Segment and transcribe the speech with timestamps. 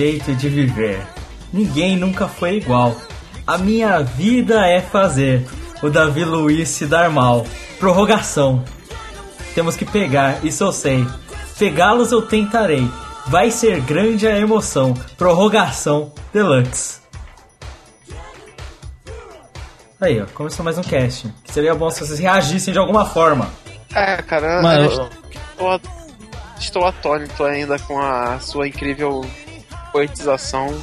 [0.00, 1.06] Jeito de viver.
[1.52, 2.96] Ninguém nunca foi igual.
[3.46, 5.46] A minha vida é fazer.
[5.82, 7.46] O Davi Luiz se dar mal.
[7.78, 8.64] Prorrogação.
[9.54, 11.06] Temos que pegar, isso eu sei.
[11.58, 12.88] Pegá-los eu tentarei.
[13.26, 14.94] Vai ser grande a emoção.
[15.18, 17.00] Prorrogação Deluxe.
[20.00, 21.30] Aí, ó, começou mais um cast.
[21.44, 23.50] Seria bom se vocês reagissem de alguma forma.
[23.94, 25.10] É, cara, Mano,
[25.58, 25.80] eu
[26.58, 29.22] estou atônito ainda com a sua incrível
[29.90, 30.74] poetização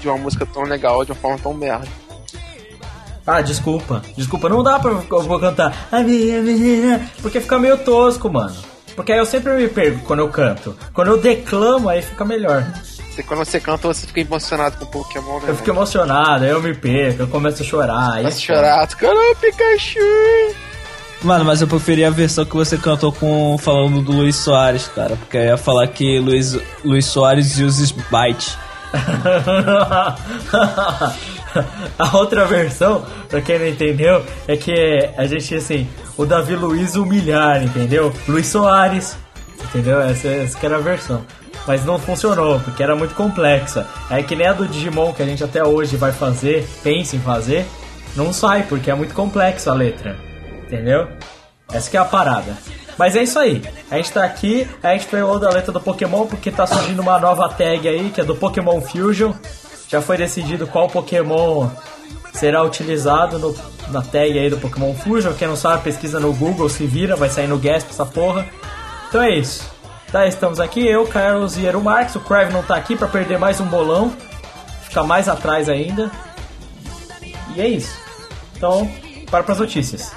[0.00, 1.86] de uma música tão legal de uma forma tão merda.
[3.26, 4.02] Ah, desculpa.
[4.16, 5.88] Desculpa, não dá pra eu vou cantar.
[5.90, 8.54] "A minha menina", Porque fica meio tosco, mano.
[8.94, 10.76] Porque aí eu sempre me perco quando eu canto.
[10.94, 12.64] Quando eu declamo, aí fica melhor.
[13.18, 15.46] E quando você canta, você fica emocionado com o Pokémon, né?
[15.48, 18.12] Eu fico emocionado, aí eu me perco, eu começo a chorar.
[18.12, 20.54] aí Começa a é chorar, tu, caramba, Pikachu!
[21.22, 25.16] Mano, mas eu preferia a versão que você cantou com falando do Luiz Soares, cara.
[25.16, 28.56] Porque eu ia falar que Luiz, Luiz Soares usa Byte.
[31.98, 34.72] a outra versão, pra quem não entendeu, é que
[35.16, 38.12] a gente, assim, o Davi Luiz humilhar, entendeu?
[38.28, 39.16] Luiz Soares,
[39.64, 40.00] entendeu?
[40.00, 41.24] Essa, essa que era a versão.
[41.66, 43.86] Mas não funcionou, porque era muito complexa.
[44.10, 47.20] É que nem a do Digimon, que a gente até hoje vai fazer, pensa em
[47.20, 47.66] fazer,
[48.14, 50.16] não sai, porque é muito complexo a letra,
[50.64, 51.08] entendeu?
[51.72, 52.56] Essa que é a parada.
[52.98, 53.62] Mas é isso aí.
[53.90, 57.18] A gente tá aqui, a gente pegou da letra do Pokémon porque tá surgindo uma
[57.18, 59.32] nova tag aí, que é do Pokémon Fusion.
[59.88, 61.68] Já foi decidido qual Pokémon
[62.32, 63.54] será utilizado no,
[63.90, 65.32] na tag aí do Pokémon Fusion.
[65.34, 68.46] Quem não sabe, pesquisa no Google, se vira, vai sair no Gasp essa porra.
[69.08, 69.70] Então é isso.
[70.10, 72.14] Tá, estamos aqui, eu, Carlos e Eru Marques.
[72.14, 74.14] O Crave não tá aqui pra perder mais um bolão.
[74.82, 76.10] Ficar mais atrás ainda.
[77.54, 77.96] E é isso.
[78.56, 78.90] Então,
[79.30, 80.12] para pras notícias.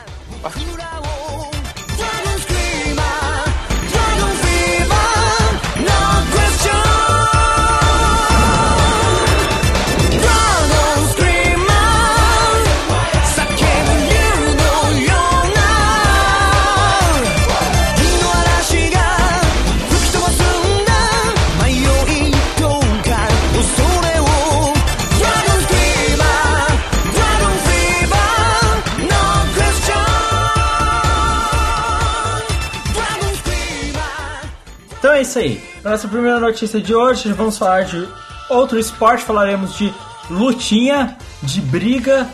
[35.30, 35.62] Isso aí.
[35.84, 38.08] Nossa primeira notícia de hoje, vamos falar de
[38.50, 39.24] outro esporte.
[39.24, 39.94] Falaremos de
[40.28, 42.28] lutinha, de briga,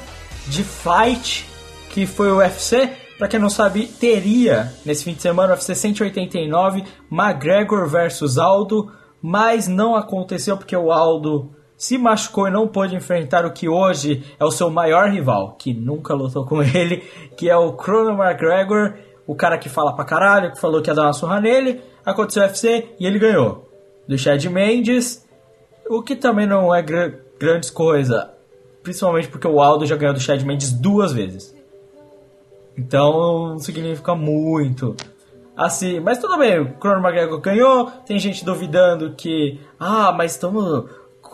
[0.47, 1.45] de fight,
[1.89, 2.89] que foi o UFC.
[3.17, 8.89] Pra quem não sabe, teria nesse fim de semana o UFC 189 McGregor versus Aldo,
[9.21, 14.23] mas não aconteceu porque o Aldo se machucou e não pôde enfrentar o que hoje
[14.39, 17.03] é o seu maior rival, que nunca lutou com ele,
[17.35, 18.93] que é o Conor McGregor,
[19.27, 21.81] o cara que fala pra caralho, que falou que ia dar uma surra nele.
[22.05, 23.69] Aconteceu o UFC e ele ganhou.
[24.07, 25.25] Do Chad Mendes,
[25.89, 28.31] o que também não é gra grandes coisa,
[28.83, 31.53] principalmente porque o Aldo já ganhou do Chad Mendes duas vezes.
[32.77, 34.95] Então não significa muito.
[35.57, 40.85] Assim, mas tudo bem, o Conor McGregor ganhou, tem gente duvidando que, ah, mas estamos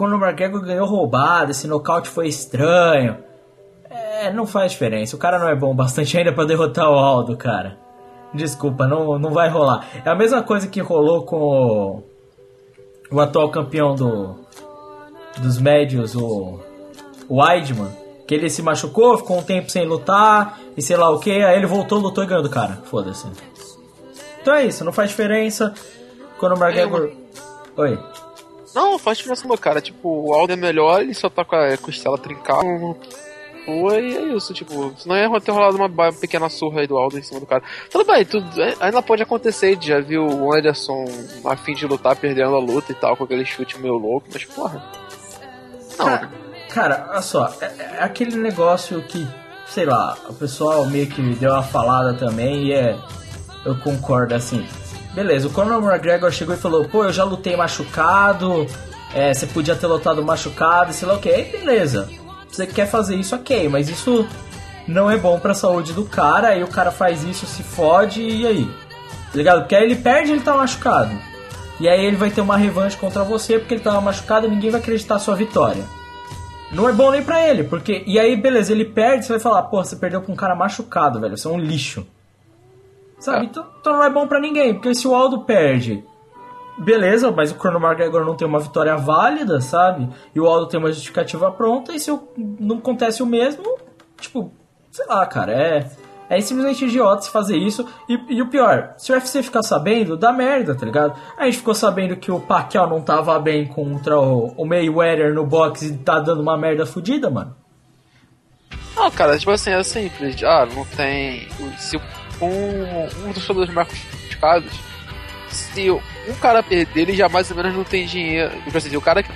[0.02, 3.18] Conor McGregor ganhou roubado, esse nocaute foi estranho.
[3.88, 5.16] É, não faz diferença.
[5.16, 7.78] O cara não é bom bastante ainda pra derrotar o Aldo, cara.
[8.34, 9.88] Desculpa, não, não vai rolar.
[10.06, 12.04] É a mesma coisa que rolou com o,
[13.12, 14.36] o atual campeão do,
[15.38, 16.60] dos médios, o,
[17.28, 17.92] o Weidman.
[18.28, 21.32] Que ele se machucou, ficou um tempo sem lutar e sei lá o que.
[21.32, 22.82] Aí ele voltou, lutou e ganhou do cara.
[22.86, 23.28] Foda-se.
[24.42, 25.74] Então é isso, não faz diferença.
[26.40, 27.12] Quando o McGregor.
[27.76, 28.00] Oi.
[28.74, 29.82] Não, faz diferença no cara.
[29.82, 32.66] Tipo, o Aldo é melhor, ele só tá com a costela trincada.
[33.66, 37.20] Foi, e é isso, tipo, senão ia ter rolado uma pequena surra aí do Aldo
[37.20, 37.64] em cima do cara.
[37.90, 41.06] Tudo bem, tudo, é, ainda pode acontecer, já viu o Anderson
[41.46, 44.46] a fim de lutar, perdendo a luta e tal, com aquele chute meio louco, mas
[44.46, 44.84] porra.
[45.98, 46.42] Não,
[46.74, 47.66] Cara, olha só, é,
[47.98, 49.28] é aquele negócio que,
[49.68, 52.98] sei lá, o pessoal meio que deu uma falada também e é.
[53.66, 54.66] Eu concordo, assim.
[55.14, 58.66] Beleza, o Conor McGregor chegou e falou, pô, eu já lutei machucado,
[59.14, 62.10] é, você podia ter lutado machucado, sei lá o que, aí beleza.
[62.52, 64.28] Você quer fazer isso, ok, mas isso
[64.88, 68.46] não é bom pra saúde do cara, aí o cara faz isso, se fode, e
[68.46, 68.66] aí?
[68.66, 69.60] Tá ligado?
[69.62, 71.12] Porque aí ele perde ele tá machucado.
[71.80, 74.70] E aí ele vai ter uma revanche contra você porque ele tava machucado e ninguém
[74.70, 75.84] vai acreditar na sua vitória.
[76.72, 78.04] Não é bom nem pra ele, porque.
[78.06, 81.20] E aí, beleza, ele perde, você vai falar, pô, você perdeu pra um cara machucado,
[81.20, 82.06] velho, você é um lixo.
[83.20, 83.46] Sabe?
[83.46, 86.04] Então, então não é bom pra ninguém, porque se o Aldo perde,
[86.78, 90.10] beleza, mas o Conor McGregor não tem uma vitória válida, sabe?
[90.34, 93.78] E o Aldo tem uma justificativa pronta, e se o- não acontece o mesmo,
[94.20, 94.52] tipo,
[94.92, 95.90] sei lá, cara, é.
[96.30, 97.86] É simplesmente idiota se fazer isso.
[98.08, 101.14] E, e o pior, se o UFC ficar sabendo, dá merda, tá ligado?
[101.38, 105.46] A gente ficou sabendo que o Pacquiao não tava bem contra o, o Mayweather no
[105.46, 107.54] boxe e tá dando uma merda fodida, mano.
[108.96, 110.42] Não, cara, tipo assim, é simples.
[110.42, 111.50] Ah, não tem.
[111.78, 111.98] Se
[112.42, 113.88] um, um dos lutadores mais
[114.24, 114.80] machucados,
[115.50, 115.90] se
[116.28, 118.52] um cara perder, ele já mais ou menos não tem dinheiro.
[118.64, 119.32] Tipo assim, o cara que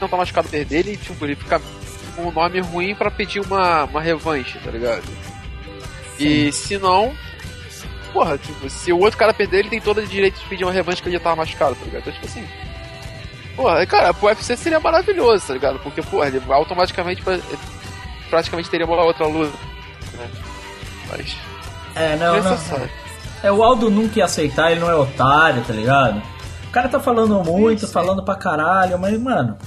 [0.00, 1.60] não tá machucado perder, ele, tipo, ele fica
[2.16, 5.02] com um nome ruim pra pedir uma, uma revanche, tá ligado?
[6.18, 7.14] E se não.
[8.12, 10.72] Porra, tipo, se o outro cara perder, ele tem todo o direito de pedir uma
[10.72, 12.02] revanche que ele já tava machucado, tá ligado?
[12.02, 12.46] Então, tipo assim.
[13.56, 15.78] Porra, cara, pro UFC seria maravilhoso, tá ligado?
[15.80, 17.38] Porque, porra, ele automaticamente pra-
[18.30, 19.56] praticamente teria uma outra luta.
[20.12, 20.30] Né?
[21.10, 21.36] Mas.
[21.96, 22.56] É, não, não.
[23.41, 26.21] É, o Aldo nunca ia aceitar, ele não é otário, tá ligado?
[26.67, 29.57] O cara tá falando muito, falando pra caralho, mas, mano,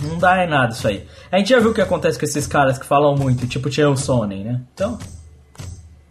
[0.00, 1.06] não dá em nada isso aí.
[1.30, 3.96] A gente já viu o que acontece com esses caras que falam muito, tipo Chael
[3.96, 4.60] Sonnen, né?
[4.72, 4.98] Então,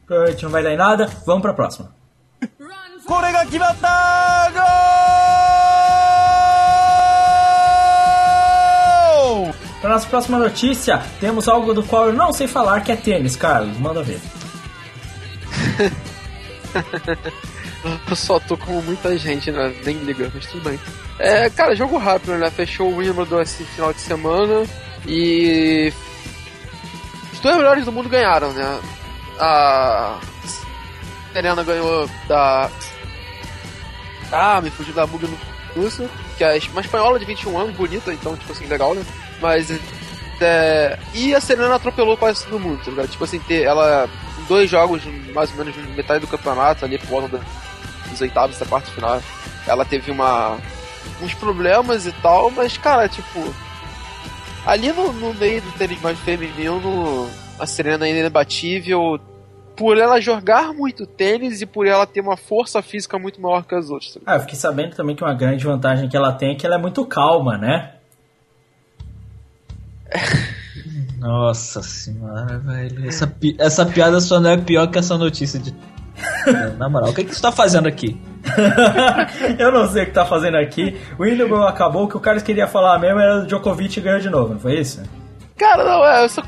[0.06, 1.90] provavelmente não vai dar em nada, vamos pra próxima.
[3.06, 4.64] これが決まったゴー
[9.48, 13.36] ル Pra nossa próxima notícia, temos algo do qual eu não sei falar, que é tênis,
[13.36, 14.22] Carlos, manda ver.
[18.09, 19.75] Eu só tô como muita gente, né?
[19.85, 20.79] Nem liga, mas tudo bem.
[21.19, 22.51] É, cara, jogo rápido, né?
[22.51, 24.65] Fechou o Wimbledon esse final de semana
[25.07, 25.93] e.
[27.33, 28.81] Os dois melhores do mundo ganharam, né?
[29.39, 30.19] A.
[31.33, 32.71] Serena ganhou da.
[34.33, 35.39] Ah, me fugiu da bug no
[35.75, 39.05] russo, que é uma espanhola de 21 anos, bonita, então, tipo assim, legal, né?
[39.41, 39.71] Mas.
[40.41, 40.97] É...
[41.15, 43.09] E a Serena atropelou quase todo mundo, tá ligado?
[43.09, 44.09] Tipo assim, ela.
[44.49, 45.03] Dois jogos,
[45.35, 47.45] mais ou menos metade do campeonato, ali por volta da-
[48.09, 49.21] dos oitavos da parte final,
[49.67, 50.57] ela teve uma.
[51.23, 53.55] uns problemas e tal, mas, cara, tipo.
[54.67, 57.29] Ali no, no meio do tênis mais feminino,
[57.59, 59.19] a Serena ainda é imbatível
[59.77, 63.75] por ela jogar muito tênis e por ela ter uma força física muito maior que
[63.75, 64.15] as outras.
[64.15, 64.21] tá?
[64.27, 66.75] Ah, eu fiquei sabendo também que uma grande vantagem que ela tem é que ela
[66.75, 67.93] é muito calma, né?
[71.19, 73.09] Nossa senhora, velho.
[73.09, 75.75] Essa, pi- essa piada só não é pior que essa notícia de.
[76.79, 78.21] Na moral, o que, que você tá fazendo aqui?
[79.59, 80.97] eu não sei o que tá fazendo aqui.
[81.19, 84.31] O Wimbledon acabou, o que o Carlos queria falar mesmo era do Djokovic ganhou de
[84.31, 85.03] novo, não foi isso?
[85.57, 86.43] Cara, não, é, eu só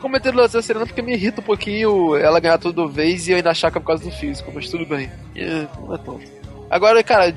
[0.00, 3.36] comentei do da Serena porque me irrita um pouquinho ela ganhar toda vez e eu
[3.36, 5.10] ainda achar que é por causa do físico, mas tudo bem.
[5.36, 6.20] É, não é tanto.
[6.70, 7.34] Agora, cara,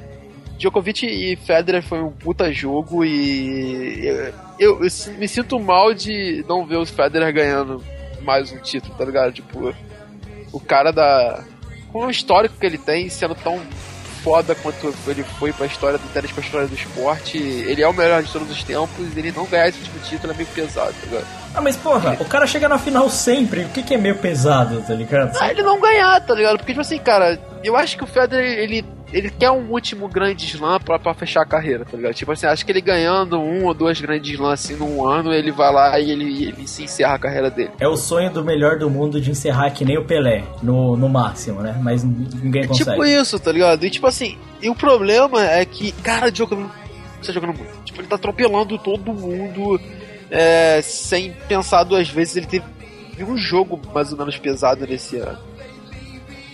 [0.57, 6.65] Djokovic e Federer foi um puta jogo e eu, eu- me sinto mal de não
[6.65, 7.83] ver o Federer ganhando
[8.21, 9.31] mais um título, tá ligado?
[9.33, 9.73] Tipo,
[10.51, 11.43] o cara da.
[11.91, 13.59] Com o histórico que ele tem, sendo tão
[14.23, 17.93] foda quanto ele foi pra história do tênis, pra história do esporte, ele é o
[17.93, 20.93] melhor de todos os tempos e ele não ganhar esse último título é meio pesado,
[20.93, 21.42] tá ligado?
[21.55, 24.81] Ah, mas porra, o cara chega na final sempre, o que, que é meio pesado,
[24.81, 25.37] tá ligado?
[25.39, 26.57] Ah, ele não ganhar, tá ligado?
[26.57, 30.45] Porque, tipo assim, cara, eu acho que o Federer, ele, ele quer um último grande
[30.47, 32.13] slam pra, pra fechar a carreira, tá ligado?
[32.13, 35.51] Tipo assim, acho que ele ganhando um ou dois grandes slams assim num ano, ele
[35.51, 37.71] vai lá e ele, ele se encerra a carreira dele.
[37.79, 41.07] É o sonho do melhor do mundo de encerrar que nem o Pelé, no, no
[41.07, 41.77] máximo, né?
[41.81, 42.89] Mas ninguém consegue.
[42.91, 43.85] Tipo isso, tá ligado?
[43.85, 46.69] E tipo assim, e o problema é que, cara, o Djokovic
[47.25, 47.83] tá jogando muito.
[47.83, 49.79] Tipo, ele tá atropelando todo mundo
[50.33, 52.35] é, sem pensar duas vezes.
[52.35, 52.65] Ele teve
[53.23, 55.37] um jogo mais ou menos pesado nesse ano.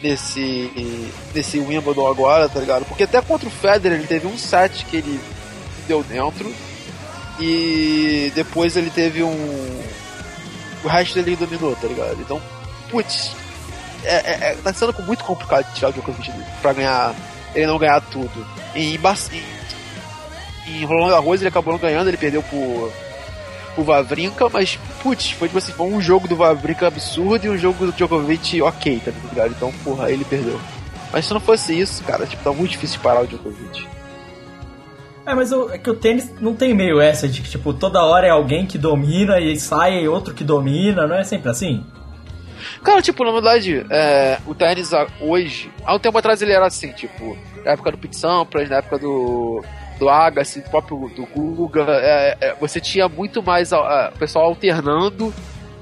[0.03, 2.85] Nesse, nesse Wimbledon agora, tá ligado?
[2.85, 5.19] Porque até contra o Federer ele teve um set que ele
[5.87, 6.53] deu dentro.
[7.39, 9.81] E depois ele teve um.
[10.83, 12.17] O resto dele dominou, tá ligado?
[12.21, 12.41] Então,
[12.89, 13.31] putz,
[14.03, 16.31] é, é, é- tá sendo muito complicado tirar o Djokovic
[16.61, 17.13] pra ganhar.
[17.55, 18.45] Ele não ganhar tudo.
[18.75, 22.91] Em, Bar- em, em Rolando Arroz ele acabou não ganhando, ele perdeu por
[23.79, 27.57] o Vavrinka, mas, putz, foi tipo assim, foi um jogo do Vavrinka absurdo e um
[27.57, 29.51] jogo do Djokovic ok, tá ligado?
[29.51, 30.59] Então, porra, ele perdeu.
[31.11, 33.87] Mas se não fosse isso, cara, tipo, tá muito difícil parar o Djokovic.
[35.25, 38.03] É, mas o, é que o tênis não tem meio essa de que, tipo, toda
[38.03, 41.83] hora é alguém que domina e sai outro que domina, não é sempre assim?
[42.83, 46.91] Cara, tipo, na verdade, é, o tênis hoje, há um tempo atrás ele era assim,
[46.93, 49.63] tipo, na época do Pete Sampras, na época do
[49.99, 53.83] do Agassi, do próprio do Guga, é, é, você tinha muito mais o
[54.17, 55.33] pessoal alternando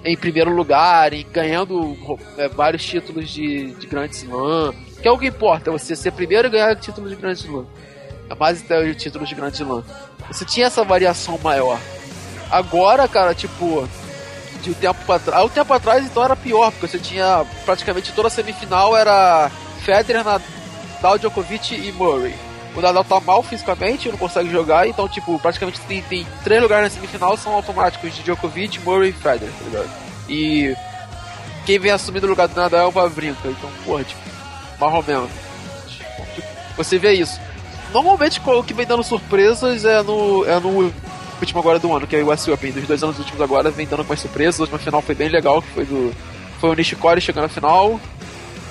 [0.03, 1.95] em primeiro lugar e ganhando
[2.37, 4.73] é, vários títulos de, de Grand Slam.
[5.01, 7.65] Que é o que importa, você ser primeiro e ganhar títulos de Grand Slam.
[8.29, 9.83] É mais até títulos de Grand Slam.
[10.29, 11.79] Você tinha essa variação maior.
[12.49, 13.87] Agora, cara, tipo,
[14.63, 15.51] de um tempo pra trás.
[15.51, 21.19] Tempo atrás então era pior, porque você tinha praticamente toda a semifinal era Federer, Nadal,
[21.19, 22.46] Djokovic e Murray
[22.79, 26.83] o Nadal tá mal fisicamente, não consegue jogar, então, tipo, praticamente tem, tem três lugares
[26.85, 29.89] na semifinal são automáticos de Djokovic, Murray e Federer, tá ligado?
[30.29, 30.75] E
[31.65, 34.21] quem vem assumindo o lugar do Nadal é o Vavrinka, então, porra, tipo,
[34.79, 35.29] ou menos.
[35.87, 37.39] Tipo, você vê isso.
[37.91, 40.93] Normalmente o que vem dando surpresas é no, é no
[41.39, 42.71] último agora do ano, que é o US Open.
[42.71, 44.59] Dos dois anos últimos agora vem dando mais surpresas.
[44.59, 46.13] A última final foi bem legal, que foi do.
[46.59, 47.99] Foi o Nishikori chegando na final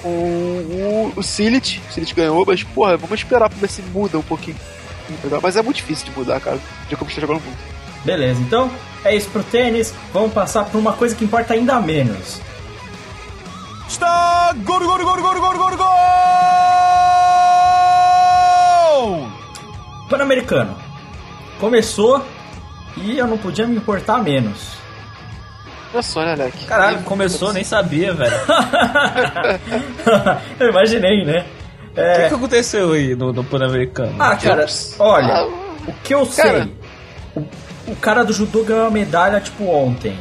[0.07, 1.83] com o, o Silit.
[1.89, 4.57] O Silit ganhou, mas, porra, vamos esperar pra ver se muda um pouquinho.
[5.43, 6.59] Mas é muito difícil de mudar, cara.
[6.89, 7.59] De como está jogando muito.
[8.05, 8.71] Beleza, então
[9.05, 9.93] é isso pro tênis.
[10.13, 12.41] Vamos passar por uma coisa que importa ainda menos.
[13.89, 15.87] Está gol, gol, gol, gol, gol, gol, gol!
[20.09, 20.77] Pan-Americano.
[21.59, 22.25] Começou
[22.97, 24.76] e eu não podia me importar menos.
[25.91, 26.67] Começou, né, Leque?
[26.67, 28.37] Caralho, começou, nem sabia, velho.
[30.59, 31.47] eu imaginei, né?
[31.95, 32.13] É...
[32.13, 34.15] O que, que aconteceu aí no, no Pan-Americano?
[34.19, 34.67] Ah, cara,
[34.99, 35.47] olha, ah,
[35.89, 36.65] o que eu cara...
[36.65, 36.73] sei,
[37.35, 40.17] o, o, cara do judô ganhou a medalha, tipo, ontem.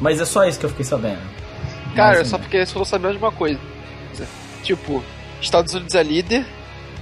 [0.00, 1.20] Mas é só isso que eu fiquei sabendo.
[1.94, 3.58] Cara, mas, só porque você falou sabendo de uma coisa.
[4.62, 5.02] Tipo,
[5.40, 6.46] Estados Unidos é líder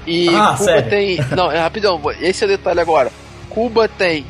[0.06, 0.90] e ah, Cuba sério?
[0.90, 1.18] tem...
[1.37, 3.12] Não, é rapidão, esse é o detalhe agora.
[3.49, 4.26] Cuba tem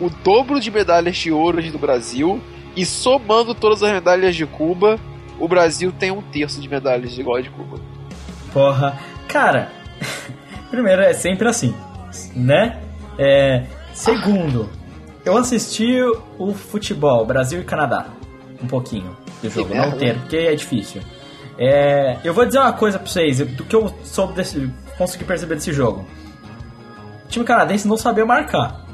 [0.00, 2.42] o dobro de medalhas de ouro do Brasil
[2.76, 4.98] e somando todas as medalhas de Cuba,
[5.38, 7.78] o Brasil tem um terço de medalhas de igual de Cuba.
[8.52, 8.98] Porra,
[9.28, 9.70] cara,
[10.70, 11.74] primeiro é sempre assim,
[12.34, 12.80] né?
[13.18, 14.68] É, segundo,
[15.24, 16.00] eu assisti
[16.38, 18.06] o futebol Brasil e Canadá
[18.62, 21.02] um pouquinho do jogo, não ter, porque é difícil.
[21.58, 25.56] É, eu vou dizer uma coisa pra vocês, do que eu soube desse, consegui perceber
[25.56, 26.06] desse jogo.
[27.24, 28.86] O time canadense não sabia marcar.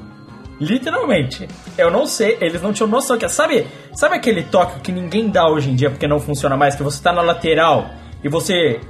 [0.60, 1.48] Literalmente.
[1.76, 3.28] Eu não sei, eles não tinham noção que.
[3.28, 6.74] Sabe, sabe aquele toque que ninguém dá hoje em dia porque não funciona mais?
[6.74, 7.90] Que você tá na lateral
[8.22, 8.80] e você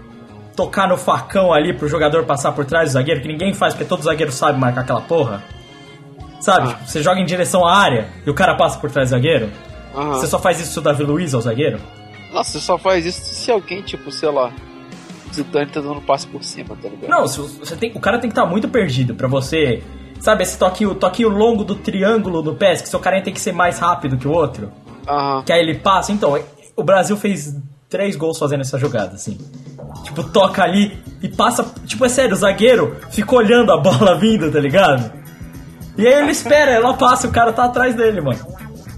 [0.57, 3.87] tocar no facão ali pro jogador passar por trás do zagueiro, que ninguém faz porque
[3.87, 5.45] todo zagueiro sabe marcar aquela porra?
[6.41, 6.71] Sabe?
[6.71, 6.87] Ah.
[6.87, 9.51] Você joga em direção à área e o cara passa por trás do zagueiro?
[9.95, 10.11] Uhum.
[10.11, 11.79] Você só faz isso se o Davi Luiz ao zagueiro?
[12.33, 14.53] Nossa, você só faz isso se alguém, tipo, sei lá,
[15.33, 17.09] Zidane tá dando passe por cima, tá ligado?
[17.09, 19.83] Não, você tem, o cara tem que estar tá muito perdido para você
[20.21, 23.53] Sabe esse toquinho, toquinho longo do triângulo do PES, que seu cara tem que ser
[23.53, 24.71] mais rápido que o outro?
[25.09, 25.43] Uhum.
[25.45, 26.13] Que aí ele passa.
[26.13, 26.39] Então,
[26.77, 27.55] o Brasil fez
[27.89, 29.39] três gols fazendo essa jogada, assim.
[30.05, 31.65] Tipo, toca ali e passa.
[31.87, 35.13] Tipo, é sério, o zagueiro fica olhando a bola vindo, tá ligado?
[35.97, 38.39] E aí ele espera, ela passa o cara tá atrás dele, mano.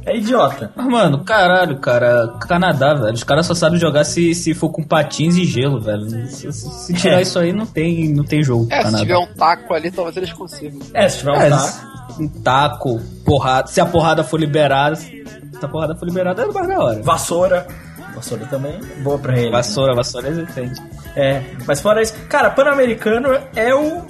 [0.05, 0.73] É idiota.
[0.75, 2.29] Mas, mano, caralho, cara.
[2.41, 3.15] Canadá, velho.
[3.15, 6.27] Os caras só sabem jogar se, se for com patins e gelo, velho.
[6.27, 7.23] Se, se tirar é.
[7.23, 8.67] isso aí, não tem, não tem jogo.
[8.71, 8.99] É, Canadá.
[8.99, 10.81] se tiver um taco ali, talvez eles consigam.
[10.95, 11.91] É, se tiver um é, taco.
[12.19, 13.69] Um taco, porrada.
[13.69, 14.97] Se a porrada for liberada.
[14.97, 15.25] Se
[15.63, 17.03] a porrada for liberada, é mais da hora.
[17.03, 17.67] Vassoura.
[18.15, 19.51] Vassoura também boa pra ele.
[19.51, 20.83] Vassoura, vassoura é excelente.
[21.15, 22.15] É, mas fora isso.
[22.29, 24.03] Cara, Pan-Americano é o.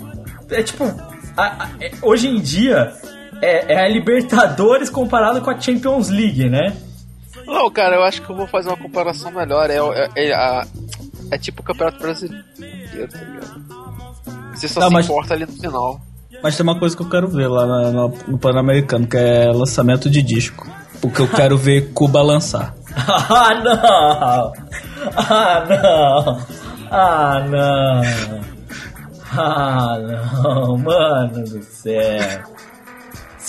[0.50, 0.84] É tipo.
[1.36, 2.92] A, a, é, hoje em dia,
[3.40, 6.76] é, é a Libertadores comparado com a Champions League, né?
[7.46, 9.70] Não, cara, eu acho que eu vou fazer uma comparação melhor.
[9.70, 10.66] É, é, é, a,
[11.30, 12.44] é tipo o Campeonato Brasileiro,
[13.10, 13.64] tá ligado?
[14.54, 15.06] Você só Não, se mas...
[15.06, 16.00] importa ali no final.
[16.42, 20.08] Mas tem uma coisa que eu quero ver lá no, no Pan-Americano, que é lançamento
[20.08, 20.66] de disco.
[21.00, 22.74] Porque eu quero ver Cuba lançar.
[22.96, 24.52] ah, não!
[25.16, 26.46] Ah, não!
[26.90, 28.40] Ah, não!
[29.32, 30.76] Ah, não!
[30.78, 32.42] Mano do céu!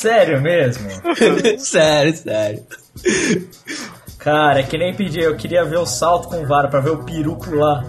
[0.02, 0.90] Sério mesmo?
[1.60, 2.64] sério, sério.
[4.18, 7.04] Cara, é que nem pedir, eu queria ver o salto com vara pra ver o
[7.04, 7.84] peru pular.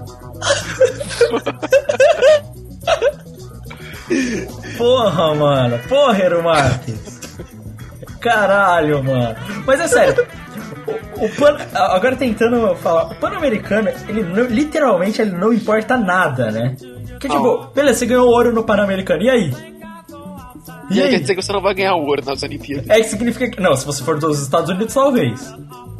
[4.76, 5.78] Porra, mano.
[5.88, 7.20] Porra, Hero Marques.
[8.20, 9.34] Caralho, mano.
[9.64, 10.26] Mas é sério.
[11.16, 16.50] O, o pan, agora tentando falar, o Pan-Americano, ele não, literalmente ele não importa nada,
[16.50, 16.76] né?
[17.08, 19.72] Porque, tipo, beleza, você ganhou ouro no Pan-Americano, e aí?
[20.90, 22.88] E, E aí quer dizer que você não vai ganhar ouro nas Olimpíadas.
[22.88, 23.60] É que significa que.
[23.60, 25.54] Não, se você for dos Estados Unidos, talvez.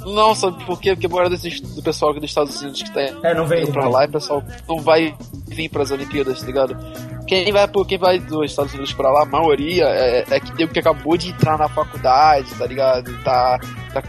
[0.05, 0.95] Não, sabe por quê?
[0.95, 3.63] Porque a maioria desses, do pessoal aqui dos Estados Unidos que tá É, não vem.
[3.63, 5.15] indo pra lá, o pessoal não vai
[5.47, 6.77] vir pras Olimpíadas, tá ligado?
[7.29, 10.73] Quem vai, quem vai dos Estados Unidos pra lá, a maioria é, é que nego
[10.73, 13.17] que acabou de entrar na faculdade, tá ligado?
[13.23, 13.61] Tá,
[13.95, 14.03] tá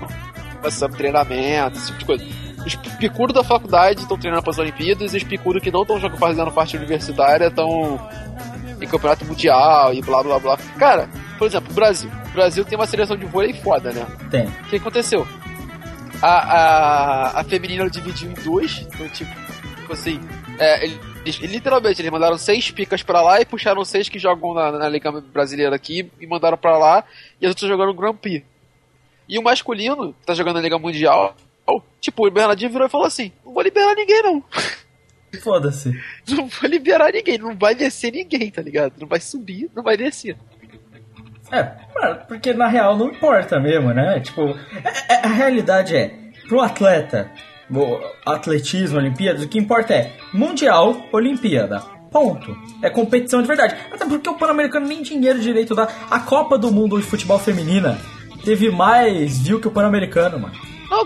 [0.60, 2.26] começando treinamento, esse tipo de coisa.
[2.66, 6.52] Os picudos da faculdade estão treinando pras Olimpíadas e os picudos que não estão fazendo
[6.52, 8.00] parte universitária estão
[8.88, 10.58] campeonato mundial e blá blá blá.
[10.78, 12.10] Cara, por exemplo, o Brasil.
[12.28, 14.06] O Brasil tem uma seleção de vôlei foda, né?
[14.30, 14.46] Tem.
[14.46, 15.28] O que aconteceu?
[16.22, 19.32] A, a, a feminina dividiu em dois, então, tipo,
[19.76, 20.20] tipo assim,
[20.58, 24.72] é, eles, literalmente, eles mandaram seis picas pra lá e puxaram seis que jogam na,
[24.72, 27.04] na Liga Brasileira aqui e mandaram pra lá,
[27.42, 28.46] e as outras no Grand Prix.
[29.28, 31.36] E o masculino, que tá jogando na Liga Mundial,
[32.00, 34.44] tipo, o Bernardinho virou e falou assim: não vou liberar ninguém não.
[35.42, 35.92] Foda-se.
[36.30, 38.94] Não vou liberar ninguém, não vai descer ninguém, tá ligado?
[39.00, 40.38] Não vai subir, não vai descer.
[41.52, 41.64] É,
[42.28, 44.20] porque na real não importa mesmo, né?
[44.20, 46.14] Tipo, é- é- a realidade é,
[46.48, 47.30] pro atleta,
[47.70, 51.80] o atletismo, Olimpíadas, o que importa é Mundial, Olimpíada.
[52.12, 52.56] Ponto.
[52.82, 53.76] É competição de verdade.
[53.92, 55.88] Até porque o Pan-Americano nem dinheiro direito dá.
[56.12, 57.98] A Copa do Mundo de Futebol Feminina
[58.46, 60.54] teve mais view que o Pan-Americano, mano.
[60.92, 61.06] Não,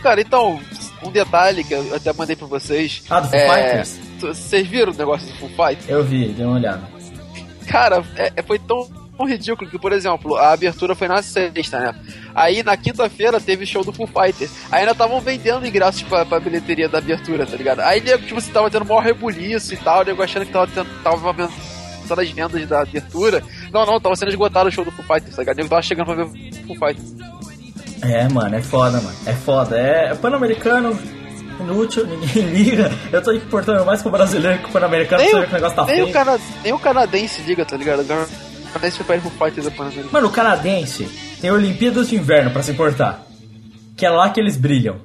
[0.00, 0.60] cara, então,
[1.04, 3.02] um detalhe que eu até mandei pra vocês.
[3.10, 3.98] Ah, do Foo é, Fighters?
[4.20, 5.88] Vocês viram o negócio do Foo Fighters?
[5.88, 6.82] Eu vi, dei uma olhada.
[7.66, 11.78] Cara, é- é- foi tão, tão ridículo que, por exemplo, a abertura foi na sexta,
[11.80, 11.94] né?
[12.34, 14.50] Aí na quinta-feira teve show do Foo Fighters.
[14.70, 17.80] Aí ainda estavam vendendo ingressos pra, pra bilheteria da abertura, tá ligado?
[17.80, 20.88] Aí, nego, tipo, você tava tendo maior rebuliço e tal, nego achando que tava, tendo,
[21.02, 23.42] tava aumentando as vendas da abertura.
[23.72, 25.56] Não, não, tava sendo esgotado o show do Foo Fighters, tá ligado?
[25.56, 27.14] Nego tava chegando pra ver o Foo Fighters.
[28.02, 29.16] É, mano, é foda, mano.
[29.26, 29.78] É foda.
[29.78, 30.98] É Pan-Americano,
[31.60, 32.90] inútil, ninguém liga.
[33.12, 35.84] Eu tô importando mais pro brasileiro que o Pan-Americano, Nem, o, que o negócio tá
[35.86, 36.08] nem, feio.
[36.08, 38.00] o cana, nem o canadense liga, tá ligado?
[38.00, 40.12] O canadense prefere Foo Fighters a Pan-Americano.
[40.12, 41.08] Mano, o canadense
[41.40, 43.22] tem Olimpíadas de Inverno pra se importar.
[43.96, 44.96] Que é lá que eles brilham.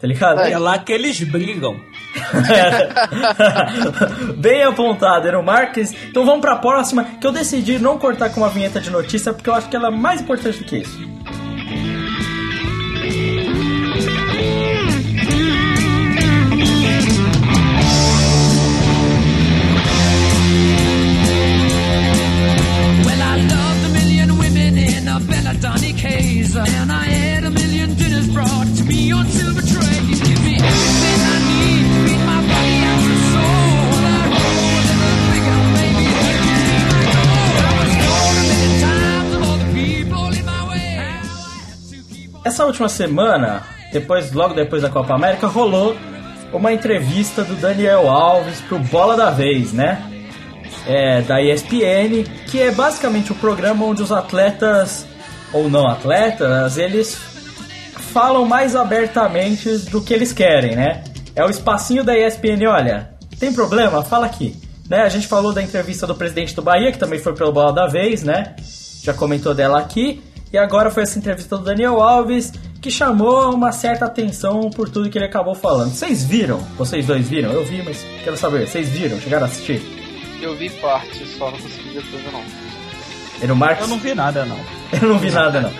[0.00, 0.40] Tá ligado?
[0.40, 1.76] É lá que eles brigam.
[4.38, 5.92] Bem apontado, Eno Marques.
[6.08, 9.50] Então vamos pra próxima, que eu decidi não cortar com uma vinheta de notícia, porque
[9.50, 10.98] eu acho que ela é mais importante do que isso.
[25.98, 26.54] Case.
[26.54, 30.20] And I had a million dinners brought to me on silver trays.
[30.22, 32.78] Give me everything I need feed my body
[33.34, 33.98] soul.
[33.98, 34.30] I
[34.78, 35.58] a little bigger.
[37.66, 41.02] I was told a million times all the people in my way.
[42.44, 45.96] Essa última semana, depois, logo depois da Copa América, rolou
[46.52, 50.00] uma entrevista do Daniel Alves pro Bola da Vez, né?
[50.86, 55.07] É, da ESPN, que é basicamente o programa onde os atletas,
[55.52, 57.16] ou não atletas, eles
[58.12, 61.04] falam mais abertamente do que eles querem, né?
[61.34, 64.02] É o espacinho da ESPN, olha, tem problema?
[64.02, 64.56] Fala aqui.
[64.88, 65.02] Né?
[65.02, 67.86] A gente falou da entrevista do presidente do Bahia, que também foi pelo Bola da
[67.86, 68.56] Vez, né?
[69.02, 70.22] Já comentou dela aqui.
[70.50, 75.10] E agora foi essa entrevista do Daniel Alves, que chamou uma certa atenção por tudo
[75.10, 75.92] que ele acabou falando.
[75.92, 76.58] Vocês viram?
[76.76, 77.52] Vocês dois viram?
[77.52, 79.20] Eu vi, mas quero saber, vocês viram?
[79.20, 79.82] Chegaram a assistir?
[80.40, 82.67] Eu vi parte, só não consegui ver tudo não.
[83.82, 84.58] Eu não vi nada, não.
[85.00, 85.70] Eu não vi nada, não.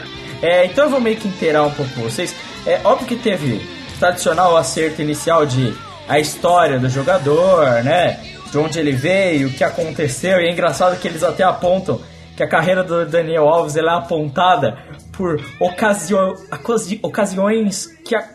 [0.43, 2.35] É, então eu vou meio que inteirar um pouco vocês.
[2.67, 3.61] É óbvio que teve
[3.99, 5.75] tradicional acerto inicial de
[6.07, 8.21] a história do jogador, né?
[8.51, 10.41] De onde ele veio, o que aconteceu.
[10.41, 12.01] E é engraçado que eles até apontam
[12.37, 14.79] que a carreira do Daniel Alves é apontada
[15.13, 18.29] por ocasio- ocasi- ocasiões que a-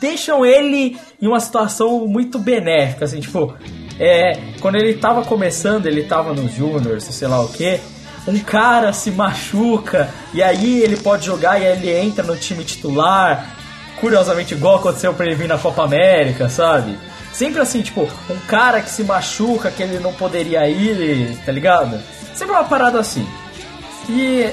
[0.00, 3.54] deixam ele em uma situação muito benéfica, assim, tipo,
[3.98, 7.78] é, quando ele tava começando, ele tava nos juniors, sei lá o que,
[8.26, 12.64] um cara se machuca e aí ele pode jogar e aí ele entra no time
[12.64, 13.56] titular,
[14.00, 16.98] curiosamente igual aconteceu pra ele vir na Copa América, sabe?
[17.32, 22.00] Sempre assim, tipo, um cara que se machuca, que ele não poderia ir, tá ligado?
[22.34, 23.26] Sempre uma parada assim.
[24.08, 24.50] E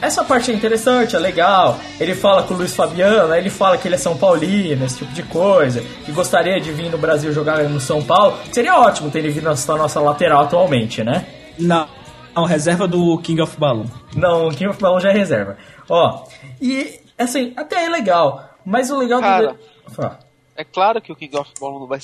[0.00, 1.78] essa parte é interessante, é legal.
[2.00, 4.98] Ele fala com o Luiz Fabiano, aí ele fala que ele é São Paulino, esse
[4.98, 8.38] tipo de coisa, que gostaria de vir no Brasil jogar no São Paulo.
[8.50, 11.26] Seria ótimo ter ele vindo na nossa lateral atualmente, né?
[11.58, 11.86] Não.
[12.34, 13.86] Não, reserva do King of Balloon.
[14.14, 15.56] Não, o King of Balloon já é reserva.
[15.88, 16.26] Ó,
[16.60, 19.52] e assim, até é legal, mas o legal Cara.
[19.52, 20.24] do.
[20.56, 22.00] É claro que o King of Ball não vai.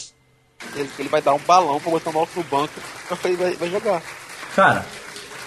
[0.74, 2.74] Ele, ele vai dar um balão pra botar o maluco no banco
[3.08, 4.02] pra ele vai, vai jogar.
[4.54, 4.84] Cara,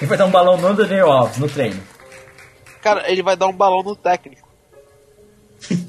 [0.01, 1.81] ele vai dar um balão no Daniel Alves no treino.
[2.81, 4.47] Cara, ele vai dar um balão no técnico.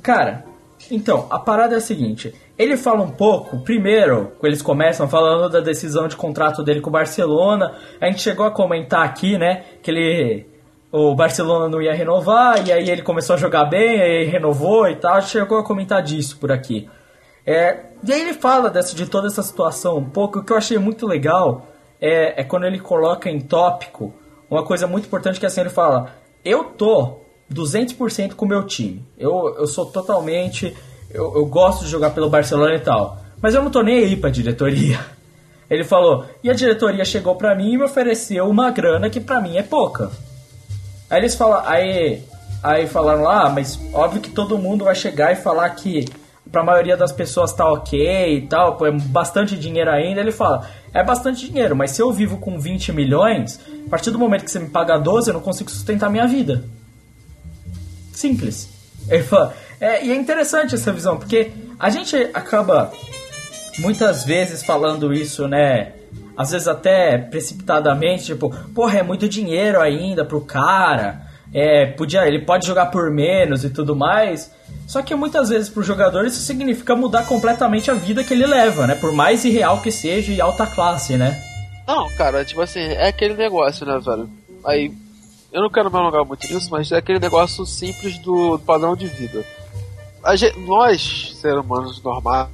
[0.02, 0.44] Cara,
[0.90, 5.60] então, a parada é a seguinte: Ele fala um pouco, primeiro, eles começam falando da
[5.60, 7.74] decisão de contrato dele com o Barcelona.
[8.00, 10.46] A gente chegou a comentar aqui, né, que ele
[10.96, 14.94] o Barcelona não ia renovar e aí ele começou a jogar bem, aí renovou e
[14.94, 15.20] tal.
[15.20, 16.88] Chegou a comentar disso por aqui.
[17.44, 20.38] É, e aí ele fala dessa, de toda essa situação um pouco.
[20.38, 21.66] O que eu achei muito legal
[22.00, 24.14] é, é quando ele coloca em tópico
[24.48, 26.14] uma coisa muito importante que é assim ele fala:
[26.44, 27.18] Eu tô
[27.52, 29.04] 200% com o meu time.
[29.18, 30.76] Eu, eu sou totalmente.
[31.14, 33.20] Eu, eu gosto de jogar pelo Barcelona e tal.
[33.40, 34.98] Mas eu não tô nem aí pra diretoria.
[35.70, 39.40] Ele falou, e a diretoria chegou pra mim e me ofereceu uma grana que pra
[39.40, 40.10] mim é pouca.
[41.08, 42.22] Aí eles falam, aí,
[42.62, 46.04] aí falaram lá, ah, mas óbvio que todo mundo vai chegar e falar que
[46.50, 50.20] pra maioria das pessoas tá ok e tal, é bastante dinheiro ainda.
[50.20, 54.18] Ele fala, é bastante dinheiro, mas se eu vivo com 20 milhões, a partir do
[54.18, 56.64] momento que você me paga 12, eu não consigo sustentar minha vida.
[58.12, 58.68] Simples.
[59.08, 62.92] Ele fala, é, e é interessante essa visão, porque a gente acaba
[63.78, 65.92] muitas vezes falando isso, né?
[66.36, 71.22] Às vezes até precipitadamente, tipo, porra, é muito dinheiro ainda pro cara.
[71.52, 74.50] É, podia, ele pode jogar por menos e tudo mais.
[74.86, 78.86] Só que muitas vezes pro jogador isso significa mudar completamente a vida que ele leva,
[78.86, 78.94] né?
[78.94, 81.40] Por mais irreal que seja e alta classe, né?
[81.86, 84.28] Não, cara, tipo assim, é aquele negócio, né, velho?
[84.64, 84.90] Aí,
[85.52, 89.06] eu não quero me alongar muito nisso, mas é aquele negócio simples do padrão de
[89.06, 89.44] vida.
[90.24, 92.48] A gente, nós, seres humanos normais,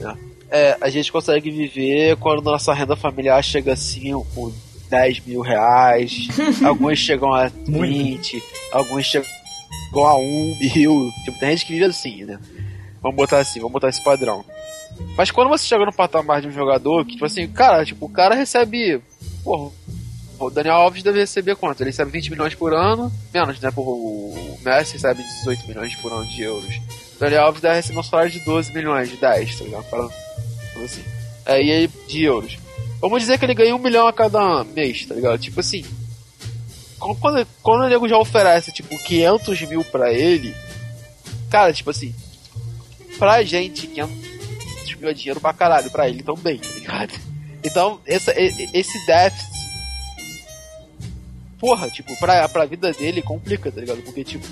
[0.00, 0.16] né?
[0.50, 4.52] É, a gente consegue viver quando nossa renda familiar chega assim com
[4.90, 6.28] 10 mil reais,
[6.64, 9.28] alguns chegam a 20, alguns chegam
[9.94, 11.10] a 1 mil.
[11.24, 12.38] Tipo, tem gente que vive assim, né?
[13.00, 14.44] Vamos botar assim, vamos botar esse padrão.
[15.16, 18.10] Mas quando você chega no patamar de um jogador, que, tipo assim, cara, tipo, o
[18.10, 19.00] cara recebe.
[19.42, 19.70] Porra,
[20.46, 21.82] o Daniel Alves deve receber quanto?
[21.82, 23.70] Ele recebe 20 milhões por ano, menos, né?
[23.70, 26.74] Por, o Messi recebe 18 milhões por ano de euros.
[27.16, 29.84] O Daniel Alves deve receber um salário de 12 milhões, de 10, tá ligado?
[29.84, 30.12] Falando
[30.84, 31.04] assim.
[31.46, 32.58] É, e aí, de euros.
[33.00, 35.38] Vamos dizer que ele ganha um milhão a cada mês, tá ligado?
[35.38, 35.84] Tipo assim.
[36.98, 40.54] Quando, quando o nego já oferece, tipo, 500 mil pra ele,
[41.50, 42.14] cara, tipo assim,
[43.18, 47.12] pra gente, 500 mil é dinheiro pra caralho, pra ele também, tá ligado?
[47.64, 49.61] Então, essa, esse déficit,
[51.62, 54.02] porra, tipo, pra, pra vida dele complica, tá ligado?
[54.02, 54.44] Porque, tipo,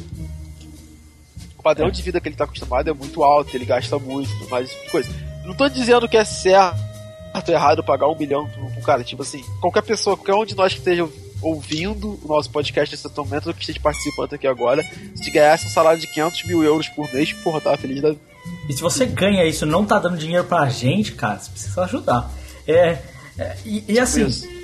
[1.59, 4.71] o padrão de vida que ele tá acostumado é muito alto, ele gasta muito, mais
[4.71, 5.11] tipo coisa.
[5.45, 6.79] Não tô dizendo que é certo
[7.49, 10.73] ou errado pagar um milhão um cara, tipo assim, qualquer pessoa, qualquer um de nós
[10.73, 11.09] que esteja
[11.43, 15.71] ouvindo o nosso podcast nesse momento, ou que esteja participando aqui agora, se ganhasse um
[15.71, 18.15] salário de 500 mil euros por mês, porra, tava feliz da
[18.69, 22.31] E se você ganha isso não tá dando dinheiro pra gente, cara, você precisa ajudar.
[22.69, 22.99] É,
[23.37, 24.60] é e, e assim, isso.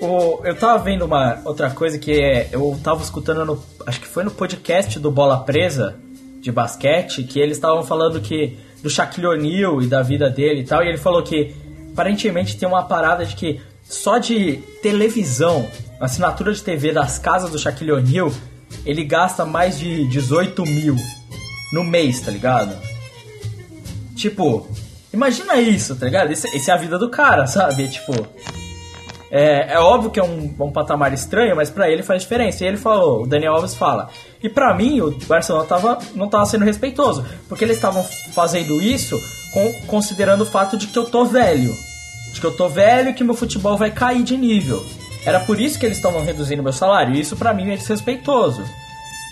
[0.00, 4.06] O, eu tava vendo uma outra coisa que é, eu tava escutando no, acho que
[4.06, 5.96] foi no podcast do Bola Presa
[6.40, 10.64] de basquete, que eles estavam falando que do Shaquille O'Neal e da vida dele e
[10.64, 11.54] tal, e ele falou que
[11.92, 15.68] aparentemente tem uma parada de que só de televisão,
[16.00, 18.30] assinatura de TV das casas do Shaquille O'Neal,
[18.84, 20.96] ele gasta mais de 18 mil
[21.72, 22.76] no mês, tá ligado?
[24.14, 24.68] Tipo,
[25.12, 26.30] imagina isso, tá ligado?
[26.30, 27.88] Esse, esse é a vida do cara, sabe?
[27.88, 28.12] Tipo,
[29.30, 32.64] é, é óbvio que é um, um patamar estranho, mas pra ele faz diferença.
[32.64, 34.08] E ele falou, o Daniel Alves fala.
[34.42, 39.20] E pra mim, o Barcelona tava, não tava sendo respeitoso, porque eles estavam fazendo isso
[39.52, 41.74] com, considerando o fato de que eu tô velho.
[42.32, 44.84] De que eu tô velho e que meu futebol vai cair de nível.
[45.24, 47.14] Era por isso que eles estavam reduzindo meu salário.
[47.14, 48.62] E isso pra mim é desrespeitoso.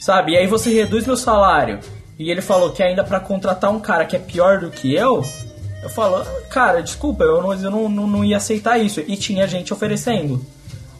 [0.00, 0.32] Sabe?
[0.32, 1.80] E aí você reduz meu salário.
[2.18, 5.24] E ele falou que ainda pra contratar um cara que é pior do que eu,
[5.86, 9.00] eu falo, cara, desculpa, eu não, eu não, não, não ia aceitar isso.
[9.06, 10.44] E tinha gente oferecendo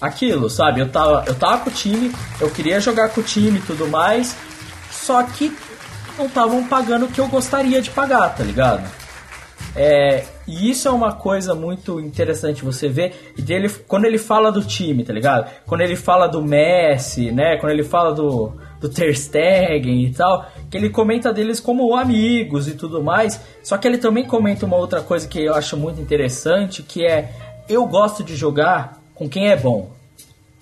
[0.01, 0.81] aquilo, sabe?
[0.81, 3.88] Eu tava, eu tava com o time, eu queria jogar com o time e tudo
[3.88, 4.37] mais,
[4.92, 5.53] só que
[6.16, 8.88] não estavam pagando o que eu gostaria de pagar, tá ligado?
[9.75, 14.62] É, e isso é uma coisa muito interessante você ver dele quando ele fala do
[14.62, 15.51] time, tá ligado?
[15.66, 17.57] Quando ele fala do Messi, né?
[17.57, 18.53] Quando ele fala do,
[18.87, 23.40] do Ter Stegen e tal, que ele comenta deles como amigos e tudo mais.
[23.62, 27.31] Só que ele também comenta uma outra coisa que eu acho muito interessante, que é
[27.68, 29.90] eu gosto de jogar com quem é bom.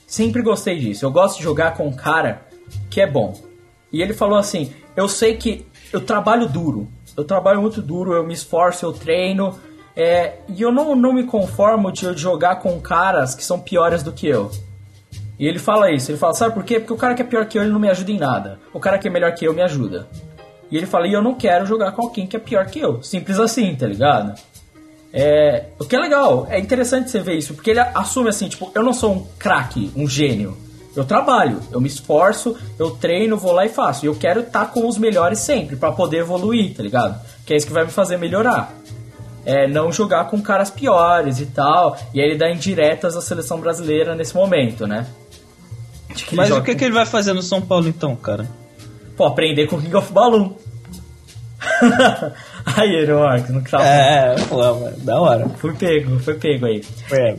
[0.06, 1.04] Sempre gostei disso.
[1.04, 2.42] Eu gosto de jogar com um cara
[2.90, 3.34] que é bom.
[3.92, 6.88] E ele falou assim: eu sei que eu trabalho duro.
[7.16, 9.58] Eu trabalho muito duro, eu me esforço, eu treino.
[9.96, 14.12] É, e eu não, não me conformo de jogar com caras que são piores do
[14.12, 14.50] que eu.
[15.38, 16.78] E ele fala isso, ele fala, sabe por quê?
[16.78, 18.58] Porque o cara que é pior que eu, ele não me ajuda em nada.
[18.72, 20.06] O cara que é melhor que eu me ajuda.
[20.70, 23.02] E ele fala, e eu não quero jogar com alguém que é pior que eu.
[23.02, 24.34] Simples assim, tá ligado?
[25.12, 28.72] É, o que é legal, é interessante você ver isso, porque ele assume assim, tipo,
[28.74, 30.56] eu não sou um craque, um gênio.
[30.96, 34.04] Eu trabalho, eu me esforço, eu treino, vou lá e faço.
[34.04, 37.20] E eu quero estar com os melhores sempre, pra poder evoluir, tá ligado?
[37.44, 38.72] Que é isso que vai me fazer melhorar.
[39.44, 41.96] É não jogar com caras piores e tal.
[42.12, 45.06] E aí ele dá indiretas à seleção brasileira nesse momento, né?
[46.14, 48.48] Que Mas o que, com- que ele vai fazer no São Paulo então, cara?
[49.16, 50.52] Pô, aprender com o King of Balloon.
[52.76, 53.84] aí, Eroark, não tava.
[53.86, 55.48] É, pô, mano, da hora.
[55.58, 56.82] Fui pego, foi pego aí.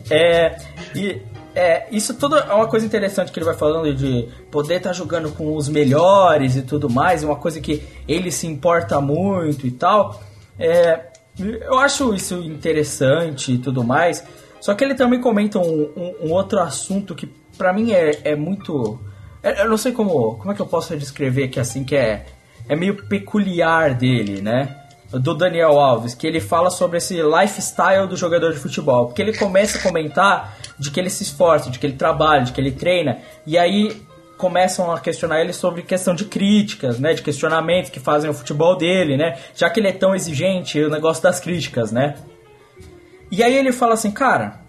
[0.10, 0.58] É,
[0.96, 1.22] e
[1.54, 5.32] é, isso tudo é uma coisa interessante que ele vai falando de poder estar jogando
[5.32, 10.22] com os melhores e tudo mais, uma coisa que ele se importa muito e tal.
[10.60, 11.08] É,
[11.40, 14.24] eu acho isso interessante e tudo mais.
[14.60, 18.36] Só que ele também comenta um, um- um outro assunto que pra mim é, é
[18.36, 19.00] muito.
[19.44, 22.26] é- Eu não sei como, como é que eu posso descrever que assim que é,
[22.68, 24.82] é meio peculiar dele, né?
[25.12, 29.06] do Daniel Alves, que ele fala sobre esse lifestyle do jogador de futebol.
[29.06, 32.52] Porque ele começa a comentar de que ele se esforça, de que ele trabalha, de
[32.52, 34.02] que ele treina, e aí
[34.38, 38.76] começam a questionar ele sobre questão de críticas, né, de questionamentos que fazem o futebol
[38.76, 42.16] dele, né, já que ele é tão exigente, o negócio das críticas, né.
[43.32, 44.60] E aí ele fala assim, cara,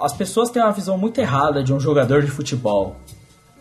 [0.00, 2.96] as pessoas têm uma visão muito errada de um jogador de futebol.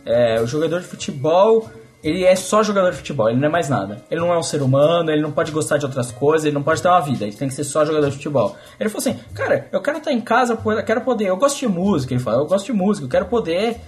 [0.05, 1.69] É, o jogador de futebol,
[2.03, 4.03] ele é só jogador de futebol, ele não é mais nada.
[4.11, 6.63] Ele não é um ser humano, ele não pode gostar de outras coisas, ele não
[6.63, 8.55] pode ter uma vida, ele tem que ser só jogador de futebol.
[8.79, 11.67] Ele falou assim, cara, eu quero estar em casa, eu quero poder, eu gosto de
[11.67, 13.79] música, ele fala, eu gosto de música, eu quero poder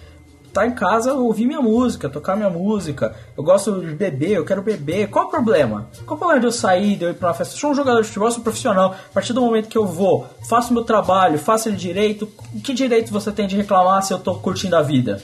[0.56, 4.62] estar em casa, ouvir minha música, tocar minha música, eu gosto de beber, eu quero
[4.62, 5.90] beber, qual o problema?
[6.06, 7.54] Qual o problema de eu sair, de eu ir pra uma festa?
[7.54, 10.26] Eu sou um jogador de futebol, sou profissional, a partir do momento que eu vou,
[10.48, 12.26] faço meu trabalho, faço ele direito,
[12.64, 15.22] que direito você tem de reclamar se eu tô curtindo a vida?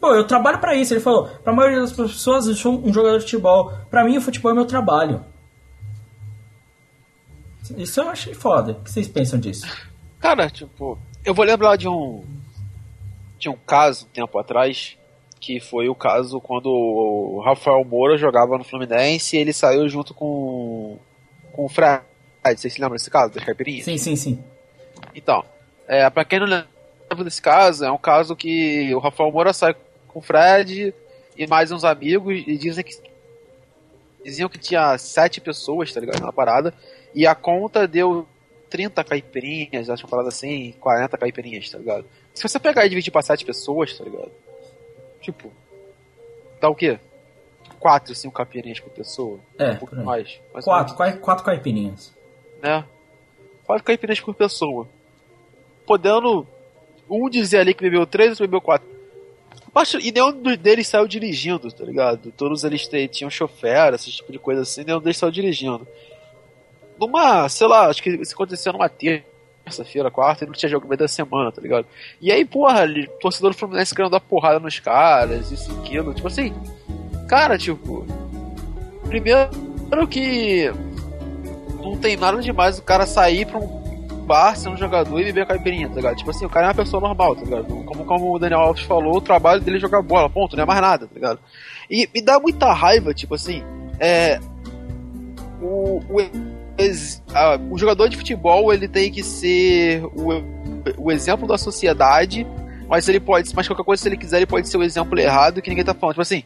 [0.00, 0.94] Pô, eu trabalho pra isso.
[0.94, 3.72] Ele falou, pra maioria das pessoas, eu sou um jogador de futebol.
[3.90, 5.24] Pra mim, o futebol é meu trabalho.
[7.76, 8.72] Isso eu achei foda.
[8.72, 9.66] O que vocês pensam disso?
[10.20, 12.24] Cara, tipo, eu vou lembrar de um.
[13.42, 14.96] De um caso, tempo atrás,
[15.40, 20.14] que foi o caso quando o Rafael Moura jogava no Fluminense e ele saiu junto
[20.14, 20.96] com.
[21.52, 22.04] com o Fred.
[22.44, 23.84] Vocês se lembram desse caso, das caipirinhas?
[23.84, 24.44] Sim, sim, sim.
[25.12, 25.44] Então,
[25.88, 29.74] é, pra quem não lembra desse caso, é um caso que o Rafael Moura sai
[30.06, 30.94] com o Fred
[31.36, 32.96] e mais uns amigos e dizem que
[34.24, 36.72] diziam que tinha sete pessoas, tá ligado, na parada,
[37.12, 38.24] e a conta deu
[38.70, 42.06] 30 caipirinhas, acho uma parada assim, 40 caipirinhas, tá ligado?
[42.34, 44.30] Se você pegar e dividir pra sete pessoas, tá ligado?
[45.20, 45.52] Tipo,
[46.60, 46.98] dá o quê?
[47.78, 49.40] 4, 5 caipirinhas por pessoa?
[49.58, 50.38] É, um pouco mais.
[50.52, 52.12] mais Quatro, quatro, quatro caipirinhas.
[52.62, 52.84] né?
[53.64, 54.88] Quatro caipirinhas por pessoa.
[55.84, 56.46] Podendo
[57.10, 58.88] um dizer ali que bebeu três, outro bebeu quatro.
[59.74, 62.30] Mas, e nenhum deles saiu dirigindo, tá ligado?
[62.32, 65.86] Todos eles tinham chofer, esse tipo de coisa assim, nenhum deles saiu dirigindo.
[67.00, 68.88] Numa, sei lá, acho que isso aconteceu numa
[69.64, 71.86] terça-feira, quarta, e não tinha jogo no meio da semana, tá ligado?
[72.20, 76.12] E aí, porra, ali, torcedor do Fluminense querendo dar porrada nos caras, isso e aquilo.
[76.14, 76.52] Tipo assim,
[77.28, 78.04] cara, tipo.
[79.06, 79.50] Primeiro
[80.08, 80.72] que
[81.82, 83.82] não tem nada demais o cara sair pra um
[84.24, 86.16] bar, ser um jogador e beber caipirinha, tá ligado?
[86.16, 87.64] Tipo assim, o cara é uma pessoa normal, tá ligado?
[87.84, 90.66] Como, como o Daniel Alves falou, o trabalho dele é jogar bola, ponto, não é
[90.66, 91.40] mais nada, tá ligado?
[91.90, 93.62] E me dá muita raiva, tipo assim,
[93.98, 94.38] é.
[95.60, 96.51] O, o, a-
[97.70, 100.42] o jogador de futebol, ele tem que ser o,
[100.98, 102.46] o exemplo da sociedade,
[102.88, 105.62] mas ele pode, mas qualquer coisa, se ele quiser, ele pode ser o exemplo errado
[105.62, 106.14] que ninguém tá falando.
[106.14, 106.44] Tipo assim,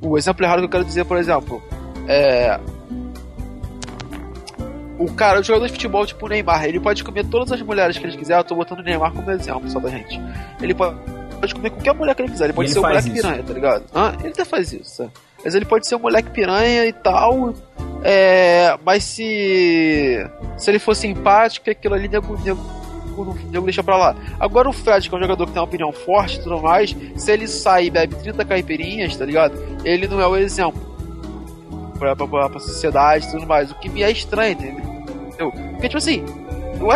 [0.00, 1.62] o exemplo errado que eu quero dizer, por exemplo,
[2.06, 2.58] é
[5.02, 7.98] o cara, o jogador de futebol tipo o Neymar, ele pode comer todas as mulheres
[7.98, 8.38] que ele quiser.
[8.38, 10.20] Eu tô botando o Neymar como exemplo só da gente.
[10.60, 10.96] Ele pode,
[11.40, 12.44] pode comer qualquer mulher que ele quiser.
[12.44, 13.26] Ele pode ele ser faz moleque isso.
[13.26, 13.84] piranha, tá ligado?
[13.94, 15.10] Ah, ele até faz isso, sabe?
[15.44, 17.52] Mas ele pode ser um moleque piranha e tal.
[18.04, 24.16] É, mas se se ele for simpático, aquilo ali nego, nego, nego, deixa pra lá.
[24.40, 26.96] Agora o Fred, que é um jogador que tem uma opinião forte e tudo mais,
[27.16, 29.54] se ele sai e bebe 30 caipirinhas, tá ligado?
[29.84, 30.92] Ele não é o exemplo
[31.98, 33.70] pra, pra, pra, pra sociedade e tudo mais.
[33.70, 35.50] O que me é estranho, entendeu?
[35.52, 36.24] Porque, tipo assim,
[36.80, 36.90] eu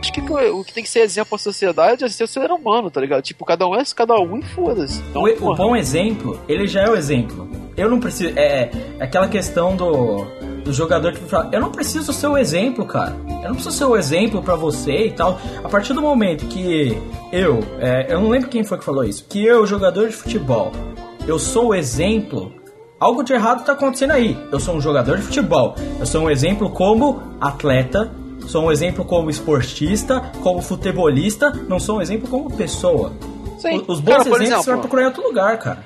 [0.00, 2.90] acho que o que tem que ser exemplo pra sociedade é ser o ser humano,
[2.90, 3.22] tá ligado?
[3.22, 5.02] Tipo, cada um é cada um e foda-se.
[5.10, 7.48] Então, o, o bom exemplo, ele já é o exemplo.
[7.76, 8.36] Eu não preciso.
[8.36, 10.24] É, é aquela questão do,
[10.64, 13.16] do jogador que fala: Eu não preciso ser o exemplo, cara.
[13.42, 15.40] Eu não preciso ser o exemplo pra você e tal.
[15.62, 16.96] A partir do momento que
[17.32, 17.60] eu.
[17.78, 19.24] é, eu não lembro quem foi que falou isso.
[19.28, 20.72] Que eu, jogador de futebol,
[21.26, 22.52] eu sou o exemplo.
[22.98, 24.36] Algo de errado tá acontecendo aí.
[24.50, 25.76] Eu sou um jogador de futebol.
[26.00, 28.10] Eu sou um exemplo como atleta.
[28.48, 31.50] Sou um exemplo como esportista, como futebolista.
[31.50, 33.14] Não sou um exemplo como pessoa.
[33.58, 33.84] Sim.
[33.86, 35.84] Os bons Cara, exemplos você vai exemplo, procurar em outro lugar, cara.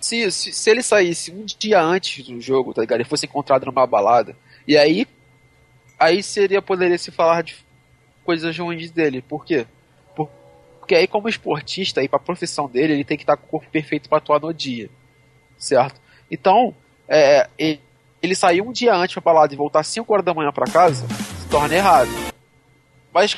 [0.00, 2.98] se, se, se ele saísse um dia antes do jogo, tá ligado?
[3.00, 4.34] Ele fosse encontrado numa balada,
[4.66, 5.06] e aí.
[5.98, 7.54] Aí seria, poderia se falar de
[8.24, 9.22] coisas ruins dele.
[9.22, 9.66] Por quê?
[10.16, 10.32] Porque
[10.80, 13.70] Porque aí, como esportista, aí pra profissão dele, ele tem que estar com o corpo
[13.70, 14.90] perfeito pra atuar no dia.
[15.58, 16.00] Certo?
[16.30, 16.74] Então,
[17.06, 17.80] é, ele,
[18.22, 21.06] ele sair um dia antes pra balada e voltar 5 horas da manhã pra casa,
[21.50, 22.10] torna errado.
[23.12, 23.36] Mas,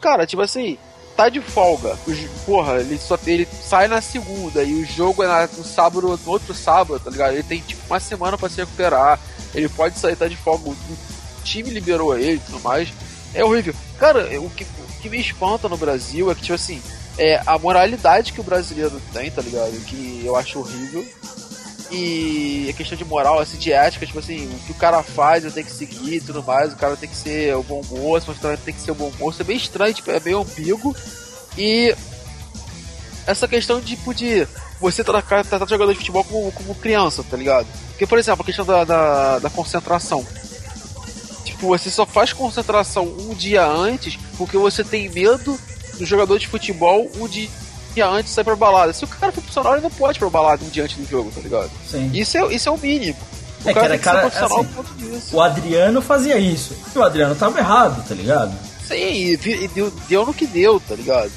[0.00, 0.76] cara, tipo assim,
[1.16, 1.96] tá de folga.
[2.06, 5.64] O jo- porra, ele só ele sai na segunda e o jogo é na- no
[5.64, 7.32] sábado, no outro sábado, tá ligado?
[7.32, 9.18] Ele tem tipo uma semana pra se recuperar.
[9.54, 10.68] Ele pode sair, tá de folga.
[10.70, 10.76] O
[11.44, 12.88] time liberou ele e tudo mais.
[13.34, 13.74] É horrível.
[13.98, 16.82] Cara, o que, o que me espanta no Brasil é que, tipo assim,
[17.18, 19.72] é a moralidade que o brasileiro tem, tá ligado?
[19.86, 21.06] Que eu acho horrível.
[21.90, 25.44] E a questão de moral, assim, de ética, tipo assim, o que o cara faz
[25.44, 28.34] eu tenho que seguir e tudo mais, o cara tem que ser o bom moço,
[28.40, 29.40] também tem que ser o bom moço.
[29.40, 30.94] É bem estranho, tipo, é meio ambíguo.
[31.56, 31.94] E
[33.26, 34.46] essa questão tipo, de
[34.80, 37.66] você tratar, tratar jogador de futebol como, como criança, tá ligado?
[37.90, 40.26] Porque, por exemplo, a questão da, da, da concentração.
[41.44, 45.58] Tipo, você só faz concentração um dia antes porque você tem medo
[45.98, 47.48] do jogador de futebol um dia
[48.02, 48.92] antes de sair pra balada.
[48.92, 51.06] Se o cara for profissional, ele não pode ir pra balada um dia antes do
[51.08, 51.70] jogo, tá ligado?
[51.90, 52.10] Sim.
[52.14, 53.16] Isso é, isso é o mínimo.
[53.64, 54.68] O É, cara cara, cara, assim.
[55.32, 56.76] O Adriano fazia isso.
[56.94, 58.56] E o Adriano tava errado, tá ligado?
[58.86, 59.36] Sim, e,
[59.74, 61.32] deu, deu no que deu, tá ligado?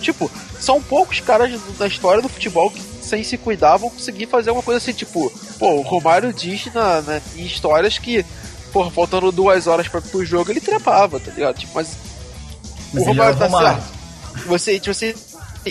[0.00, 4.50] Tipo, são poucos caras da história do futebol que, sem se cuidar, vão conseguir fazer
[4.50, 8.24] uma coisa assim, tipo, pô, o Romário diz na, na- em histórias que,
[8.72, 11.58] pô, faltando duas horas pra, pro jogo, ele trepava, tá ligado?
[11.58, 11.88] Tipo, mas,
[12.92, 13.82] Mas o ele Romário tá Romário.
[13.82, 14.46] certo.
[14.46, 15.14] Você, assim,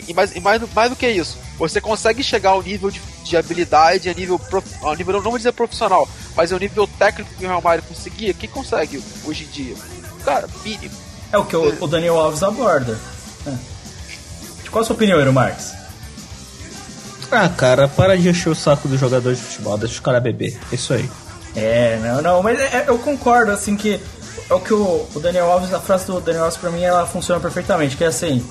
[0.07, 3.01] e mais, e mais, do- mais do que isso, você consegue chegar ao nível de,
[3.23, 7.29] de habilidade, a nível, prof, ao nível, não vou dizer profissional, mas ao nível técnico
[7.37, 9.75] que o Romário conseguia, quem consegue hoje em dia?
[10.25, 10.95] Cara, mínimo.
[11.31, 12.97] É o que o, o Daniel Alves aborda.
[13.47, 13.53] É.
[14.71, 15.71] Qual a sua opinião, Eero Marques?
[17.31, 20.57] Ah, cara, para de encher o saco dos jogadores de futebol, deixa os caras beber.
[20.71, 21.09] Isso aí.
[21.55, 23.99] É, não, não, mas é- é- eu concordo, assim, que
[24.49, 27.05] é o que o, o Daniel Alves, a frase do Daniel Alves pra mim, ela
[27.07, 28.45] funciona perfeitamente, que é assim,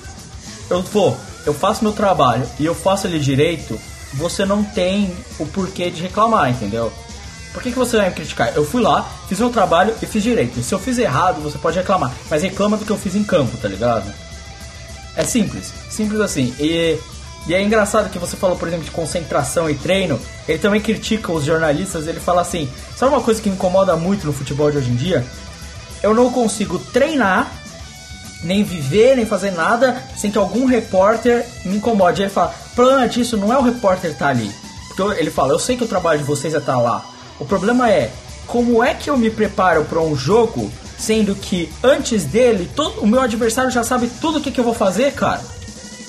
[0.69, 3.79] eu vou, eu faço meu trabalho e eu faço ele direito,
[4.15, 6.93] você não tem o porquê de reclamar, entendeu?
[7.53, 8.53] Por que, que você vai me criticar?
[8.55, 10.63] Eu fui lá, fiz meu trabalho e fiz direito.
[10.63, 12.11] Se eu fiz errado, você pode reclamar.
[12.31, 14.13] Mas reclama do que eu fiz em campo, tá ligado?
[15.15, 16.55] É simples, simples assim.
[16.59, 16.99] E,
[17.47, 20.19] e é engraçado que você falou, por exemplo, de concentração e treino.
[20.49, 22.07] Ele também critica os jornalistas.
[22.07, 24.97] Ele fala assim: sabe uma coisa que me incomoda muito no futebol de hoje em
[24.97, 25.25] dia?
[26.03, 27.53] Eu não consigo treinar,
[28.43, 32.23] nem viver, nem fazer nada sem que algum repórter me incomode.
[32.23, 34.51] Ele fala: o problema disso não é o repórter estar ali.
[34.89, 37.05] Porque ele fala: eu sei que o trabalho de vocês é estar lá.
[37.39, 38.11] O problema é
[38.47, 43.07] como é que eu me preparo para um jogo, sendo que antes dele, todo, o
[43.07, 45.41] meu adversário já sabe tudo o que, que eu vou fazer, cara.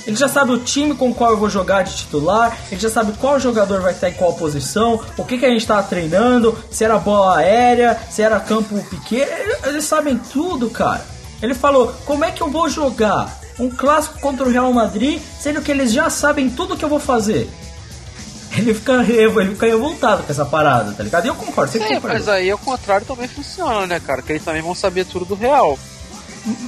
[0.06, 3.14] Ele já sabe o time com qual eu vou jogar de titular, ele já sabe
[3.14, 6.84] qual jogador vai estar em qual posição, o que, que a gente está treinando, se
[6.84, 9.32] era bola aérea, se era campo pequeno,
[9.66, 11.13] eles sabem tudo, cara.
[11.44, 15.62] Ele falou: como é que eu vou jogar um clássico contra o Real Madrid, sendo
[15.62, 17.48] que eles já sabem tudo que eu vou fazer?
[18.56, 21.26] Ele fica, ele fica revoltado com essa parada, tá ligado?
[21.26, 22.10] E eu concordo, você É, concorda.
[22.20, 24.22] mas aí ao contrário também funciona, né, cara?
[24.22, 25.78] Que eles também vão saber tudo do real.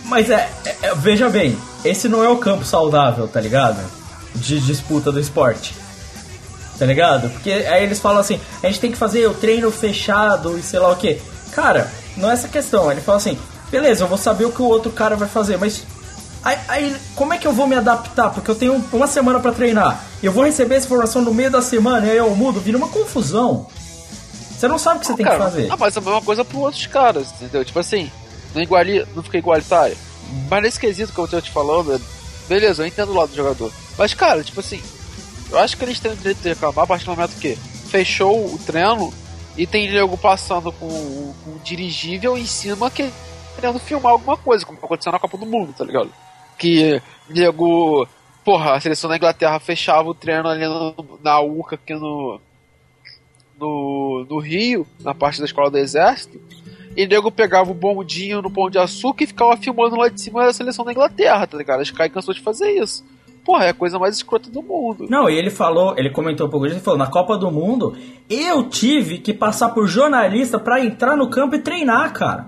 [0.06, 3.80] Mas é, é- é- veja bem, esse não é o campo saudável, tá ligado?
[4.34, 5.76] De disputa do esporte.
[6.80, 7.30] Tá ligado?
[7.30, 10.80] Porque aí eles falam assim, a gente tem que fazer o treino fechado e sei
[10.80, 11.22] lá o que.
[11.52, 12.92] Cara, não é essa questão.
[12.92, 13.38] Ele fala assim,
[13.70, 15.84] beleza, eu vou saber o que o outro cara vai fazer, mas
[16.44, 18.30] aí, aí, como é que eu vou me adaptar?
[18.30, 21.52] Porque eu tenho uma semana pra treinar e eu vou receber essa informação no meio
[21.52, 23.68] da semana e aí eu mudo, vira uma confusão.
[24.58, 25.68] Você não sabe o que você tem cara, que fazer.
[25.70, 27.66] Ah, mas é a mesma coisa para outros caras, entendeu?
[27.66, 28.10] Tipo assim,
[28.54, 29.98] não, iguali, não fica igualitário.
[30.50, 32.00] Mas nesse quesito que eu tô te falando, é-
[32.48, 33.72] beleza, eu entendo o lado do jogador.
[33.98, 34.82] Mas, cara, tipo assim,
[35.52, 37.58] eu acho que eles têm o direito de reclamar a partir do momento que
[37.90, 39.14] fechou o treino
[39.58, 43.10] e tem nego passando com, com um dirigível em cima que
[43.56, 46.10] querendo filmar alguma coisa, como aconteceu na Copa do Mundo, tá ligado?
[46.58, 48.08] Que nego.
[48.44, 52.40] Porra, a seleção da Inglaterra fechava o treino ali no- na UCA aqui no,
[53.60, 56.40] no, no Rio, na parte da escola do exército,
[56.96, 60.46] e nego pegava o bombinho no pão de açúcar e ficava filmando lá de cima
[60.46, 61.80] da seleção da Inglaterra, tá ligado?
[61.80, 63.04] A Sky cansou de fazer isso.
[63.44, 65.06] Porra, é a coisa mais escrota do mundo.
[65.10, 67.96] Não, e ele falou, ele comentou um pouco disso, ele falou, na Copa do Mundo,
[68.30, 72.48] eu tive que passar por jornalista pra entrar no campo e treinar, cara.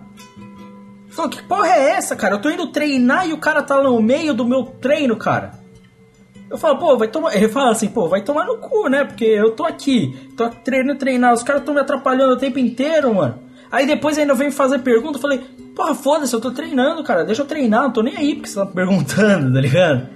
[1.17, 2.35] Falou, que porra é essa, cara?
[2.35, 5.53] Eu tô indo treinar e o cara tá no meio do meu treino, cara.
[6.47, 7.35] Eu falo, pô, vai tomar.
[7.35, 9.03] Ele fala assim, pô, vai tomar no cu, né?
[9.03, 13.15] Porque eu tô aqui, tô treinando, treinar, os caras tão me atrapalhando o tempo inteiro,
[13.15, 13.39] mano.
[13.71, 15.39] Aí depois ainda vem fazer pergunta, eu falei,
[15.75, 18.59] porra, foda-se, eu tô treinando, cara, deixa eu treinar, não tô nem aí porque você
[18.59, 20.07] tá perguntando, tá ligado?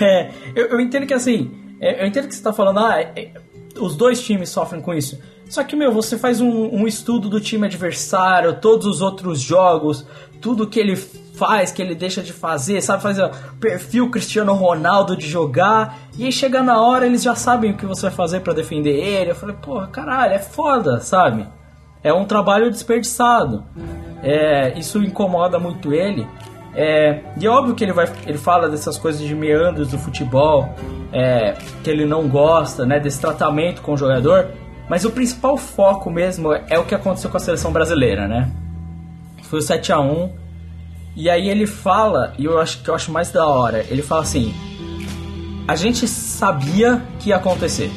[0.00, 3.12] É, eu, eu entendo que assim, é, eu entendo que você tá falando, ah, é,
[3.16, 3.32] é,
[3.80, 5.18] os dois times sofrem com isso.
[5.54, 10.04] Só que, meu, você faz um, um estudo do time adversário, todos os outros jogos,
[10.40, 13.30] tudo que ele faz, que ele deixa de fazer, sabe fazer
[13.60, 17.86] perfil Cristiano Ronaldo de jogar, e aí chega na hora eles já sabem o que
[17.86, 19.30] você vai fazer pra defender ele.
[19.30, 21.46] Eu falei, porra, caralho, é foda, sabe?
[22.02, 23.62] É um trabalho desperdiçado.
[24.24, 26.26] É, isso incomoda muito ele.
[26.74, 30.74] É, e é óbvio que ele, vai, ele fala dessas coisas de meandros do futebol,
[31.12, 34.48] é, que ele não gosta, né, desse tratamento com o jogador,
[34.88, 38.50] mas o principal foco mesmo é o que aconteceu com a seleção brasileira, né?
[39.44, 40.30] Foi o 7 a 1
[41.16, 44.22] E aí ele fala, e eu acho que eu acho mais da hora, ele fala
[44.22, 44.52] assim:
[45.68, 47.90] A gente sabia que ia acontecer.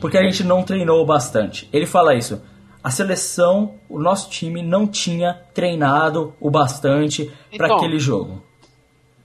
[0.00, 1.68] Porque a gente não treinou bastante.
[1.72, 2.40] Ele fala isso.
[2.82, 8.42] A seleção, o nosso time não tinha treinado o bastante para Então, aquele jogo.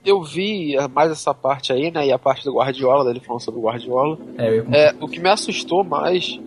[0.06, 2.06] Eu vi mais essa parte aí, né?
[2.08, 4.18] E a parte do Guardiola, dele falando sobre o Guardiola.
[4.38, 6.38] É, eu- É, o que me assustou mais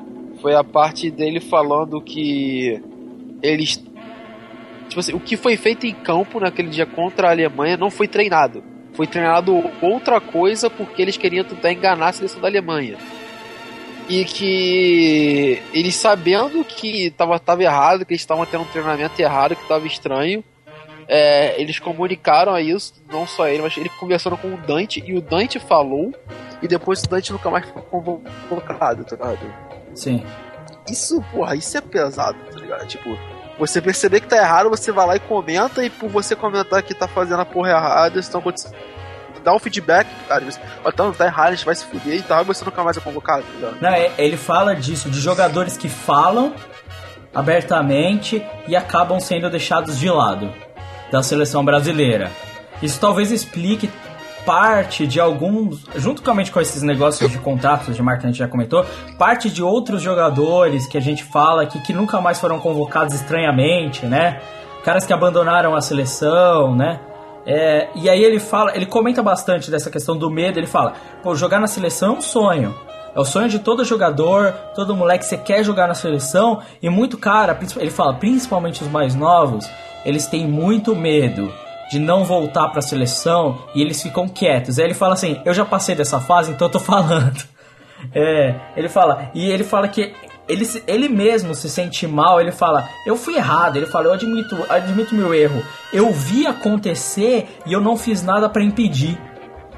[0.40, 2.80] foi a parte dele falando que
[3.42, 3.82] eles.
[4.88, 8.08] Tipo assim, o que foi feito em campo naquele dia contra a Alemanha não foi
[8.08, 8.62] treinado.
[8.94, 12.96] Foi treinado outra coisa porque eles queriam tentar enganar a seleção da Alemanha.
[14.08, 19.54] E que eles sabendo que tava, tava errado, que eles estavam tendo um treinamento errado,
[19.54, 20.42] que tava estranho,
[21.06, 25.14] é, eles comunicaram a isso, não só ele, mas ele conversando com o Dante, e
[25.14, 26.14] o Dante falou,
[26.62, 29.67] e depois o Dante nunca mais foi convocado, tá ligado?
[29.94, 30.24] Sim.
[30.90, 32.86] Isso, porra, isso é pesado, tá ligado?
[32.86, 33.18] Tipo,
[33.58, 36.94] você perceber que tá errado, você vai lá e comenta, e por você comentar que
[36.94, 38.74] tá fazendo a porra errada, estão acontecendo.
[39.44, 42.42] Dá um feedback, cara, você, então tá errado, a gente vai se fuder e tal,
[42.42, 43.72] e você nunca mais é convocado, tá?
[43.80, 46.54] Não, é- ele fala disso, de jogadores que falam
[47.34, 50.52] abertamente e acabam sendo deixados de lado
[51.10, 52.30] da seleção brasileira.
[52.82, 53.90] Isso talvez explique
[54.48, 58.48] parte de alguns, juntamente com esses negócios de contratos de marca que a gente já
[58.48, 58.82] comentou,
[59.18, 64.06] parte de outros jogadores que a gente fala aqui que nunca mais foram convocados estranhamente,
[64.06, 64.40] né?
[64.82, 66.98] Caras que abandonaram a seleção, né?
[67.44, 71.34] É, e aí ele fala, ele comenta bastante dessa questão do medo, ele fala, pô,
[71.34, 72.74] jogar na seleção é um sonho.
[73.14, 76.88] É o sonho de todo jogador, todo moleque que você quer jogar na seleção, e
[76.88, 79.68] muito cara, ele fala, principalmente os mais novos,
[80.06, 81.52] eles têm muito medo
[81.90, 84.78] de não voltar pra seleção e eles ficam quietos.
[84.78, 87.42] Aí ele fala assim: Eu já passei dessa fase, então eu tô falando.
[88.14, 90.14] É, ele fala, e ele fala que
[90.48, 94.56] ele, ele mesmo se sente mal, ele fala, eu fui errado, ele fala, eu admito,
[94.68, 95.62] admito meu erro.
[95.92, 99.18] Eu vi acontecer e eu não fiz nada pra impedir.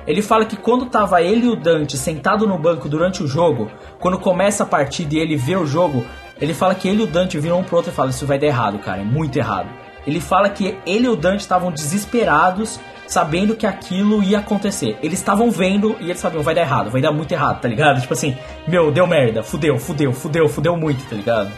[0.07, 3.71] Ele fala que quando tava ele e o Dante sentado no banco durante o jogo,
[3.99, 6.05] quando começa a partida e ele vê o jogo,
[6.41, 8.39] ele fala que ele e o Dante viram um pro outro e falam, isso vai
[8.39, 9.69] dar errado, cara, é muito errado.
[10.11, 14.99] Ele fala que ele e o Dante estavam desesperados, sabendo que aquilo ia acontecer.
[15.01, 18.01] Eles estavam vendo e eles sabiam, vai dar errado, vai dar muito errado, tá ligado?
[18.01, 18.37] Tipo assim,
[18.67, 21.53] meu, deu merda, fudeu, fudeu, fudeu, fudeu muito, tá ligado?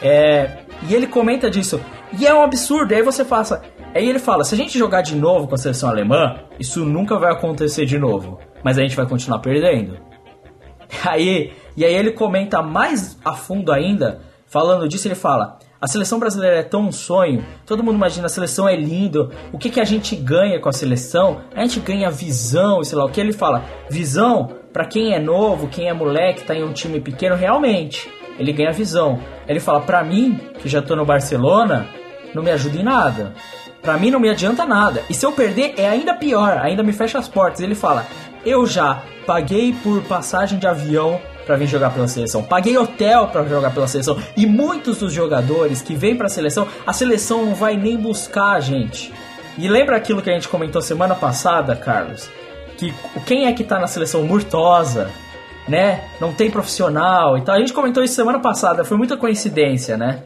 [0.00, 1.80] É, e ele comenta disso.
[2.16, 2.94] E é um absurdo.
[2.94, 3.60] Aí você passa.
[3.92, 7.18] Aí ele fala: se a gente jogar de novo com a seleção alemã, isso nunca
[7.18, 8.38] vai acontecer de novo.
[8.62, 9.98] Mas a gente vai continuar perdendo.
[11.04, 16.18] Aí, e aí ele comenta mais a fundo ainda, falando disso, ele fala: a seleção
[16.18, 19.80] brasileira é tão um sonho, todo mundo imagina a seleção é lindo, o que, que
[19.80, 21.40] a gente ganha com a seleção?
[21.54, 23.64] A gente ganha visão, sei lá o que ele fala.
[23.88, 28.52] Visão, pra quem é novo, quem é moleque, tá em um time pequeno, realmente, ele
[28.52, 29.20] ganha visão.
[29.48, 31.88] Ele fala: pra mim, que já tô no Barcelona,
[32.34, 33.34] não me ajuda em nada.
[33.80, 35.02] Pra mim não me adianta nada.
[35.08, 37.62] E se eu perder, é ainda pior, ainda me fecha as portas.
[37.62, 38.06] Ele fala:
[38.44, 41.18] Eu já paguei por passagem de avião
[41.50, 44.16] pra vir jogar pela seleção, paguei hotel pra jogar pela seleção.
[44.36, 48.60] E muitos dos jogadores que vêm pra seleção, a seleção não vai nem buscar a
[48.60, 49.12] gente.
[49.58, 52.30] E lembra aquilo que a gente comentou semana passada, Carlos?
[52.76, 52.94] Que
[53.26, 55.10] quem é que tá na seleção Murtosa,
[55.66, 56.04] né?
[56.20, 57.56] Não tem profissional e tal.
[57.56, 60.22] A gente comentou isso semana passada, foi muita coincidência, né?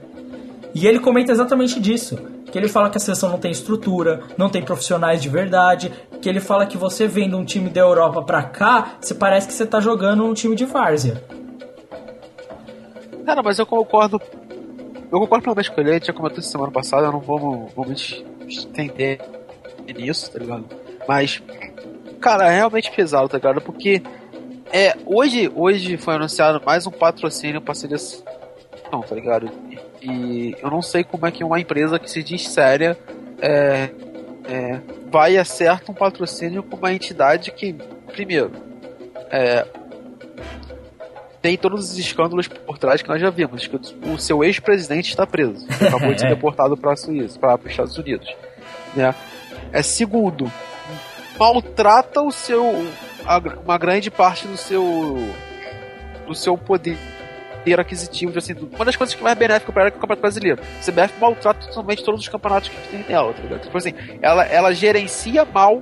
[0.75, 2.19] E ele comenta exatamente disso.
[2.51, 5.93] Que ele fala que a seleção não tem estrutura, não tem profissionais de verdade.
[6.21, 9.55] Que ele fala que você vendo um time da Europa pra cá, você parece que
[9.55, 11.23] você tá jogando num time de várzea.
[13.25, 14.21] Cara, mas eu concordo.
[15.11, 17.87] Eu concordo com ele, a gente já comentou isso semana passada, eu não vou, vou
[17.87, 19.21] me estender
[19.97, 20.65] nisso, tá ligado?
[21.07, 21.41] Mas,
[22.21, 23.61] cara, é realmente pesado, tá ligado?
[23.61, 24.03] Porque
[24.73, 28.25] é, hoje, hoje foi anunciado mais um patrocínio pra seleção,
[29.09, 29.49] tá ligado?
[30.05, 32.97] E eu não sei como é que uma empresa que se diz séria
[33.41, 33.89] é,
[34.47, 34.81] é,
[35.11, 37.73] vai e acerta um patrocínio com uma entidade que,
[38.13, 38.51] primeiro,
[39.31, 39.67] é,
[41.41, 43.67] tem todos os escândalos por trás que nós já vimos.
[43.67, 43.77] Que
[44.09, 45.67] o seu ex-presidente está preso.
[45.81, 48.29] Acabou de ser deportado para a Suíça, para os Estados Unidos.
[48.95, 49.15] Né?
[49.73, 50.51] É segundo,
[51.39, 52.87] maltrata o seu
[53.27, 55.17] a- uma grande parte do seu
[56.27, 56.97] do seu poder
[57.65, 60.21] poder aquisitivo, de, assim, uma das coisas que mais benéfica para ela é o Campeonato
[60.21, 60.63] Brasileiro.
[60.63, 63.63] A CBF maltrata totalmente todos os campeonatos que tem nela, tá ligado?
[63.63, 65.77] Tipo assim, ela, ela gerencia mal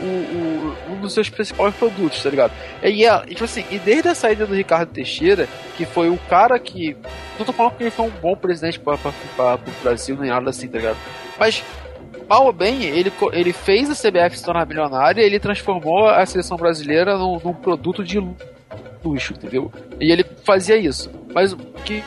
[0.00, 2.52] o, o- um dos seus principais produtos, tá ligado?
[2.82, 5.46] E, ela, tipo assim, e desde a saída do Ricardo Teixeira,
[5.76, 6.96] que foi o cara que.
[7.38, 10.68] Não tô falando que ele foi um bom presidente para o Brasil, nem nada assim,
[10.68, 10.96] tá ligado?
[11.38, 11.62] Mas
[12.28, 16.24] mal ou bem, ele, ele fez a CBF se tornar milionária e ele transformou a
[16.26, 18.18] seleção brasileira num, num produto de
[19.04, 19.70] luxo, entendeu?
[20.00, 21.10] E ele fazia isso.
[21.34, 22.02] Mas o que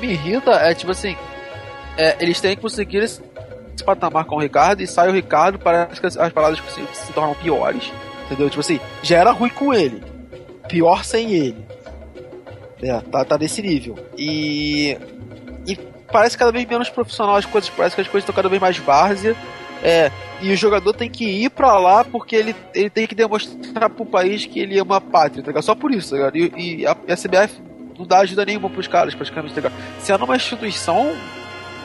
[0.00, 1.16] me irrita é, tipo assim,
[1.96, 3.22] é, eles têm que conseguir esse,
[3.84, 7.12] patamar com o Ricardo e sai o Ricardo, parece que as, as tipo, se, se
[7.12, 7.92] tornam piores,
[8.26, 8.50] entendeu?
[8.50, 10.02] Tipo assim, já era ruim com ele,
[10.68, 11.66] pior sem ele.
[12.82, 13.96] É, tá, tá nesse nível.
[14.16, 14.96] E.
[15.66, 15.76] E
[16.10, 18.78] parece cada vez menos profissional as coisas, parece que as coisas estão cada vez mais
[18.78, 19.36] várzea.
[19.82, 20.10] É,
[20.40, 24.04] e o jogador tem que ir pra lá porque ele, ele tem que demonstrar pro
[24.04, 25.64] país que ele é uma pátria, tá ligado?
[25.64, 26.36] Só por isso, tá ligado?
[26.36, 27.60] E, e a, a CBF
[27.98, 29.80] não dá ajuda nenhuma pros caras, praticamente, tá ligado?
[30.00, 31.14] Se é numa instituição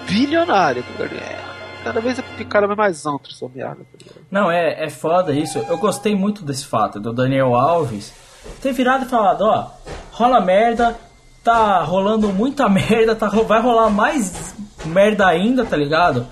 [0.08, 1.20] bilionária, tá ligado?
[1.20, 1.40] É,
[1.84, 4.16] cada vez fica cada vez mais amplo essa merda, tá?
[4.30, 5.60] Não, é, é foda isso.
[5.70, 8.14] Eu gostei muito desse fato do Daniel Alves
[8.62, 9.68] ter virado e falado, ó,
[10.12, 10.98] rola merda,
[11.44, 16.28] tá rolando muita merda, tá, vai rolar mais merda ainda, tá ligado?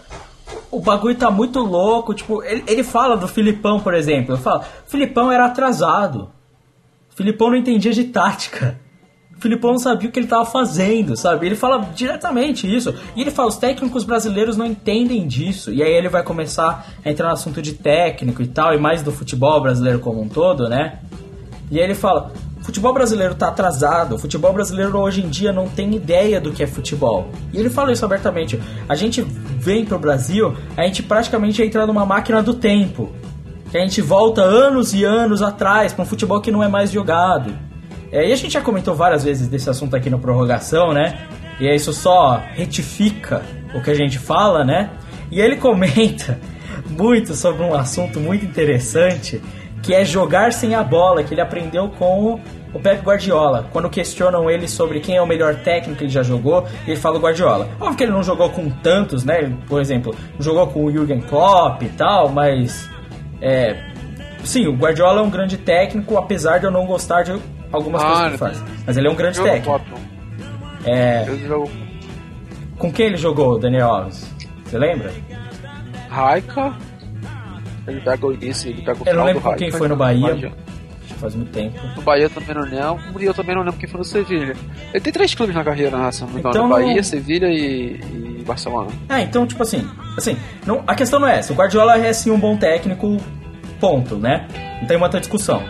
[0.72, 4.36] O bagulho tá muito louco, tipo, ele, ele fala do Filipão, por exemplo.
[4.36, 6.30] Ele fala, Filipão era atrasado.
[7.10, 8.80] Filipão não entendia de tática.
[9.42, 11.48] Filipão não sabia o que ele estava fazendo, sabe?
[11.48, 12.96] Ele fala diretamente isso.
[13.16, 15.74] E ele fala, os técnicos brasileiros não entendem disso.
[15.74, 19.02] E aí ele vai começar a entrar no assunto de técnico e tal, e mais
[19.02, 21.00] do futebol brasileiro como um todo, né?
[21.72, 22.32] E aí ele fala,
[22.62, 26.52] o futebol brasileiro tá atrasado, o futebol brasileiro hoje em dia não tem ideia do
[26.52, 27.32] que é futebol.
[27.52, 28.62] E ele fala isso abertamente.
[28.88, 33.12] A gente vem pro Brasil, a gente praticamente entra numa máquina do tempo.
[33.72, 36.92] Que a gente volta anos e anos atrás para um futebol que não é mais
[36.92, 37.52] jogado.
[38.12, 41.28] É, e a gente já comentou várias vezes desse assunto aqui no Prorrogação, né?
[41.60, 43.42] E isso só retifica
[43.74, 44.92] o que a gente fala, né?
[45.32, 46.40] E ele comenta
[46.90, 49.42] muito sobre um assunto muito interessante,
[49.82, 52.40] que é jogar sem a bola, que ele aprendeu com
[52.74, 53.68] o Pep Guardiola.
[53.72, 57.18] Quando questionam ele sobre quem é o melhor técnico que ele já jogou, ele fala
[57.18, 57.68] o Guardiola.
[57.80, 59.52] Óbvio que ele não jogou com tantos, né?
[59.68, 62.90] Por exemplo, jogou com o Jürgen Klopp e tal, mas
[63.42, 63.76] é,
[64.44, 67.38] sim, o Guardiola é um grande técnico, apesar de eu não gostar de
[67.72, 68.84] algumas Ah, coisas que ele não faz.
[68.86, 69.82] Mas ele é um grande Jogo técnico.
[70.86, 71.70] É, Eu
[72.78, 74.32] com quem ele jogou, Daniel Alves?
[74.66, 75.12] Você lembra?
[76.10, 76.74] Raika.
[77.88, 79.96] Ele pega o início, ele pega o Eu final não lembro com quem foi no
[79.96, 80.52] Bahia.
[81.08, 81.80] que faz muito tempo.
[81.96, 84.56] No Bahia eu também não lembro, e eu também não lembro quem foi no Sevilha.
[84.94, 86.12] Ele tem três clubes na carreira, né?
[86.12, 88.00] Se não Então no não- Bahia, Sevilha e,
[88.40, 88.90] e Barcelona.
[89.10, 91.52] É, então, tipo assim, assim, não, a questão não é essa.
[91.54, 93.18] O Guardiola é sim um bom técnico,
[93.80, 94.48] ponto, né?
[94.80, 95.62] Não tem muita discussão.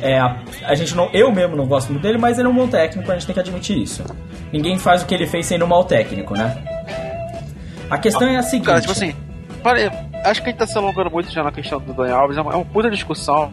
[0.00, 2.54] É, a, a gente não, eu mesmo não gosto muito dele, mas ele é um
[2.54, 4.04] bom técnico, a gente tem que admitir isso.
[4.52, 6.56] Ninguém faz o que ele fez sendo um mau técnico, né?
[7.88, 8.66] A questão é a seguinte.
[8.66, 9.14] Cara, tipo assim,
[9.62, 9.88] parei,
[10.24, 12.40] acho que a gente tá se alongando muito já na questão do Daniel Alves, é
[12.40, 13.52] uma, é uma puta discussão.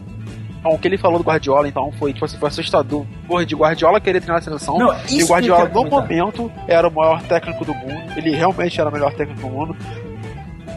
[0.59, 3.05] Então, o que ele falou do Guardiola, então, foi, tipo assim, foi assustador.
[3.27, 4.77] Porra, de Guardiola querer treinar a seleção.
[4.77, 8.11] Não, e o Guardiola, no momento, era o maior técnico do mundo.
[8.17, 9.75] Ele realmente era o melhor técnico do mundo.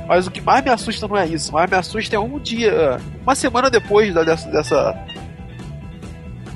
[0.07, 1.51] Mas o que mais me assusta não é isso.
[1.51, 4.99] O mais me assusta é um dia, uma semana depois da- dessa, dessa,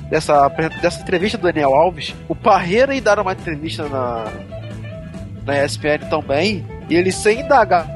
[0.09, 0.47] dessa,
[0.81, 4.25] dessa entrevista do Daniel Alves, o Parreira ir dar uma entrevista na,
[5.45, 7.87] na ESPN também, e ele sem indagar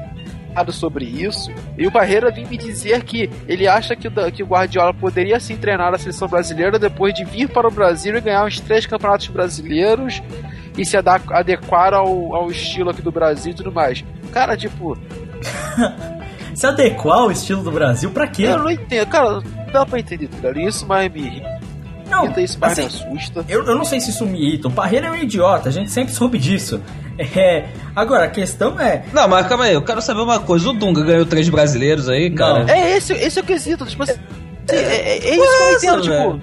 [0.72, 4.46] sobre isso, e o Barreira vem me dizer que ele acha que o, que o
[4.46, 8.44] Guardiola poderia sim treinar a seleção brasileira depois de vir para o Brasil e ganhar
[8.44, 10.22] uns três campeonatos brasileiros
[10.76, 14.04] e se adequar ao, ao estilo aqui do Brasil e tudo mais.
[14.32, 14.96] Cara, tipo,
[16.54, 18.44] Se adequar ao estilo do Brasil, pra quê?
[18.44, 20.68] eu não entendo, cara, não dá pra entender, tá ligado?
[20.68, 21.42] Isso mais me
[22.10, 23.44] Não, isso mais assim, me assusta.
[23.48, 24.68] Eu, eu não sei se isso me irrita.
[24.68, 26.80] O Parreira é um idiota, a gente sempre soube disso.
[27.36, 27.64] É,
[27.94, 29.04] agora, a questão é.
[29.12, 30.70] Não, mas calma aí, eu quero saber uma coisa.
[30.70, 32.64] O Dunga ganhou três brasileiros aí, cara.
[32.64, 32.68] Não.
[32.68, 34.18] É esse, esse é o quesito, tipo assim,
[34.70, 36.42] é, é, é isso que eu entendo, tipo, velho.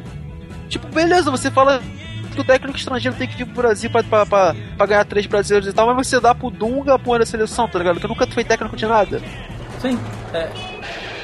[0.67, 1.81] tipo, beleza, você fala
[2.33, 5.25] que o técnico estrangeiro tem que vir pro Brasil pra, pra, pra, pra ganhar três
[5.25, 7.99] brasileiros e tal, mas você dá pro Dunga a porra da seleção, tá ligado?
[7.99, 9.21] Que nunca foi técnico de nada.
[9.81, 9.97] Sim,
[10.33, 10.49] é,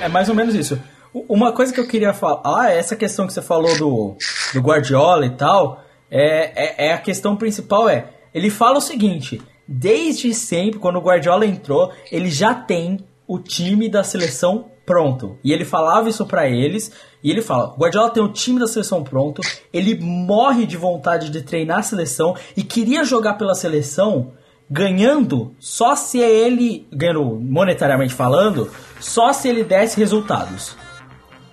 [0.02, 0.82] é mais ou menos isso.
[1.14, 4.18] Uma coisa que eu queria falar, é essa questão que você falou do,
[4.54, 5.82] do Guardiola e tal,
[6.12, 8.06] é, é, é a questão principal é,
[8.36, 13.88] ele fala o seguinte, desde sempre, quando o Guardiola entrou, ele já tem o time
[13.88, 15.38] da seleção pronto.
[15.42, 16.92] E ele falava isso pra eles,
[17.24, 21.42] e ele fala, Guardiola tem o time da seleção pronto, ele morre de vontade de
[21.44, 24.34] treinar a seleção e queria jogar pela seleção
[24.70, 28.70] ganhando só se ele, ganhando monetariamente falando,
[29.00, 30.76] só se ele desse resultados.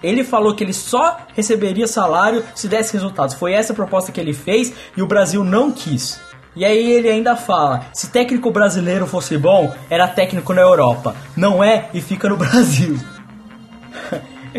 [0.03, 3.37] Ele falou que ele só receberia salário se desse resultados.
[3.37, 6.21] Foi essa a proposta que ele fez e o Brasil não quis.
[6.55, 11.15] E aí ele ainda fala: se técnico brasileiro fosse bom, era técnico na Europa.
[11.37, 12.99] Não é e fica no Brasil.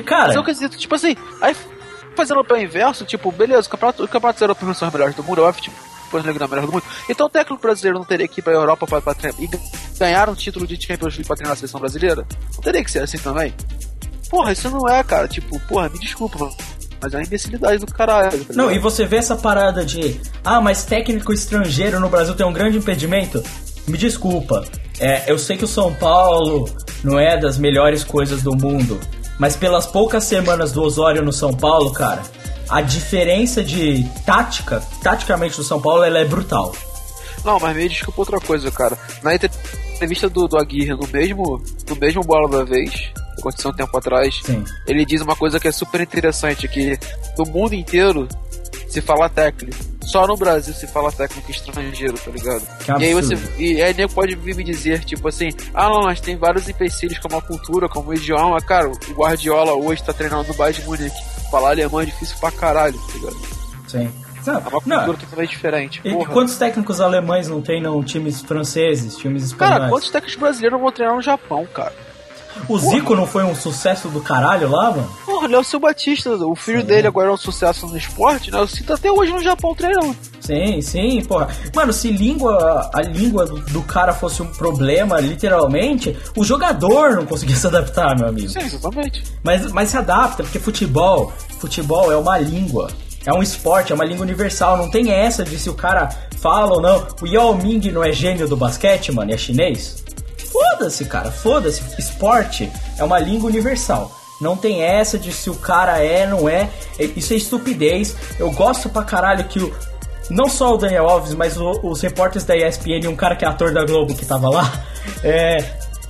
[0.06, 1.56] Cara, Mas é o quesito, tipo assim, aí
[2.16, 5.41] fazendo pelo inverso, tipo, beleza, o campeonato, o campeonato europeu são os melhores do mundo,
[5.41, 5.76] eu acho, tipo,
[6.12, 6.84] não é melhor do mundo.
[7.10, 9.50] Então o técnico brasileiro não teria que ir pra Europa pra, pra treinar e
[9.98, 12.26] ganhar um título de Champions League pra treinar a seleção brasileira?
[12.56, 13.54] Não teria que ser assim também?
[14.30, 15.28] Porra, isso não é, cara.
[15.28, 16.38] Tipo, porra, me desculpa,
[17.04, 18.45] mas é uma imbecilidade do caralho.
[18.45, 22.45] tá Não, e você vê essa parada de ah, mas técnico estrangeiro no Brasil tem
[22.45, 23.43] um grande impedimento?
[23.88, 24.64] Me desculpa.
[24.99, 26.70] É, eu sei que o São Paulo
[27.04, 28.97] não é das melhores coisas do mundo,
[29.38, 32.22] mas pelas poucas semanas do Osório no São Paulo, cara,
[32.70, 36.74] a diferença de tática, taticamente do São Paulo, ela é brutal.
[37.43, 38.97] Não, mas me desculpa outra coisa, cara.
[39.22, 39.51] Na entre-
[39.95, 43.12] entrevista do, do Aguirre, no mesmo, no mesmo Bola da Vez,
[43.48, 44.64] aconteceu um tempo atrás, Sim.
[44.88, 46.98] ele diz uma coisa que é super interessante, que
[47.38, 48.28] no mundo inteiro
[48.88, 49.76] se fala técnico.
[50.04, 52.62] Só no Brasil se fala técnico estrangeiro, tá ligado?
[52.84, 53.38] Que e aí você.
[53.58, 57.18] E aí nego pode vir me dizer, tipo assim, ah não, mas tem vários empecilhos
[57.20, 58.60] como a cultura, como o idioma.
[58.62, 61.16] Cara, o Guardiola hoje tá treinando no Bayern de Munique.
[61.50, 63.38] Falar alemão é difícil pra caralho, tá ligado?
[63.88, 64.12] Sim.
[64.46, 64.98] Não, É uma não.
[65.06, 66.02] cultura totalmente diferente.
[66.04, 66.34] E, e Porra.
[66.34, 69.78] quantos técnicos alemães não treinam times franceses, times espanhóis?
[69.80, 71.94] Cara, quantos técnicos brasileiros vão treinar no Japão, cara?
[72.68, 75.10] O Zico não foi um sucesso do caralho lá, mano?
[75.26, 78.60] Porra, Léo Batista, o filho dele agora é um sucesso no esporte, né?
[78.60, 80.16] O Cito tá até hoje no Japão treinando.
[80.39, 81.47] Sim, sim, porra.
[81.74, 87.56] Mano, se língua, a língua do, cara fosse um problema, literalmente, o jogador não conseguia
[87.58, 88.49] se adaptar, meu amigo.
[88.49, 89.24] Sim, exatamente.
[89.41, 92.89] Mas, mas se adapta, porque futebol, futebol é uma língua.
[93.26, 94.76] É um esporte, é uma língua universal.
[94.76, 96.10] Não tem essa de se o cara
[96.41, 97.08] fala ou não.
[97.22, 100.03] O Yao Ming não é gênio do basquete, mano, é chinês?
[100.54, 101.82] Foda-se, cara, foda-se.
[101.99, 104.10] Esporte é uma língua universal.
[104.39, 106.70] Não tem essa de se o cara é, não é.
[107.16, 108.16] Isso é estupidez.
[108.39, 109.74] Eu gosto pra caralho que o.
[110.30, 113.43] Não só o Daniel Alves, mas o- os repórteres da ESPN e um cara que
[113.43, 114.72] é ator da Globo que tava lá.
[115.22, 115.58] É,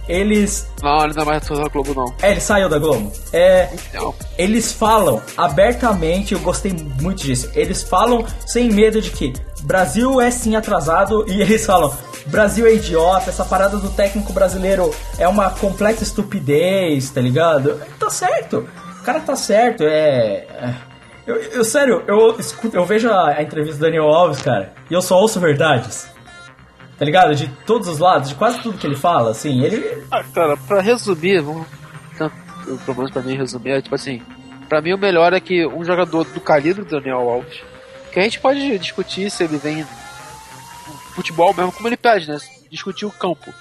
[0.08, 0.68] eles.
[0.84, 2.14] Não, ele não é mais ator da Globo, não.
[2.22, 3.12] É, ele saiu da Globo.
[3.32, 4.14] É, Não.
[4.38, 6.72] eles falam abertamente, eu gostei
[7.02, 7.50] muito disso.
[7.56, 9.34] Eles falam sem medo de que
[9.64, 11.94] Brasil é sim atrasado e eles falam
[12.28, 17.82] Brasil é idiota, essa parada do técnico brasileiro é uma completa estupidez, tá ligado?
[18.00, 18.68] Tá certo,
[19.00, 20.46] o cara tá certo, é.
[20.50, 20.76] é-
[21.26, 24.94] Eu, eu, sério, eu, escuto, eu vejo a, a entrevista do Daniel Alves, cara, e
[24.94, 26.06] eu só ouço verdades.
[27.00, 27.34] Tá ligado?
[27.36, 30.04] De todos os lados, de quase tudo que ele fala, assim, ele.
[30.12, 31.66] Ah, cara, pra resumir, vamos.
[32.18, 32.36] tanto-
[32.68, 34.22] O problema pra mim resumir é tipo assim:
[34.70, 37.62] pra mim o melhor é que um jogador do calibre do Daniel Alves,
[38.14, 39.86] que a gente pode discutir se ele vem
[41.16, 42.38] futebol mesmo, como ele pede, né?
[42.70, 43.52] Discutir o campo.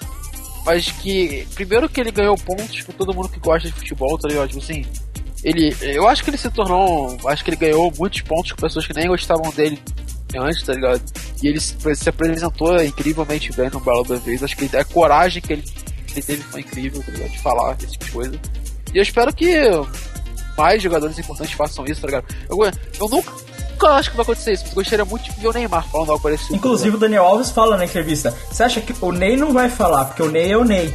[0.64, 4.28] Mas que, primeiro que ele ganhou pontos com todo mundo que gosta de futebol, tá
[4.28, 4.48] ligado?
[4.48, 4.86] Tipo assim,
[5.42, 5.74] ele.
[5.80, 7.18] Eu acho que ele se tornou.
[7.26, 9.80] Acho que ele ganhou muitos pontos com pessoas que nem gostavam dele
[10.36, 11.02] antes, tá ligado?
[11.42, 14.42] E ele se se apresentou incrivelmente bem no Belo da Vez.
[14.42, 15.64] Acho que a coragem que ele,
[16.12, 17.30] ele teve foi incrível, tá ligado?
[17.30, 18.40] De falar esse tipo de coisa.
[18.94, 19.50] E eu espero que
[20.56, 22.26] mais jogadores importantes façam isso, tá ligado?
[22.48, 22.58] Eu,
[23.00, 23.32] eu nunca
[23.86, 26.54] acho que vai acontecer isso, mas gostaria muito de ver o Neymar falando algo parecido.
[26.54, 28.34] Inclusive o Daniel Alves fala na entrevista.
[28.50, 30.92] Você acha que o Ney não vai falar, porque o Ney é o Ney.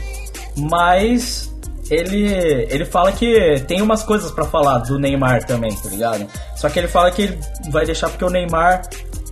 [0.56, 1.54] Mas
[1.90, 6.28] ele ele fala que tem umas coisas pra falar do Neymar também, tá ligado?
[6.56, 8.82] Só que ele fala que ele vai deixar porque o Neymar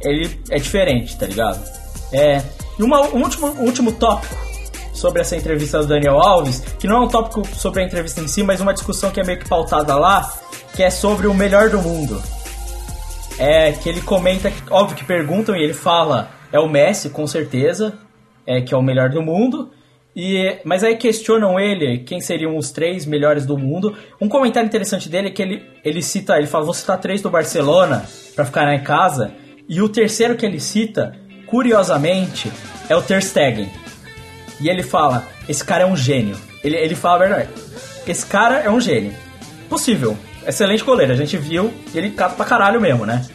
[0.01, 1.61] ele é diferente, tá ligado?
[2.11, 2.41] É.
[2.77, 4.35] E uma, um último, último tópico
[4.93, 8.27] sobre essa entrevista do Daniel Alves, que não é um tópico sobre a entrevista em
[8.27, 10.31] si, mas uma discussão que é meio que pautada lá,
[10.73, 12.21] que é sobre o melhor do mundo.
[13.37, 17.97] É que ele comenta, óbvio que perguntam e ele fala, é o Messi, com certeza,
[18.47, 19.71] é que é o melhor do mundo.
[20.15, 23.97] E, mas aí questionam ele quem seriam os três melhores do mundo.
[24.21, 27.29] Um comentário interessante dele é que ele, ele cita, ele fala, vou citar três do
[27.29, 29.33] Barcelona pra ficar em casa.
[29.67, 32.49] E o terceiro que ele cita, curiosamente,
[32.87, 33.69] é o Ter Stegen.
[34.61, 36.37] E ele fala, esse cara é um gênio.
[36.63, 37.49] Ele, ele fala a verdade.
[38.07, 39.13] Esse cara é um gênio.
[39.67, 40.17] Possível.
[40.47, 41.13] Excelente goleiro.
[41.13, 43.25] A gente viu e ele cata pra caralho mesmo, né?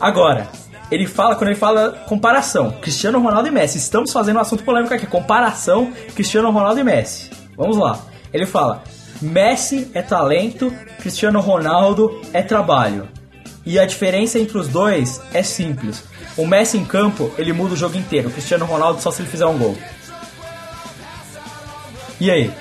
[0.00, 0.48] Agora,
[0.90, 3.78] ele fala, quando ele fala comparação, Cristiano Ronaldo e Messi.
[3.78, 5.06] Estamos fazendo um assunto polêmico aqui.
[5.06, 7.30] Comparação, Cristiano Ronaldo e Messi.
[7.56, 7.98] Vamos lá.
[8.32, 8.82] Ele fala,
[9.20, 13.08] Messi é talento, Cristiano Ronaldo é trabalho.
[13.64, 16.04] E a diferença entre os dois é simples.
[16.36, 18.28] O Messi em campo, ele muda o jogo inteiro.
[18.28, 19.76] O Cristiano Ronaldo só se ele fizer um gol.
[22.20, 22.52] E aí?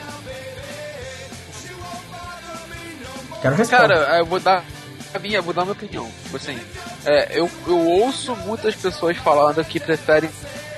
[3.45, 3.87] Quero resposta.
[3.87, 4.65] Cara, eu vou dar
[5.13, 6.09] a minha, vou dar minha opinião.
[6.23, 6.59] Tipo assim,
[7.05, 10.31] é, eu, eu ouço muitas pessoas falando que preferem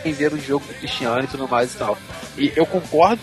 [0.03, 1.97] ver o jogo do Cristiano e tudo mais e tal.
[2.37, 3.21] E eu concordo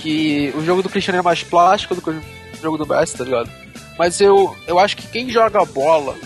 [0.00, 2.22] que o jogo do Cristiano é mais plástico do que o
[2.60, 3.50] jogo do Messi, tá ligado?
[3.96, 6.16] Mas eu, eu acho que quem joga bola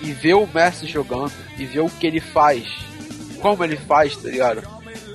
[0.00, 2.68] e vê o Messi jogando e vê o que ele faz,
[3.40, 4.62] como ele faz, tá ligado?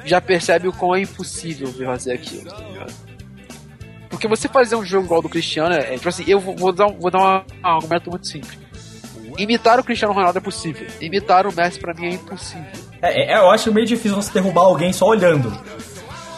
[0.05, 3.10] Já percebe o quão é impossível ver fazer aquilo, tá ligado?
[4.11, 6.55] Porque você fazer um jogo igual ao do Cristiano é, é tipo assim, eu vou,
[6.55, 8.59] vou dar, um, vou dar um argumento muito simples.
[9.37, 10.85] Imitar o Cristiano Ronaldo é possível.
[10.99, 12.65] Imitar o Messi pra mim é impossível.
[13.01, 15.49] É, é, eu acho meio difícil você derrubar alguém só olhando.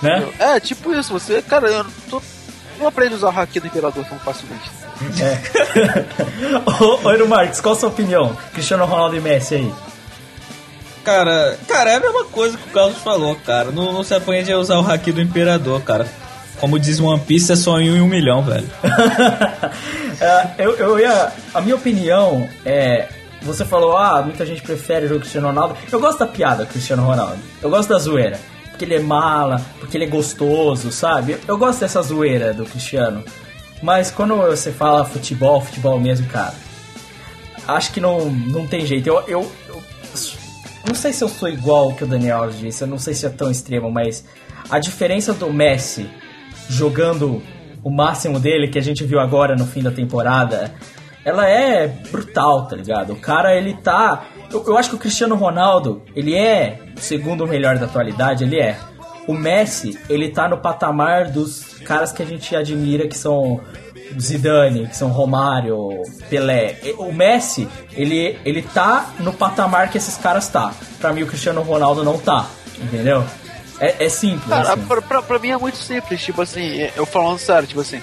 [0.01, 0.29] Né?
[0.37, 2.21] É, tipo isso, você, cara, eu não, tô,
[2.79, 4.69] não aprendo a usar o haki do Imperador tão facilmente.
[6.79, 8.37] Ô, ô Eero Marques, qual a sua opinião?
[8.53, 9.73] Cristiano Ronaldo e Messi aí.
[11.03, 13.71] Cara, cara, é a mesma coisa que o Carlos falou, cara.
[13.71, 16.07] Não, não se aprende a usar o haki do Imperador, cara.
[16.63, 18.65] Como diz One Piece, é só em um milhão, velho.
[20.21, 21.33] É, eu, eu ia.
[21.53, 23.09] A minha opinião é.
[23.41, 25.75] Você falou, ah, muita gente prefere o jogo Cristiano Ronaldo.
[25.91, 27.37] Eu gosto da piada Cristiano Ronaldo.
[27.61, 28.39] Eu gosto da zoeira.
[28.69, 31.35] Porque ele é mala, porque ele é gostoso, sabe?
[31.45, 33.25] Eu gosto dessa zoeira do Cristiano.
[33.81, 36.53] Mas quando você fala futebol, futebol mesmo, cara.
[37.67, 39.07] Acho que não, não tem jeito.
[39.07, 39.83] Eu, eu, eu
[40.87, 43.29] não sei se eu sou igual que o Daniel disse, eu não sei se é
[43.29, 44.23] tão extremo, mas
[44.69, 46.09] a diferença do Messi
[46.69, 47.41] jogando
[47.83, 50.73] o máximo dele, que a gente viu agora no fim da temporada,
[51.25, 53.13] ela é brutal, tá ligado?
[53.13, 54.25] O cara, ele tá.
[54.51, 58.59] Eu, eu acho que o Cristiano Ronaldo, ele é o segundo melhor da atualidade, ele
[58.59, 58.77] é.
[59.25, 63.61] O Messi, ele tá no patamar dos caras que a gente admira, que são
[64.19, 66.77] Zidane, que são Romário, Pelé.
[66.97, 70.73] O Messi, ele, ele tá no patamar que esses caras tá.
[70.99, 72.47] Pra mim, o Cristiano Ronaldo não tá,
[72.81, 73.23] entendeu?
[73.79, 74.85] É, é simples, Cara, assim.
[74.85, 78.01] pra, pra, pra mim é muito simples, tipo assim, eu falando sério, tipo assim,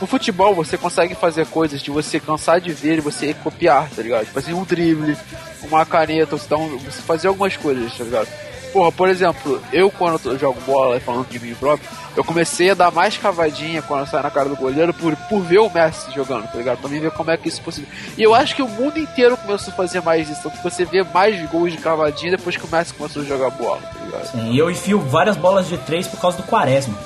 [0.00, 4.02] no futebol você consegue fazer coisas de você cansar de ver e você copiar, tá
[4.02, 4.26] ligado?
[4.26, 5.16] Tipo assim, um drible,
[5.62, 8.28] uma caneta, você, dá um, você fazer algumas coisas, tá ligado?
[8.74, 12.74] Porra, por exemplo, eu quando eu jogo bola, falando de mim próprio, eu comecei a
[12.74, 16.12] dar mais cavadinha quando eu saio na cara do goleiro por, por ver o Messi
[16.12, 16.78] jogando, tá ligado?
[16.78, 17.88] Pra mim ver como é que isso é possível.
[18.18, 20.84] E eu acho que o mundo inteiro começou a fazer mais isso, tanto que você
[20.84, 24.32] vê mais gols de cavadinha depois que o Messi começou a jogar bola, tá ligado?
[24.32, 26.98] Sim, E eu enfio várias bolas de três por causa do Quaresma.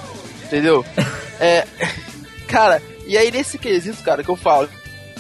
[0.45, 0.83] Entendeu?
[1.39, 1.66] é.
[2.47, 4.71] Cara, e aí nesse quesito, cara, que eu falo.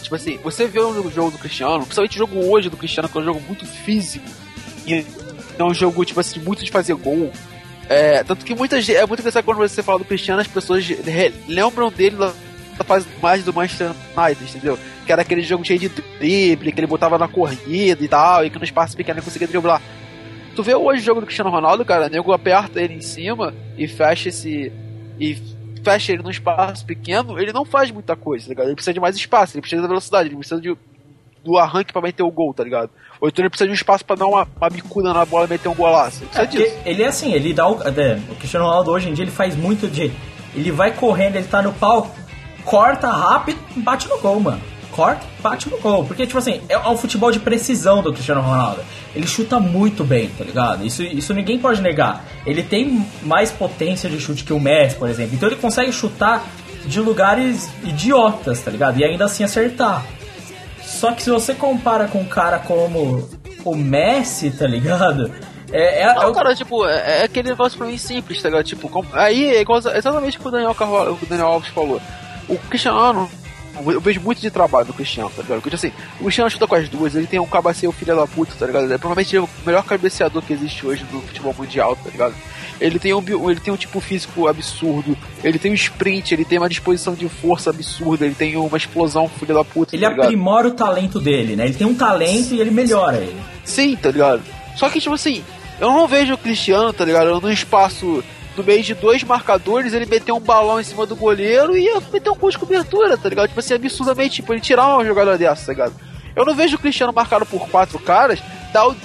[0.00, 3.18] Tipo assim, você vê o jogo do Cristiano, principalmente o jogo hoje do Cristiano, que
[3.18, 4.24] é um jogo muito físico.
[4.86, 5.04] E
[5.58, 7.30] é um jogo, tipo assim, muito de fazer gol.
[7.88, 8.96] É, tanto que muita gente.
[8.96, 10.86] É muito engraçado quando você fala do Cristiano, as pessoas
[11.48, 12.32] lembram dele da
[12.78, 14.78] da fase mais do Manchester United, entendeu?
[15.04, 18.50] Que era aquele jogo cheio de drible, que ele botava na corrida e tal, e
[18.50, 19.82] que no espaço pequeno ele conseguia driblar.
[20.54, 23.86] Tu vê hoje o jogo do Cristiano Ronaldo, cara, nego aperta ele em cima e
[23.86, 24.72] fecha esse.
[25.18, 25.36] e
[25.82, 28.66] fecha ele num espaço pequeno, ele não faz muita coisa, tá ligado?
[28.66, 30.76] Ele precisa de mais espaço, ele precisa da velocidade, ele precisa de,
[31.48, 32.90] do arranque pra meter o gol, tá ligado?
[33.20, 35.48] Ou então ele precisa de um espaço pra dar uma, uma bicuda na bola e
[35.50, 36.22] meter um golaço.
[36.34, 36.76] Ele É, disso.
[36.84, 37.80] ele é assim, ele dá o.
[37.82, 40.12] é, o Cristiano Ronaldo hoje em dia ele faz muito de.
[40.54, 42.10] Ele vai correndo, ele tá no pau,
[42.64, 44.60] corta rápido, bate no gol, mano.
[44.92, 46.04] Corta, bate no gol.
[46.04, 48.80] Porque, tipo assim, é um futebol de precisão do Cristiano Ronaldo.
[49.14, 50.84] Ele chuta muito bem, tá ligado?
[50.84, 52.24] Isso, isso ninguém pode negar.
[52.44, 55.34] Ele tem mais potência de chute que o Messi, por exemplo.
[55.34, 56.44] Então ele consegue chutar
[56.84, 58.98] de lugares idiotas, tá ligado?
[58.98, 60.04] E ainda assim acertar.
[60.98, 63.28] Só que se você compara com um cara como
[63.64, 65.32] o Messi, tá ligado?
[65.70, 68.48] É, é, é Não, o- cara, tipo, é, é aquele negócio pra mim simples, tá
[68.48, 68.64] ligado?
[68.64, 71.68] Tipo, aí é igual, exatamente o que o Daniel, Carvalho, o que o Daniel Alves
[71.70, 72.00] falou.
[72.48, 73.30] O Cristiano,
[73.86, 75.60] eu vejo muito de trabalho do Cristiano, tá ligado?
[75.60, 78.52] Porque, assim, o Cristiano chuta com as duas, ele tem um cabeceio filho da puta,
[78.58, 78.92] tá ligado?
[78.92, 82.34] É provavelmente o melhor cabeceador que existe hoje no futebol mundial, tá ligado?
[82.80, 86.58] Ele tem um, ele tem um tipo físico absurdo, ele tem um sprint, ele tem
[86.58, 90.26] uma disposição de força absurda, ele tem uma explosão filha da puta, ele tá ligado?
[90.26, 91.66] aprimora o talento dele, né?
[91.66, 93.36] Ele tem um talento e ele melhora ele.
[93.64, 94.42] Sim, tá ligado?
[94.76, 95.42] Só que, tipo assim,
[95.80, 97.40] eu não vejo o Cristiano, tá ligado?
[97.40, 98.22] No espaço,
[98.58, 102.30] no meio de dois marcadores, ele meter um balão em cima do goleiro e meter
[102.30, 103.48] um gol de cobertura, tá ligado?
[103.48, 105.94] Tipo assim, absurdamente, tipo, ele tirar uma jogada dessa, tá ligado?
[106.34, 108.40] Eu não vejo o Cristiano marcado por quatro caras,
[108.72, 108.96] dar o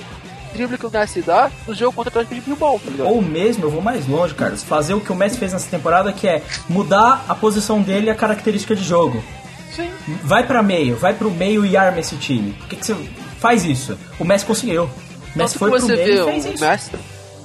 [0.54, 3.08] drible que o Messi dá no jogo contra o Atlético de Bilbao, tá ligado?
[3.08, 6.12] Ou mesmo, eu vou mais longe, cara, fazer o que o Messi fez nessa temporada,
[6.12, 9.24] que é mudar a posição dele e a característica de jogo.
[9.72, 9.89] Sim.
[10.24, 12.54] Vai pra meio, vai pro meio e arma esse time.
[12.54, 12.95] Por que, que você
[13.39, 13.97] faz isso?
[14.20, 14.84] O Messi conseguiu.
[14.84, 16.64] O Messi Tanto foi pro meio e o fez isso.
[16.64, 16.91] Messi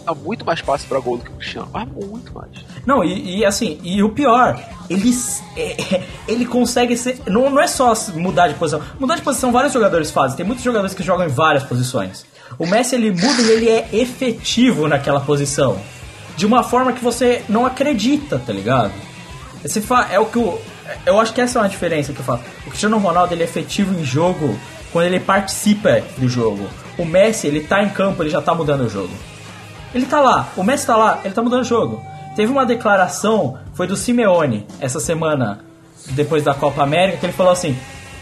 [0.08, 2.50] dá muito mais passe pra gol do que o Cristiano, mas muito mais.
[2.86, 5.10] Não, e, e assim, e o pior, ele,
[5.56, 7.20] é, ele consegue ser.
[7.26, 8.80] Não, não é só mudar de posição.
[8.98, 10.36] Mudar de posição vários jogadores fazem.
[10.36, 12.24] Tem muitos jogadores que jogam em várias posições.
[12.58, 15.78] O Messi ele muda e ele é efetivo naquela posição.
[16.36, 18.92] De uma forma que você não acredita, tá ligado?
[19.64, 20.58] Esse é o que o.
[21.04, 22.40] Eu acho que essa é uma diferença que eu falo.
[22.66, 24.58] O Cristiano Ronaldo ele é efetivo em jogo
[24.92, 26.66] quando ele participa do jogo.
[26.96, 29.10] O Messi, ele tá em campo, ele já tá mudando o jogo.
[29.94, 32.02] Ele tá lá, o Messi tá lá, ele tá mudando o jogo.
[32.36, 35.60] Teve uma declaração, foi do Simeone, essa semana,
[36.10, 37.76] depois da Copa América, que ele falou assim: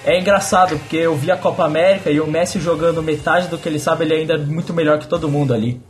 [0.05, 3.69] é engraçado, porque eu vi a Copa América e o Messi jogando metade do que
[3.69, 5.81] ele sabe, ele ainda é muito melhor que todo mundo ali.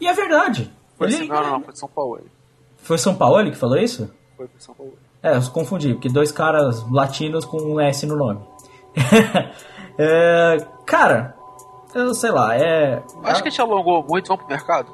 [0.00, 0.70] E é verdade.
[0.96, 2.20] Foi, Ele- não, não, foi de São Paulo.
[2.78, 4.10] Foi São Paulo que falou isso?
[4.36, 4.94] Foi de São Paulo.
[5.22, 8.40] É, eu confundi, porque dois caras latinos com um S no nome.
[10.00, 11.34] É, cara,
[11.98, 13.02] eu sei lá, é.
[13.24, 14.88] Acho que a gente alongou muito, vamos pro mercado?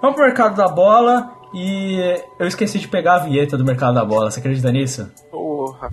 [0.00, 1.98] Vamos pro mercado da bola e
[2.38, 5.10] eu esqueci de pegar a vinheta do mercado da bola, você acredita nisso?
[5.30, 5.88] Porra.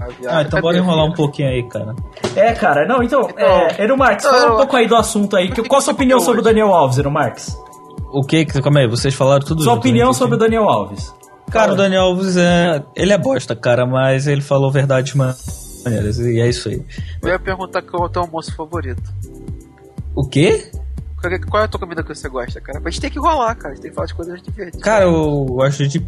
[0.00, 0.28] a viagem.
[0.28, 1.94] Ah, então bora enrolar um pouquinho aí, cara.
[2.34, 5.36] É, cara, não, então, Então, é, Ero Marques, fala eu- um pouco aí do assunto
[5.36, 5.50] aí.
[5.52, 7.56] que- Qual a sua opinião sobre o Daniel Alves, Ero Marques?
[8.12, 8.44] O que?
[8.44, 10.14] Calma aí, vocês falaram tudo Sua junto, opinião né?
[10.14, 11.14] sobre o Daniel Alves.
[11.50, 12.82] Cara, o Daniel Alves é.
[12.96, 16.18] Ele é bosta, cara, mas ele falou verdade maneiras.
[16.18, 16.82] E é isso aí.
[17.22, 19.02] Eu ia perguntar qual é o teu almoço favorito.
[20.14, 20.70] O quê?
[21.20, 22.80] Qual é- Qual é a tua comida que você gosta, cara?
[22.84, 23.70] A gente tem que rolar, cara.
[23.70, 24.80] A gente tem que falar de coisas diferentes.
[24.80, 26.00] Cara, eu gosto de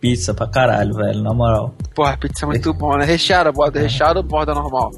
[0.00, 1.74] pizza pra caralho, velho, na moral.
[1.94, 3.04] Porra, pizza é muito bom, né?
[3.04, 4.90] Recheada, borda recheada ou borda normal?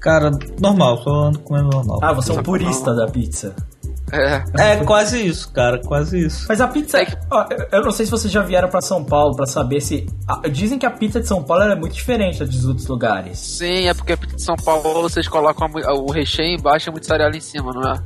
[0.00, 2.00] Cara, normal, só ando comendo normal.
[2.02, 3.54] Ah, você é um purista da pizza.
[4.12, 4.44] É.
[4.72, 6.44] É quase isso, cara, quase isso.
[6.48, 6.98] Mas a pizza.
[6.98, 9.80] É que- ó, eu- não sei se vocês já vieram pra São Paulo pra saber
[9.80, 10.06] se.
[10.52, 13.38] Dizem que a pizza de São Paulo é muito diferente da dos outros lugares.
[13.38, 16.90] Sim, é porque a pizza de São Paulo vocês colocam a o recheio embaixo e
[16.90, 18.02] a mussarela em cima, não é?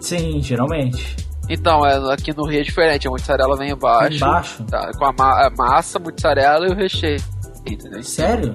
[0.00, 1.16] Sim, geralmente.
[1.48, 3.06] Então, é, aqui no Rio é diferente.
[3.06, 4.16] A mussarela vem embaixo.
[4.16, 4.64] Embaixo?
[4.64, 7.20] Tá, com a, ma- a massa, mussarela e o recheio.
[7.66, 8.02] Entendeu?
[8.02, 8.54] Sério?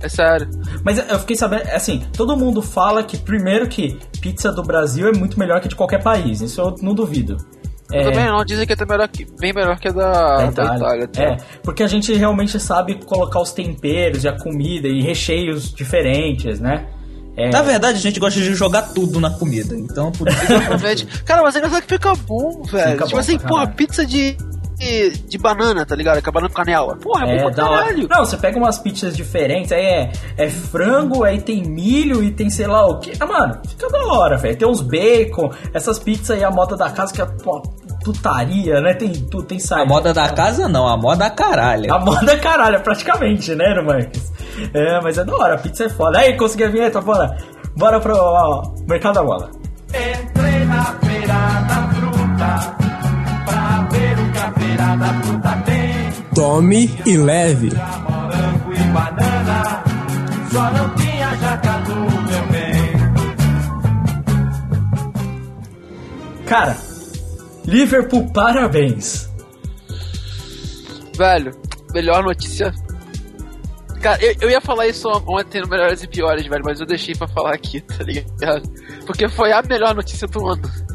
[0.00, 0.48] É sério.
[0.84, 5.12] Mas eu fiquei sabendo, assim, todo mundo fala que, primeiro, que pizza do Brasil é
[5.12, 6.40] muito melhor que de qualquer país.
[6.40, 7.36] Isso eu não duvido.
[7.90, 10.12] Eu É, também não, dizem que é até melhor que, bem melhor que a da,
[10.12, 10.76] da da Itália.
[10.76, 11.08] Itália.
[11.08, 11.22] tá?
[11.22, 16.60] É, porque a gente realmente sabe colocar os temperos e a comida e recheios diferentes,
[16.60, 16.86] né?
[17.36, 21.06] É, Na verdade, a gente gosta de jogar tudo na comida, então por isso.
[21.24, 22.90] Cara, mas é engraçado que fica bom, velho.
[22.92, 24.36] Fica tipo bom assim, porra, pizza de,
[24.78, 26.22] de, de banana, tá ligado?
[26.22, 26.96] Que é banana com canela.
[26.96, 27.82] Porra, é, bom É, pra da hora.
[27.84, 28.08] caralho.
[28.08, 32.48] Não, você pega umas pizzas diferentes, aí é, é frango, aí tem milho e tem
[32.48, 33.12] sei lá o que.
[33.20, 34.56] Ah, mano, fica da hora, velho.
[34.56, 37.60] Tem uns bacon, essas pizzas aí, a moda da casa que é pô,
[38.04, 38.94] putaria, né?
[38.94, 39.86] Tem tudo, tem A saída.
[39.86, 41.92] moda da casa não, a moda da caralho.
[41.92, 44.32] A moda caralho, praticamente, né, Marques?
[44.72, 46.18] É, mas é da hora, a pizza é foda.
[46.18, 47.36] Aí, consegui a vinheta, bora.
[47.76, 49.50] Bora pro ó, mercado da bola.
[49.88, 51.34] Entrei na feira
[51.68, 52.77] da fruta pra
[54.88, 56.12] o que a feira da fruta tem.
[56.34, 57.70] Tome e leve.
[57.70, 59.84] Morango e banana,
[60.50, 62.78] só não tinha jacatu, meu bem.
[66.46, 66.76] Cara,
[67.66, 69.28] Liverpool, parabéns.
[71.16, 71.54] Velho,
[71.92, 72.72] melhor notícia.
[74.00, 77.14] Cara, eu, eu ia falar isso ontem no Melhores e Piores, velho, mas eu deixei
[77.16, 78.62] pra falar aqui, tá ligado?
[79.04, 80.87] Porque foi a melhor notícia do ano.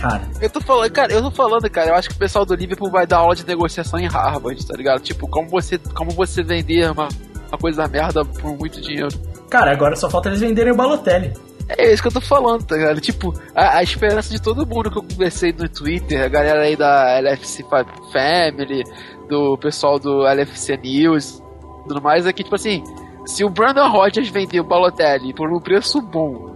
[0.00, 2.54] Cara, Eu tô falando, cara, eu tô falando, cara, eu acho que o pessoal do
[2.54, 5.00] Liverpool vai dar aula de negociação em Harvard, tá ligado?
[5.00, 7.08] Tipo, como você, como você vender uma,
[7.48, 9.08] uma coisa da merda por muito dinheiro.
[9.48, 11.32] cara, agora só falta eles venderem o Balotelli.
[11.68, 13.00] É isso que eu tô falando, tá ligado?
[13.00, 16.76] Tipo, a, a esperança de todo mundo que eu conversei no Twitter, a galera aí
[16.76, 18.82] da LFC Fa- Family,
[19.30, 21.42] do pessoal do LFC News,
[21.88, 22.84] tudo mais, é que, tipo assim,
[23.24, 26.52] se o Brandon Rodgers vender o Balotelli por um preço bom,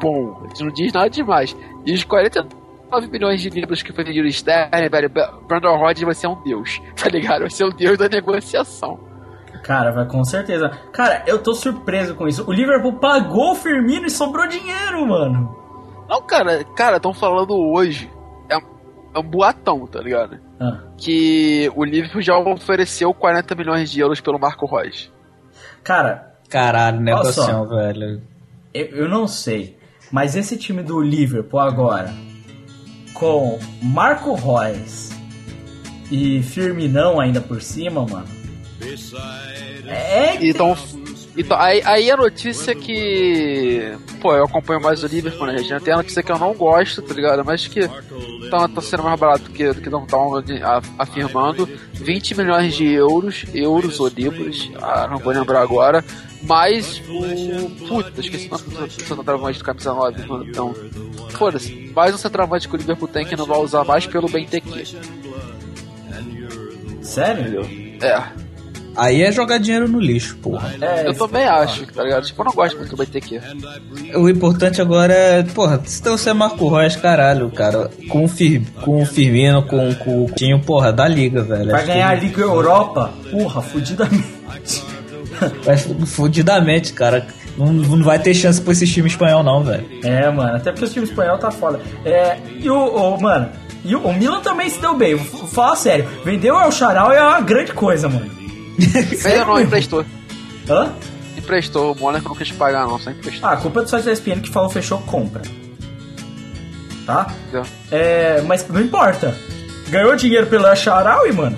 [0.00, 1.56] bom, a gente não diz nada demais,
[1.90, 5.10] e os 49 milhões de libras que foi vendido o Sterling, velho,
[5.46, 7.40] Brandon Rodgers vai ser um deus, tá ligado?
[7.40, 8.98] Vai ser o deus da negociação.
[9.64, 10.70] Cara, vai com certeza.
[10.92, 12.44] Cara, eu tô surpreso com isso.
[12.48, 15.56] O Liverpool pagou o Firmino e sobrou dinheiro, mano.
[16.08, 18.10] Não, cara, cara, estão falando hoje,
[18.48, 18.62] é, um-
[19.14, 20.38] é um boatão, tá ligado?
[20.60, 25.12] Ah, que o Liverpool já ofereceu 40 milhões de euros pelo Marco Reus.
[25.84, 28.22] cara, Caralho, negocião, velho.
[28.72, 29.76] eu, eu não sei,
[30.10, 32.14] mas esse time do Liverpool agora,
[33.14, 35.10] com Marco Reus
[36.10, 38.28] e Firminão ainda por cima, mano.
[39.86, 40.76] É, Então,
[41.36, 43.96] então aí, aí a notícia que.
[44.20, 45.84] Pô, eu acompanho mais o Liverpool, né, gente?
[45.84, 47.44] Tem a notícia que eu não gosto, tá ligado?
[47.44, 47.86] Mas que
[48.50, 50.34] tá, tá sendo mais barato que, do que estão
[50.98, 51.68] afirmando.
[51.92, 56.04] 20 milhões de euros, euros ou libras, ah, não vou lembrar agora.
[56.42, 57.70] Mais o.
[57.86, 60.22] Puta, esqueci o nome do centroavante do camisa 9.
[60.48, 60.74] Então,
[61.30, 61.92] foda-se.
[61.94, 64.96] Mais um centroavante que o Liverpool tem que não vai usar mais pelo Benteke.
[67.02, 67.62] sério?
[68.00, 68.48] É.
[68.98, 70.74] Aí é jogar dinheiro no lixo, porra.
[70.80, 72.26] É, Eu também acho, tá ligado?
[72.26, 73.40] Tipo, eu não gosto muito do BTQ.
[74.16, 78.62] O importante agora é, porra, se você é Marco Reus, caralho, cara, com o, Fir,
[78.82, 81.70] com o Firmino, com, com o Coutinho, porra, da liga, velho.
[81.70, 83.12] Vai ganhar a que Liga Europa?
[83.30, 84.97] Porra, fudidamente.
[85.64, 85.76] Vai
[86.06, 87.26] fudidamente, cara.
[87.56, 89.84] Não, não vai ter chance pra esse time espanhol, não, velho.
[90.04, 91.80] É, mano, até porque o time espanhol tá foda.
[92.04, 93.48] É, e o, o- mano,
[93.84, 96.06] e o, o Milan também se deu bem, vou f- falar sério.
[96.24, 98.30] Vendeu o El Charal é uma grande coisa, mano.
[98.78, 100.04] Vendeu não, emprestou.
[100.68, 100.92] Hã?
[101.36, 103.48] Emprestou, o Mônaco não quis pagar não, só emprestou.
[103.48, 105.42] Ah, a culpa é do site da ESPN que falou fechou, compra.
[107.06, 107.26] Tá?
[107.48, 107.64] Entendeu?
[107.90, 109.34] É, mas não importa.
[109.88, 111.56] Ganhou dinheiro pelo Asharawi, mano.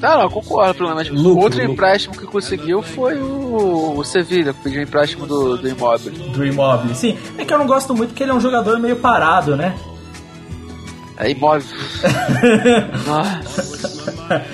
[0.00, 1.08] Não, não, concordo, pelo menos.
[1.10, 1.72] Lucro, Outro lucro.
[1.72, 6.12] empréstimo que conseguiu foi o, o Sevilha, que pediu empréstimo do, do imóvel.
[6.12, 6.94] Do Immobile.
[6.94, 9.74] Sim, é que eu não gosto muito que ele é um jogador meio parado, né?
[11.18, 11.66] É imóvel.
[13.06, 14.44] Nossa.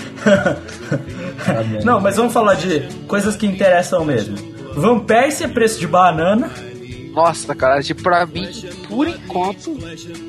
[1.84, 4.36] Não, mas vamos falar de coisas que interessam mesmo.
[4.74, 6.50] Van Persie é preço de banana.
[7.12, 8.48] Nossa, cara, tipo, pra mim,
[8.88, 9.76] por enquanto,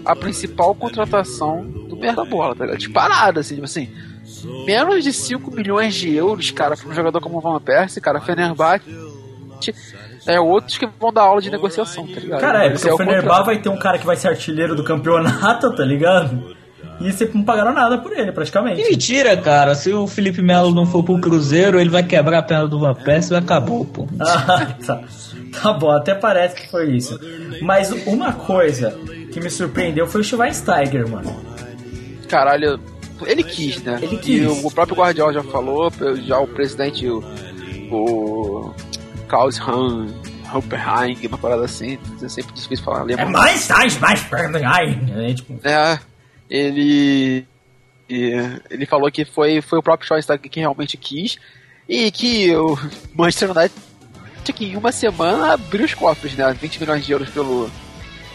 [0.03, 2.79] a principal contratação do merda bola, tá ligado?
[2.79, 3.87] Disparada, assim, tipo assim.
[4.65, 8.19] Menos de 5 milhões de euros, cara, pra um jogador como o Van Persie, cara,
[8.21, 8.83] Fenerbahçe.
[10.25, 12.39] É outros que vão dar aula de negociação, tá ligado?
[12.39, 14.83] Cara, é, porque o o Fenerbahçe vai ter um cara que vai ser artilheiro do
[14.83, 16.55] campeonato, tá ligado?
[17.01, 18.89] E você não pagaram nada por ele, Que praticamente.
[18.89, 19.73] mentira, cara.
[19.75, 22.93] Se o Felipe Melo não for pro Cruzeiro, ele vai quebrar a perna do Van
[22.93, 24.07] Persie e acabou, pô.
[24.21, 25.01] Ah, tá.
[25.61, 27.19] Tá bom, até parece que foi isso.
[27.61, 28.97] Mas uma coisa
[29.31, 31.35] que me surpreendeu foi o Schweinsteiger, mano.
[32.27, 32.79] Caralho,
[33.27, 33.99] ele quis, né?
[34.01, 34.63] Ele E quis.
[34.63, 35.91] o próprio Guardiola já falou,
[36.25, 37.19] já o presidente, o,
[37.91, 38.73] o
[39.27, 40.07] Klaus Hahn,
[40.53, 44.27] Hoppenheim, uma parada assim, é sempre difícil falar É mais, mais, mais,
[44.63, 44.99] ai,
[45.29, 45.99] é, tipo, É,
[46.49, 47.45] ele
[48.09, 48.33] e
[48.69, 51.37] ele falou que foi, foi o próprio Schweinsteiger que realmente quis
[51.87, 52.77] e que o
[53.15, 53.73] Manchester United
[54.53, 56.53] que em uma semana abriu os cofres, né?
[56.53, 57.71] 20 milhões de euros pelo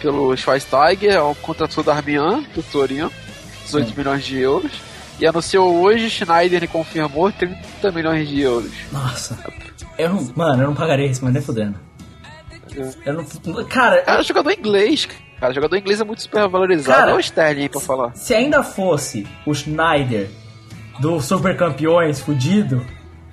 [0.00, 3.12] pelo Schweinsteiger, o contratou do Darmian, do Torino,
[3.68, 4.72] 18 milhões de euros.
[5.20, 8.72] E anunciou hoje, Schneider confirmou 30 milhões de euros.
[8.92, 9.38] nossa.
[9.96, 11.74] Eu não, mano, eu não pagaria isso, mas nem fudendo.
[13.04, 15.08] Eu não, cara, Cara, jogador inglês,
[15.40, 16.96] cara, jogador inglês é muito super valorizado.
[16.98, 18.14] Cara, é o Sterling pra falar.
[18.14, 20.28] se ainda fosse o Schneider
[21.00, 22.84] do Super Campeões fudido,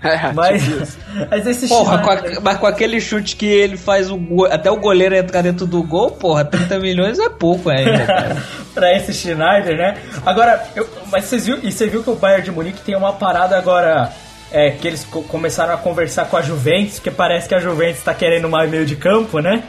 [0.07, 0.97] É, mas, tipo isso.
[1.29, 4.69] mas esse Porra, com a- mas com aquele chute que ele faz o go- até
[4.71, 8.37] o goleiro entrar dentro do gol, porra, 30 milhões é pouco ainda, cara.
[8.73, 9.97] pra esse Schneider, né?
[10.25, 13.13] Agora, eu, mas vocês viu, e você viu que o Bayern de Munique tem uma
[13.13, 14.11] parada agora
[14.51, 18.01] é, que eles co- começaram a conversar com a Juventus, porque parece que a Juventus
[18.03, 19.63] tá querendo mais meio de campo, né?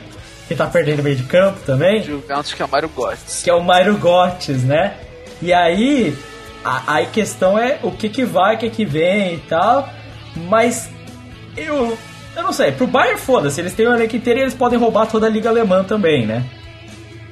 [0.46, 2.02] Que tá perdendo meio de campo também.
[2.02, 3.42] Juventus que é Mário Götze.
[3.42, 4.92] que é o Mairo Götze, né?
[5.42, 6.16] E aí,
[6.64, 9.88] a, aí questão é o que que vai, o que que vem e tal,
[10.36, 10.88] mas
[11.56, 11.96] eu,
[12.36, 15.06] eu não sei, pro Bayern foda-se, eles têm o elenco inteiro e eles podem roubar
[15.06, 16.44] toda a liga alemã também, né?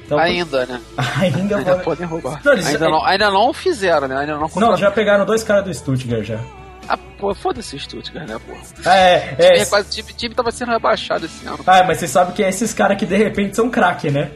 [0.05, 0.79] Então, Ainda, né?
[1.19, 2.39] ainda, Ainda podem- roubar.
[2.43, 4.17] Não, eles- ainda, não, ainda não fizeram, né?
[4.17, 6.39] Ainda não Não, já pegaram dois caras do Stuttgart já.
[6.87, 8.53] Ah, pô, foda-se o Stuttgart, né, pô?
[8.87, 9.65] É, É, é.
[9.65, 11.57] quase, o time, time tava sendo rebaixado esse ano.
[11.65, 14.29] Ah, mas você sabe que é esses caras que de repente são craque, né?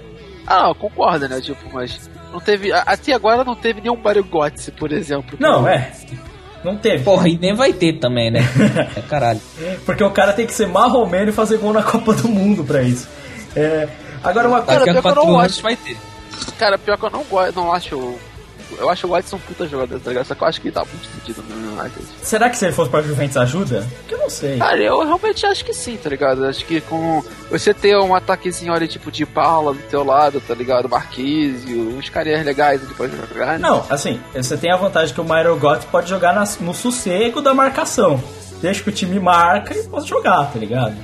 [0.48, 1.40] Ah, concorda, né?
[1.40, 2.72] Tipo, mas não teve.
[2.74, 5.38] Até agora não teve nenhum Mario Götze, por exemplo.
[5.40, 5.92] Não, é.
[6.64, 7.03] Não teve.
[7.03, 8.39] Porra, e nem vai ter também, né?
[8.95, 9.39] É caralho.
[9.86, 12.82] Porque o cara tem que ser marromeno e fazer gol na Copa do Mundo pra
[12.82, 13.07] isso.
[13.55, 13.88] É,
[14.24, 14.80] agora uma coisa.
[14.86, 15.62] Cara, pior que eu não acho.
[15.62, 15.97] vai ter.
[16.57, 18.20] Cara, pior que eu não gosto, não acho.
[18.78, 20.26] Eu acho o Götze um puta jogador, tá ligado?
[20.26, 22.06] Só que eu acho que ele tá muito fodido no United.
[22.22, 23.88] Será que se ele fosse pra Juventus ajuda?
[24.08, 24.58] Que eu não sei.
[24.58, 26.46] Cara, eu realmente acho que sim, tá ligado?
[26.46, 30.54] Acho que com você ter um ataquezinho ali, tipo de Paula do teu lado, tá
[30.54, 30.88] ligado?
[30.88, 33.48] Marquise, uns carinhas legais ali pra jogar.
[33.54, 33.58] né?
[33.60, 37.42] Não, assim, você tem a vantagem que o Mairo Götze pode jogar nas- no sossego
[37.42, 38.22] da marcação.
[38.62, 40.96] Deixa que o time marca e possa jogar, tá ligado?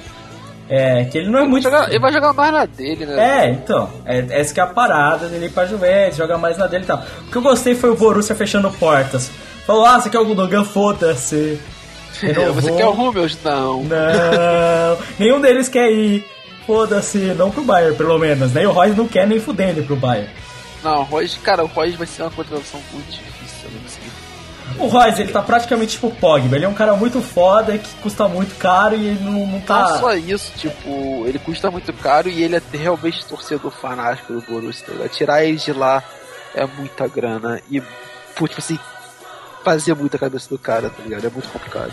[0.68, 1.64] É, que ele não é muito...
[1.64, 3.46] Jogar- ele vai jogar mais na dele, né?
[3.46, 6.66] É, então, é, essa que é a parada dele ir pra Juventus, joga mais na
[6.66, 7.04] dele e tal.
[7.28, 9.30] O que eu gostei foi o Borussia fechando portas.
[9.68, 10.64] Falou, ah, você quer o Gundogan?
[10.64, 11.60] Foda-se.
[12.16, 13.38] Você quer o Rummels?
[13.44, 13.84] Não.
[13.84, 16.26] Não, nenhum deles quer ir.
[16.66, 18.54] Foda-se, não pro Bayern, pelo menos.
[18.54, 20.30] Nem o Royce não quer nem fudendo pro Bayern.
[20.82, 23.12] Não, o Royce, cara, o Royce vai ser uma contratação muito
[24.78, 26.56] O Royce, ele tá praticamente tipo Pogba.
[26.56, 29.62] Ele é um cara muito foda, que custa muito caro e ele não, não Não
[29.62, 30.00] tá...
[30.00, 34.86] só isso, tipo, ele custa muito caro e ele é realmente torcedor fanático do Borussia,
[34.86, 35.10] tá ligado?
[35.12, 36.04] Tirar ele de lá
[36.54, 37.82] é muita grana e,
[38.36, 38.80] putz, tipo assim,
[39.64, 41.26] fazer muita cabeça do cara, tá ligado?
[41.26, 41.92] É muito complicado.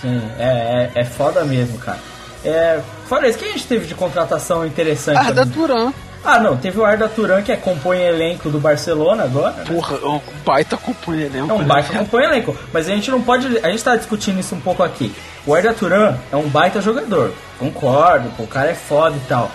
[0.00, 1.98] Sim, é, é, é foda mesmo, cara.
[2.44, 5.18] É, fora isso, quem a gente teve de contratação interessante?
[5.18, 5.52] Arda também?
[5.52, 5.92] Turan,
[6.22, 9.52] Ah, não, teve o Arda Turan, que é compõe elenco do Barcelona agora.
[9.52, 9.64] né?
[9.66, 11.38] porra, é um baita companheiro, né?
[11.38, 12.56] É um baita compõe elenco.
[12.72, 13.46] Mas a gente não pode.
[13.58, 15.14] A gente tá discutindo isso um pouco aqui.
[15.46, 17.32] O Arda Turan é um baita jogador.
[17.58, 19.50] Concordo, pô, o cara é foda e tal.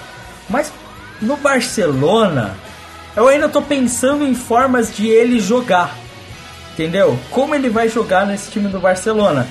[0.50, 0.74] Mas
[1.22, 2.56] no Barcelona,
[3.16, 5.96] eu ainda tô pensando em formas de ele jogar.
[6.74, 7.18] Entendeu?
[7.32, 9.48] Como ele vai jogar nesse time do Barcelona?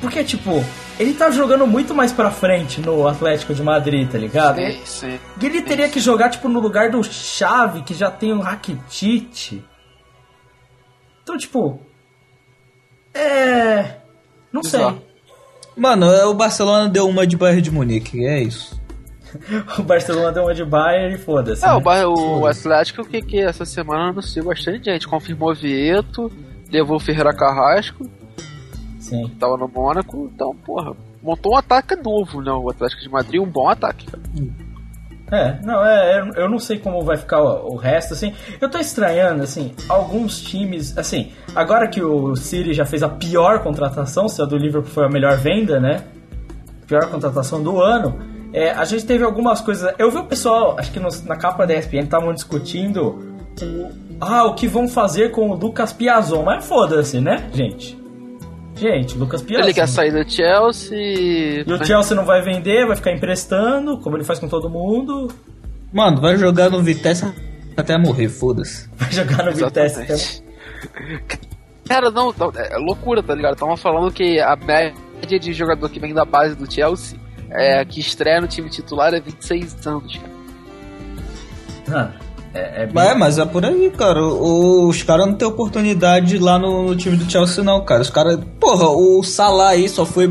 [0.00, 0.64] Porque, tipo,
[0.98, 4.56] ele tá jogando muito mais pra frente no Atlético de Madrid, tá ligado?
[4.56, 5.18] Sim, sim.
[5.40, 9.62] E ele teria que jogar, tipo, no lugar do Xavi, que já tem o Rakitic.
[11.22, 11.80] Então, tipo...
[13.14, 13.96] É...
[14.52, 14.80] Não sei.
[15.76, 18.80] Mano, é, o Barcelona deu uma de Bayern de Munique, é isso.
[19.78, 21.64] O Barcelona deu uma de Bayern e foda-se.
[21.64, 21.72] É, né?
[21.74, 25.08] o, Bar- o Atlético que, que essa semana anunciou bastante gente.
[25.08, 26.30] Confirmou Vieto,
[26.70, 28.06] levou o Ferreira Carrasco,
[29.16, 29.28] Sim.
[29.28, 30.30] que tava no Mônaco.
[30.34, 30.92] Então, porra,
[31.22, 32.50] montou um ataque novo, né?
[32.52, 34.22] O Atlético de Madrid, um bom ataque, cara.
[35.30, 38.34] É, não, é, é, eu não sei como vai ficar o, o resto, assim.
[38.60, 43.62] Eu tô estranhando, assim, alguns times, assim, agora que o City já fez a pior
[43.62, 46.04] contratação, se a do Liverpool foi a melhor venda, né?
[46.86, 48.18] Pior contratação do ano.
[48.52, 49.94] É, a gente teve algumas coisas.
[49.98, 53.90] Eu vi o pessoal, acho que nos- na capa da ESPN estavam discutindo o,
[54.20, 56.42] ah, o que vão fazer com o Lucas Piazon.
[56.42, 57.96] Mas foda-se, né, gente?
[58.82, 59.62] Gente, Lucas Piazon.
[59.64, 60.98] Ele quer sair do Chelsea.
[60.98, 65.28] E o Chelsea não vai vender, vai ficar emprestando, como ele faz com todo mundo.
[65.92, 67.32] Mano, vai jogar no Vitesse
[67.76, 68.90] até morrer, foda-se.
[68.96, 70.02] Vai jogar no Vitesse.
[70.02, 70.16] então.
[70.16, 70.42] Exatamente.
[71.86, 73.54] Cara, não, não, é loucura, tá ligado?
[73.54, 77.16] Estavam falando que a média de jogador que vem da base do Chelsea,
[77.50, 80.32] é, que estreia no time titular, é 26 anos, cara.
[81.88, 82.14] Mano,
[82.54, 84.22] é, é bem- Mas, é, mas é por aí, cara.
[84.22, 88.02] O- Os caras não têm oportunidade lá no, no time do Chelsea, não, cara.
[88.02, 88.38] Os caras.
[88.60, 90.28] Porra, o Salah aí só foi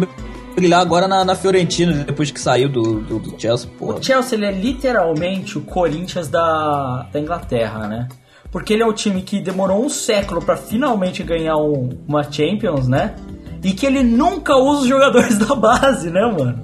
[0.56, 3.98] brilhar agora na, na Fiorentina, depois que saiu do, do, do Chelsea, porra.
[4.00, 8.08] O Chelsea ele é literalmente o Corinthians da, da Inglaterra, né?
[8.52, 12.86] Porque ele é o time que demorou um século pra finalmente ganhar um- uma Champions,
[12.88, 13.16] né?
[13.64, 16.60] E que ele nunca usa os jogadores da base, né, mano?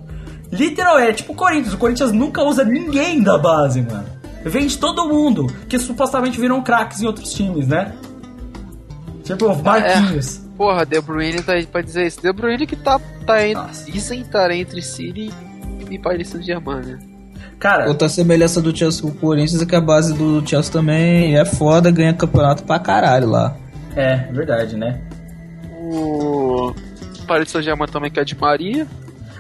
[0.52, 1.74] Literalmente, é tipo o Corinthians.
[1.74, 4.06] O Corinthians nunca usa ninguém da base, mano.
[4.48, 7.94] Vende todo mundo, que supostamente viram craques em outros times, né?
[9.24, 10.42] Tipo, o Marquinhos.
[10.58, 12.22] Porra, De Bruyne tá aí pra dizer isso.
[12.22, 13.92] De Bruyne que tá, tá entre, Nossa.
[13.92, 15.32] dizem estar entre City
[15.90, 17.00] e Paris Saint-Germain, né?
[17.60, 21.38] Cara, Outra semelhança do Chelsea com o Corinthians é que a base do Chelsea também
[21.38, 23.56] é foda, ganha campeonato pra caralho lá.
[23.96, 25.02] é verdade, né?
[25.74, 26.74] O
[27.28, 28.88] Paris Saint-Germain também quer de Maria.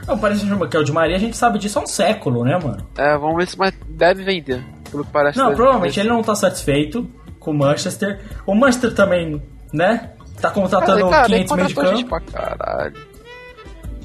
[0.07, 2.57] Não, parece que é o de Maria, a gente sabe disso há um século, né,
[2.57, 2.87] mano?
[2.97, 3.57] É, vamos ver se
[3.89, 4.63] deve vender.
[4.89, 5.38] Pelo que parece.
[5.38, 7.09] Não, provavelmente ele não tá satisfeito
[7.39, 8.19] com o Manchester.
[8.45, 9.41] O Manchester também,
[9.73, 10.11] né?
[10.41, 12.31] Tá contratando cara, ele 500 meio de contratou gente campo.
[12.31, 13.07] pra caralho.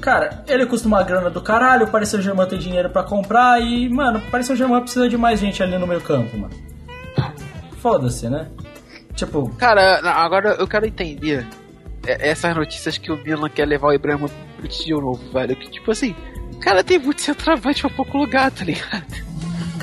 [0.01, 3.87] Cara, ele custa uma grana do caralho, o Paris Saint-Germain tem dinheiro pra comprar e,
[3.87, 6.53] mano, o Paris Saint-Germain precisa de mais gente ali no meio campo, mano.
[7.77, 8.47] Foda-se, né?
[9.15, 11.47] Tipo, Cara, agora eu quero entender
[12.05, 15.55] é, essas notícias que o Milan quer levar o Ibrahimovic de novo, velho.
[15.55, 16.15] Que tipo assim,
[16.59, 19.05] cara, tem muito centroavante pra pouco lugar, tá ligado?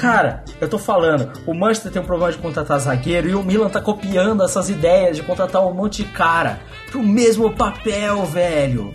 [0.01, 3.69] Cara, eu tô falando, o Manchester tem um problema de contratar zagueiro e o Milan
[3.69, 8.93] tá copiando essas ideias de contratar um monte de cara pro mesmo papel, velho.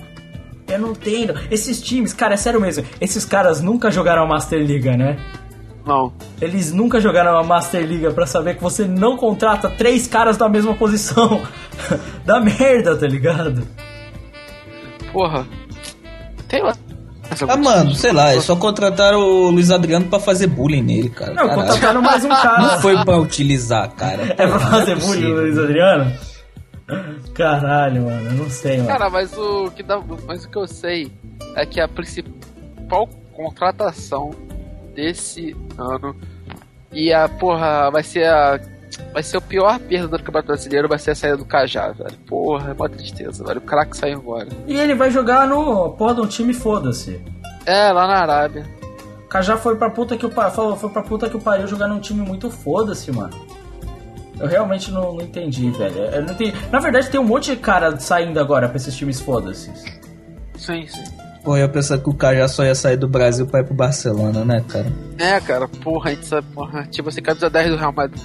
[0.68, 1.36] Eu não entendo.
[1.52, 5.18] Esses times, cara, é sério mesmo, esses caras nunca jogaram a Master Liga, né?
[5.86, 6.12] Não.
[6.42, 10.50] Eles nunca jogaram a Master Liga pra saber que você não contrata três caras da
[10.50, 11.44] mesma posição.
[12.26, 13.68] da merda, tá ligado?
[15.14, 15.46] Porra.
[16.48, 16.76] Tem lá.
[17.48, 21.34] Ah, mano, sei lá, é só contratar o Luiz Adriano pra fazer bullying nele, cara.
[21.34, 21.62] Não, Caralho.
[21.62, 22.62] contrataram mais um cara.
[22.62, 24.34] Não foi pra utilizar, cara.
[24.38, 25.36] É pra fazer Não é bullying, possível.
[25.42, 26.12] Luiz Adriano?
[27.34, 28.88] Caralho, mano, eu não sei, mano.
[28.90, 31.12] Cara, mas o que dá, mas o que eu sei
[31.56, 34.32] é que a principal contratação
[34.96, 36.16] desse ano
[36.94, 38.60] e a porra vai ser a
[39.14, 42.18] vai ser o pior perda do Campeonato Brasileiro, vai ser a saída do Cajá, velho.
[42.28, 43.60] Porra, é uma tristeza, velho.
[43.60, 44.48] O craque saiu embora.
[44.68, 47.22] E ele vai jogar no porra de um time, foda-se.
[47.66, 48.66] É, lá na Arábia.
[49.26, 51.88] O Cajá foi pra puta que o falou, foi pra puta que o pariu jogar
[51.88, 53.34] num time muito foda-se, mano.
[54.40, 55.98] Eu realmente não, não entendi, velho.
[55.98, 56.54] Eu não entendi.
[56.72, 59.72] Na verdade, tem um monte de cara saindo agora pra esses times foda-se.
[60.58, 61.04] Sim, sim.
[61.44, 63.74] Pô, eu ia pensar que o Cajá só ia sair do Brasil pra ir pro
[63.74, 64.88] Barcelona, né, cara?
[65.18, 66.88] É, cara, porra, a gente sabe, porra.
[66.88, 68.22] Tipo, você camisa 10 do Real Madrid,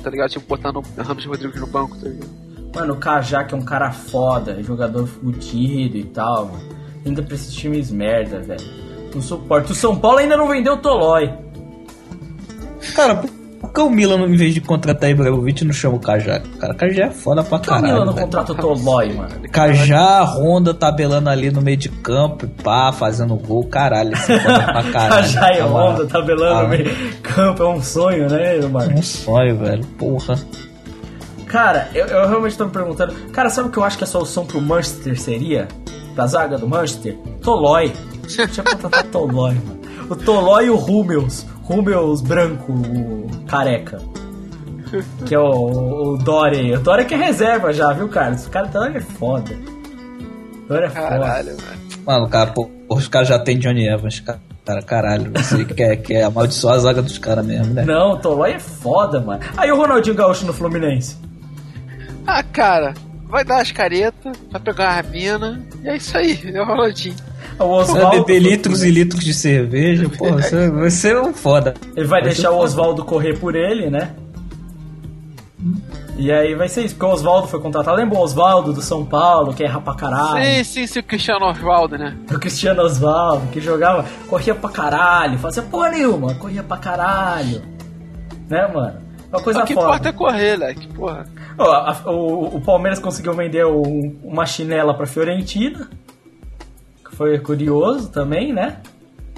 [0.00, 0.30] tá ligado?
[0.30, 2.30] Tipo, botando o Ramos Rodrigues no banco, tá ligado?
[2.74, 6.80] Mano, o Cajá, que é um cara foda, jogador fudido e tal, mano.
[7.04, 8.64] Ainda pra esses times merda, velho.
[9.14, 9.72] Não suporto.
[9.72, 11.32] O São Paulo ainda não vendeu o Tolói.
[12.94, 13.24] Cara,
[13.60, 16.40] por que o Milan, em vez de contratar Ibrahimovic, não chama o Cajá?
[16.58, 18.06] Cara, Cajá é foda pra Por que o Milan caralho.
[18.06, 19.30] não contrata o Tolói, mano?
[19.52, 24.62] Cajá, Honda tabelando ali no meio de campo, pá, fazendo gol, caralho, esse é foda
[24.64, 25.10] pra caralho.
[25.22, 25.90] Cajá e Tá lá.
[25.90, 26.62] Honda tabelando Ah.
[26.62, 28.94] no meio campo, é um sonho, né, É mano?
[28.98, 30.38] um sonho, velho, porra.
[31.46, 33.12] Cara, eu, eu realmente tô me perguntando.
[33.32, 35.66] Cara, sabe o que eu acho que a solução pro Manchester seria?
[36.14, 37.16] Pra zaga do Manchester?
[37.42, 37.92] Tolói.
[38.28, 39.80] Tinha que contratar Tolói, mano.
[40.08, 41.44] O Tolói e o Rummels.
[41.70, 44.02] Rummels branco, o careca.
[45.24, 46.74] Que é o, o Dore.
[46.74, 48.34] O Dore que é reserva já, viu, cara?
[48.34, 49.56] Esse cara Dore é foda.
[50.66, 51.08] Dore é foda.
[51.08, 51.80] Caralho, velho.
[52.04, 54.40] Mano, cara, pô, os caras já tem Johnny Evans, cara.
[54.64, 57.84] Cara, caralho, você quer, quer amaldiçoar a zaga dos caras mesmo, né?
[57.84, 59.40] Não, o Tolói é foda, mano.
[59.56, 61.16] Aí o Ronaldinho Gaúcho no Fluminense.
[62.26, 62.94] Ah, cara,
[63.28, 67.16] vai dar as caretas, vai pegar a mina, e é isso aí, é o Ronaldinho.
[67.64, 68.24] O Vai Oswaldo.
[68.24, 71.74] beber litros e litros de cerveja, porra, você vai ser um foda.
[71.96, 74.12] Ele vai deixar o Oswaldo correr por ele, né?
[76.16, 77.96] E aí vai ser isso, porque o Oswaldo foi contratado.
[77.96, 80.44] Lembra o Oswaldo do São Paulo, que erra pra caralho?
[80.44, 82.16] Sim, sim, sim, o Cristiano Osvaldo, né?
[82.30, 87.62] O Cristiano Oswaldo, que jogava, corria pra caralho, fazia porra nenhuma, corria pra caralho.
[88.48, 88.98] Né, mano?
[89.32, 89.86] Uma coisa O que foda.
[89.86, 90.74] importa é correr, né?
[90.74, 91.26] Que porra.
[91.58, 95.88] A- o, o Palmeiras conseguiu vender um- uma chinela pra Fiorentina.
[97.20, 98.78] Foi curioso também, né?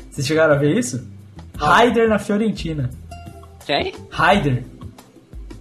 [0.08, 1.04] Vocês chegaram a ver isso?
[1.58, 2.88] Raider na Fiorentina.
[3.66, 3.92] Quem?
[4.08, 4.62] Raider.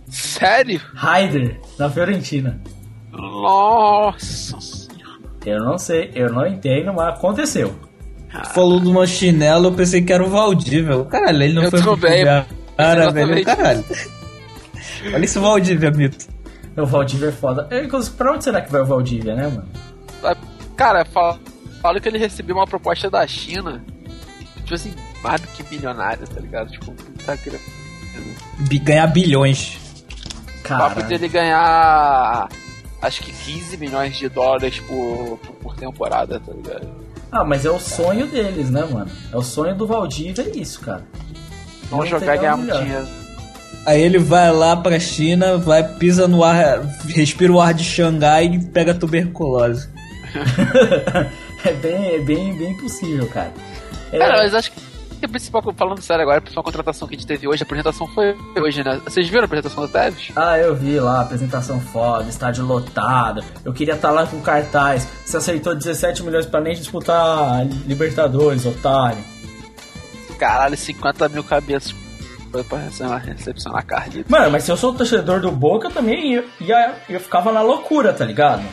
[0.07, 0.79] Sério?
[0.93, 2.61] Raider na Fiorentina.
[3.11, 5.19] Nossa senhora.
[5.43, 7.73] Eu não sei, eu não entendo, mas aconteceu.
[8.53, 11.03] Falou de uma chinela, eu pensei que era o Valdívia.
[11.05, 12.23] Caralho, ele não Eu foi pro também.
[12.77, 13.83] Cara, velho, caralho.
[15.11, 16.27] Olha esse Valdívia, Mito.
[16.77, 17.67] O Valdívia é foda.
[17.71, 17.81] É,
[18.15, 20.35] Pra onde será que vai o Valdívia, né, mano?
[20.75, 21.39] Cara, fala,
[21.81, 23.83] fala que ele recebeu uma proposta da China.
[24.57, 26.71] Tipo assim, mais do que milionária, tá ligado?
[26.71, 26.93] Tipo,
[27.25, 27.61] tá querendo.
[28.83, 29.77] Ganhar bilhões.
[30.67, 32.47] Papo Cara, dele ganhar.
[33.01, 36.87] Acho que 15 milhões de dólares por, por, por temporada, tá ligado?
[37.31, 39.09] ah, mas é o sonho deles, né, mano?
[39.31, 41.03] É o sonho do Valdívia, é isso, cara.
[41.89, 43.07] Vamos jogar e ganhar muito dinheiro.
[43.85, 48.45] Aí ele vai lá pra China, vai, pisa no ar, respira o ar de Xangai
[48.45, 49.89] e pega tuberculose.
[51.69, 53.53] é bem, é bem, bem possível, cara.
[54.11, 54.81] É, Cara, mas acho que
[55.25, 58.07] a principal, falando sério agora, a principal contratação que a gente teve hoje, a apresentação
[58.07, 58.99] foi hoje, né?
[59.03, 60.31] Vocês viram a apresentação do Tevez?
[60.35, 63.43] Ah, eu vi lá, apresentação foda, estádio lotado.
[63.63, 65.07] Eu queria estar lá com cartaz.
[65.25, 69.23] Você aceitou 17 milhões pra nem disputar Libertadores, otário.
[70.39, 71.93] Caralho, 50 mil cabeças
[72.51, 74.31] foi pra recepcionar, recepcionar Carlito.
[74.31, 77.61] Mano, mas se eu sou torcedor do Boca, eu também ia, ia, eu ficava na
[77.61, 78.63] loucura, tá ligado?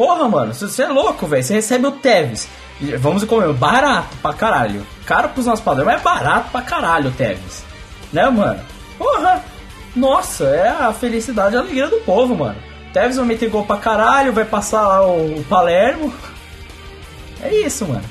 [0.00, 1.42] Porra, mano, você é louco, velho.
[1.42, 2.48] Você recebe o Tevez.
[2.98, 4.86] Vamos comer, barato pra caralho.
[5.04, 7.62] Caro pros nossos padrões, mas é barato pra caralho o Tevez.
[8.10, 8.60] Né, mano?
[8.96, 9.44] Porra!
[9.94, 12.56] Nossa, é a felicidade e a alegria do povo, mano.
[12.94, 16.14] Tevez vai meter gol pra caralho, vai passar lá o Palermo.
[17.42, 18.04] É isso, mano.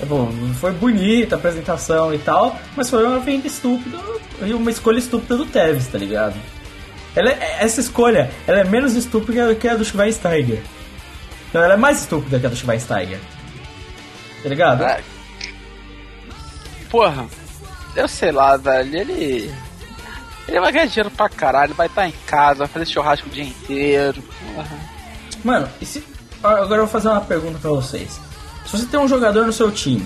[0.00, 0.30] É bom,
[0.60, 3.98] foi bonita a apresentação e tal, mas foi uma venda estúpida
[4.40, 6.36] e uma escolha estúpida do Tevez, tá ligado?
[7.14, 10.62] Ela é- essa escolha, ela é menos estúpida que a do Schweinsteiger.
[11.52, 13.20] Não, ela é mais estúpida que a do Schweinsteiger.
[14.42, 14.84] Tá ligado?
[14.84, 15.00] É.
[16.90, 17.26] Porra,
[17.94, 19.54] eu sei lá, velho, ele.
[20.48, 23.44] Ele vai ganhar dinheiro pra caralho, vai estar em casa, vai fazer churrasco o dia
[23.44, 24.22] inteiro.
[24.54, 24.76] Porra.
[25.44, 26.04] Mano, e se...
[26.42, 28.20] agora eu vou fazer uma pergunta pra vocês.
[28.66, 30.04] Se você tem um jogador no seu time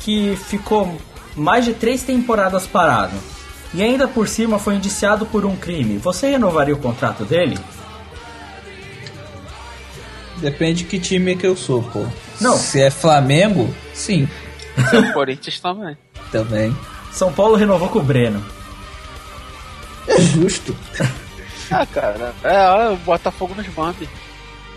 [0.00, 1.00] que ficou
[1.36, 3.14] mais de três temporadas parado
[3.74, 7.58] e ainda por cima foi indiciado por um crime, você renovaria o contrato dele?
[10.38, 12.06] Depende de que time que eu sou, pô.
[12.40, 12.56] Não.
[12.56, 14.26] Se é Flamengo, sim,
[14.92, 15.96] O Corinthians também.
[16.32, 16.76] também.
[17.12, 18.42] São Paulo renovou com o Breno.
[20.06, 20.76] É justo.
[21.72, 24.08] Ah, cara, é, o Botafogo nos Bambi.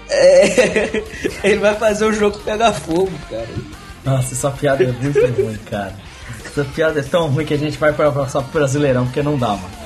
[0.07, 1.01] É,
[1.43, 3.49] ele vai fazer o jogo pegar fogo, cara.
[4.05, 5.97] Nossa, essa piada é muito ruim, cara.
[6.45, 9.37] Essa piada é tão ruim que a gente vai pra passar pro Brasileirão, porque não
[9.37, 9.82] dá, mano.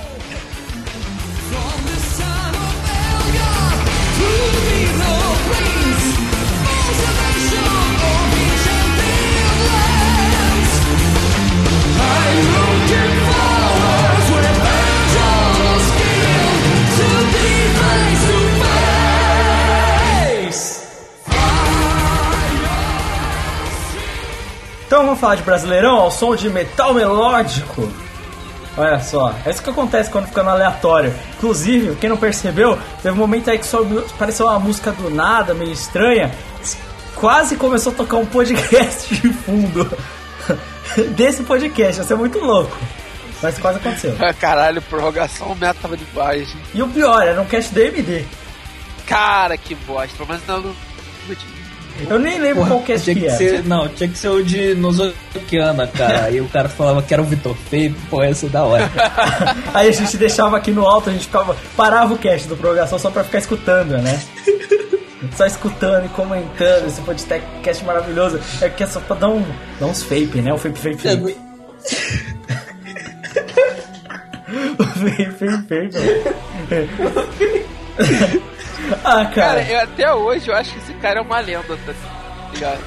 [24.87, 27.91] Então vamos falar de Brasileirão ao som de metal melódico.
[28.77, 31.13] Olha só, é isso que acontece quando fica no aleatório.
[31.37, 33.81] Inclusive, quem não percebeu, teve um momento aí que só
[34.15, 36.31] apareceu uma música do nada, meio estranha.
[37.15, 39.89] Quase começou a tocar um podcast de fundo
[41.15, 42.01] desse podcast.
[42.01, 42.77] Isso é muito louco.
[43.41, 44.15] Mas quase aconteceu.
[44.19, 46.55] Ah, Caralho, prorrogação, o meta tava demais.
[46.73, 48.23] E o pior, era um cast do MD.
[49.07, 50.61] Cara, que bosta, mas não.
[50.61, 50.75] não-
[52.09, 53.37] Eu nem lembro qual cast tinha que que era.
[53.37, 56.25] ser, não, tinha que ser o de Nozokiana, cara.
[56.25, 58.89] Aí o cara falava que era o Vitor Feio, pô, essa é da hora.
[59.73, 61.55] Aí a gente deixava aqui no alto, a gente ficava.
[61.75, 64.21] Parava o cast do prorrogação só pra ficar escutando, né?
[65.35, 68.39] Só escutando e comentando esse podcast maravilhoso.
[68.61, 69.43] É que é só pra dar, um,
[69.79, 70.53] dar uns vape, né?
[70.53, 71.37] O vape, vape, vape.
[74.79, 75.89] O vape, vape,
[76.69, 78.47] vape.
[79.03, 79.63] Ah, Cara, cara.
[79.71, 81.93] eu, até hoje eu acho que esse cara é uma lenda, tá
[82.53, 82.79] ligado?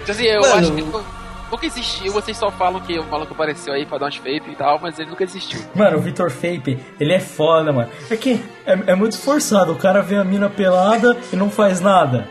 [0.00, 0.54] Tipo assim, eu Mano.
[0.54, 1.04] acho que ele nu-
[1.50, 4.54] nunca existiu, vocês só falam que o maluco apareceu aí pra dar uns vape e
[4.56, 5.60] tal, mas ele nunca existiu.
[5.74, 7.90] Mano, o Vitor Fape, ele é foda, mano.
[8.10, 9.72] É que é, é muito esforçado.
[9.72, 12.26] O cara vê a mina pelada e não faz nada.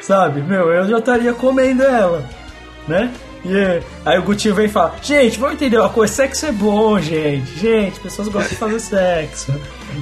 [0.00, 0.40] sabe?
[0.40, 2.24] Meu, eu já estaria comendo ela,
[2.88, 3.10] né?
[3.44, 6.98] É, aí o Gutinho vem e fala: Gente, vamos entender uma coisa: sexo é bom,
[7.00, 7.58] gente.
[7.58, 8.80] Gente, pessoas gostam de fazer
[9.26, 9.60] sexo.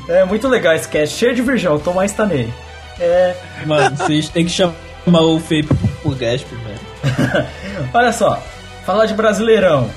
[0.09, 1.77] É muito legal esse cast, cheio de virgão.
[1.77, 2.53] O Tomás tá nele.
[2.99, 3.37] É.
[3.65, 4.75] Mano, vocês têm que chamar
[5.07, 7.49] o pro, pro Gasp, velho.
[7.95, 8.43] Olha só,
[8.85, 9.89] falar de Brasileirão.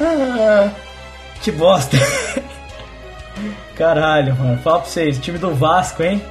[0.00, 0.70] Ah,
[1.42, 1.96] que bosta.
[3.74, 4.58] Caralho, mano.
[4.58, 6.22] Fala pra vocês, time do Vasco, hein?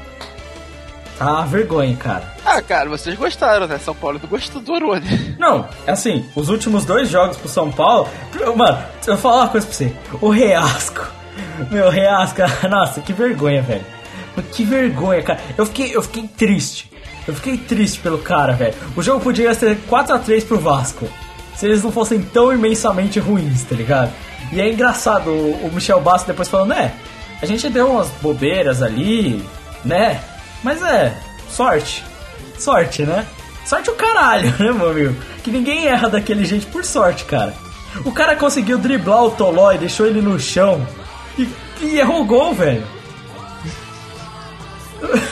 [1.17, 2.35] Tá vergonha, cara.
[2.45, 3.79] Ah, cara, vocês gostaram, né?
[3.79, 5.35] São Paulo não gostou do Arone.
[5.39, 8.07] Não, é assim, os últimos dois jogos pro São Paulo.
[8.55, 9.93] Mano, eu vou falar uma coisa pra você.
[10.21, 11.07] O Reasco.
[11.71, 13.85] Meu, Reasco, nossa, que vergonha, velho.
[14.51, 15.39] Que vergonha, cara.
[15.57, 16.91] Eu fiquei, eu fiquei triste.
[17.27, 18.75] Eu fiquei triste pelo cara, velho.
[18.95, 21.07] O jogo podia ser 4x3 pro Vasco.
[21.55, 24.13] Se eles não fossem tão imensamente ruins, tá ligado?
[24.51, 26.93] E é engraçado o o Michel Basso depois falando, né?
[27.41, 29.43] A gente deu umas bobeiras ali,
[29.83, 30.21] né?
[30.63, 31.15] Mas é,
[31.49, 32.03] sorte.
[32.57, 33.25] Sorte, né?
[33.65, 35.15] Sorte o caralho, né, meu amigo?
[35.43, 37.53] Que ninguém erra daquele jeito por sorte, cara.
[38.05, 40.85] O cara conseguiu driblar o Toló e deixou ele no chão.
[41.37, 41.47] E,
[41.81, 42.85] e errou o gol, velho.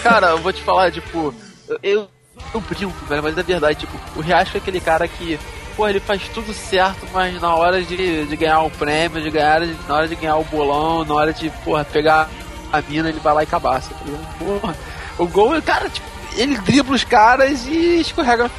[0.03, 1.33] Cara, eu vou te falar, tipo,
[1.81, 2.07] eu,
[2.53, 5.39] eu brinco, velho, mas é verdade, tipo, o Riasco é aquele cara que,
[5.75, 9.61] pô, ele faz tudo certo, mas na hora de, de ganhar o prêmio, de ganhar,
[9.87, 12.29] na hora de ganhar o bolão, na hora de, porra, pegar
[12.71, 14.37] a mina, ele vai lá e cabaça, tá ligado?
[14.37, 14.75] Porra,
[15.17, 18.49] o gol, cara, tipo, ele dribla os caras e escorrega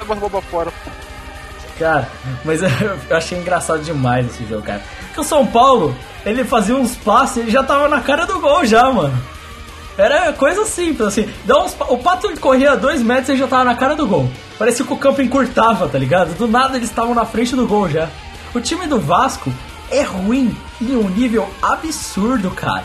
[0.00, 0.72] a bola fora.
[1.78, 2.08] Cara,
[2.44, 2.60] mas
[3.08, 4.82] eu achei engraçado demais esse jogo, cara.
[5.06, 8.38] Porque o São Paulo, ele fazia uns passes e ele já tava na cara do
[8.40, 9.18] gol já, mano.
[9.96, 11.28] Era coisa simples, assim.
[11.44, 14.30] Dá uns, o Pato corria dois metros e ele já tava na cara do gol.
[14.58, 16.36] Parecia que o campo encurtava, tá ligado?
[16.36, 18.08] Do nada eles estavam na frente do gol já.
[18.54, 19.52] O time do Vasco
[19.90, 22.84] é ruim em um nível absurdo, cara.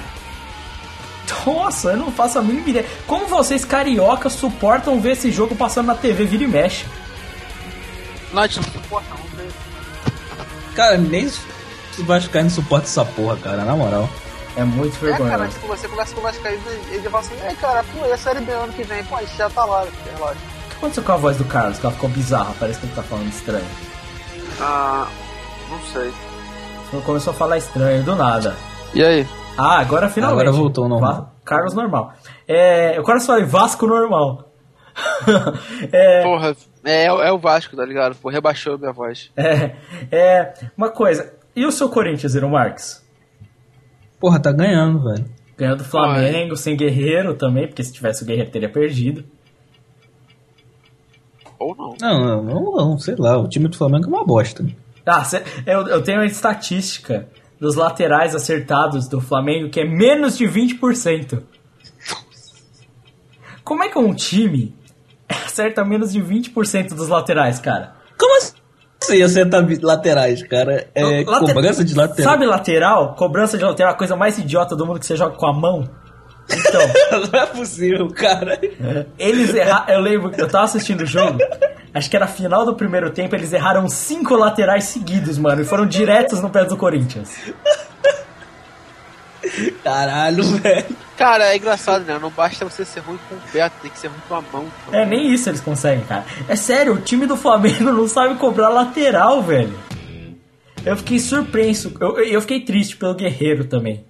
[1.45, 2.85] Nossa, eu não faço a mínima ideia.
[3.07, 6.85] Como vocês cariocas suportam ver esse jogo passando na TV vira e mexe?
[8.33, 9.49] Gente não suporta, não, né?
[10.75, 11.39] Cara, nem os
[11.99, 14.09] Vascaínos suportam essa porra, cara, na moral.
[14.57, 15.53] É muito É, cara, vergonhoso.
[15.53, 18.17] tipo, você conversa com o Vascaíno e ele fala assim, é, cara, pô, e a
[18.17, 19.03] Série B ano que vem?
[19.05, 20.39] Pô, a gente já tá lá, relaxa.
[20.65, 21.77] O que aconteceu com a voz do Carlos?
[21.79, 23.65] Que ela ficou bizarra, parece que ele tá falando estranho.
[24.61, 25.07] Ah,
[25.69, 26.13] não sei.
[27.03, 28.55] Começou a falar estranho, do nada.
[28.93, 29.27] E aí?
[29.57, 30.41] Ah, agora finalmente.
[30.41, 31.13] Agora voltou ao normal.
[31.13, 32.13] Va- Carlos normal.
[32.47, 34.51] É, eu quase falei Vasco normal.
[35.91, 38.15] é, Porra, é, é o Vasco, tá ligado?
[38.15, 39.31] Pô, rebaixou a minha voz.
[39.35, 39.75] é,
[40.11, 41.33] é, uma coisa.
[41.55, 43.03] E o seu Corinthians, Iron Marques?
[44.19, 45.25] Porra, tá ganhando, velho.
[45.57, 49.23] Ganhou do Flamengo, sem Guerreiro também, porque se tivesse o Guerreiro teria perdido.
[51.57, 51.95] Ou não.
[52.01, 53.37] Não, não, não, não, sei lá.
[53.37, 54.65] O time do Flamengo é uma bosta.
[55.05, 57.27] Ah, cê- eu, eu tenho uma estatística
[57.59, 61.41] dos laterais acertados do Flamengo que é menos de 20%.
[63.63, 64.75] Como é que um time
[65.27, 67.93] acerta menos de 20% dos laterais, cara?
[68.17, 70.87] Como assim acertar laterais, cara?
[70.95, 72.31] É Late- cobrança de lateral.
[72.31, 73.15] Sabe lateral?
[73.15, 75.87] Cobrança de lateral, a coisa mais idiota do mundo que você joga com a mão.
[76.49, 76.81] Então,
[77.31, 78.59] não é possível, cara.
[79.17, 79.93] eles erraram.
[79.93, 81.37] Eu lembro que eu tava assistindo o jogo.
[81.95, 83.33] Acho que era a final do primeiro tempo.
[83.33, 85.61] Eles erraram cinco laterais seguidos, mano.
[85.61, 87.31] E foram diretos no pé do Corinthians.
[89.81, 90.97] Caralho, velho.
[91.15, 92.19] Cara, é engraçado, né?
[92.19, 94.65] Não basta você ser ruim com o pé, tem que ser ruim com a mão.
[94.85, 94.93] pô.
[94.93, 96.25] É, nem isso eles conseguem, cara.
[96.49, 99.79] É sério, o time do Flamengo não sabe cobrar lateral, velho.
[100.85, 101.93] Eu fiquei surpreso.
[102.01, 104.03] Eu, eu fiquei triste pelo Guerreiro também.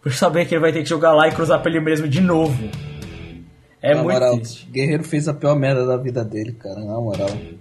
[0.00, 2.22] Por saber que ele vai ter que jogar lá e cruzar pra ele mesmo de
[2.22, 2.70] novo.
[3.82, 4.66] É na muito moral, triste.
[4.70, 7.28] Guerreiro fez a pior merda da vida dele, cara, na moral.
[7.28, 7.58] Ele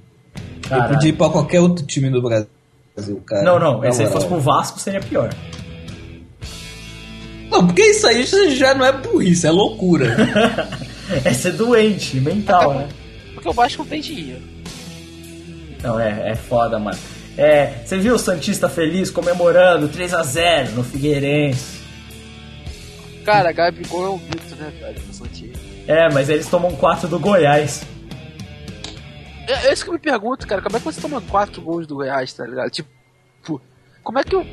[0.67, 0.93] Caralho.
[0.93, 3.43] podia ir pra qualquer outro time do Brasil, cara.
[3.43, 3.91] Não, não.
[3.91, 5.33] Se ele fosse pro Vasco, seria pior.
[7.49, 8.25] Não, porque isso aí
[8.55, 10.15] já não é burrice, é loucura.
[11.23, 12.89] É ser doente, mental, né?
[13.35, 14.41] Porque o Vasco não tem dinheiro.
[15.83, 16.97] Não, é, é foda, mano.
[17.37, 21.79] É, você viu o Santista feliz comemorando 3x0 no Figueirense.
[23.23, 24.99] Cara, Gabigol é um mito, né, velho?
[24.99, 25.53] do Santinho.
[25.87, 27.83] É, mas eles tomam 4 do Goiás.
[29.47, 30.61] É, é isso que eu me pergunto, cara.
[30.61, 32.69] Como é que você toma quatro gols do Goiás, tá ligado?
[32.71, 32.89] Tipo,
[34.03, 34.45] como é que o.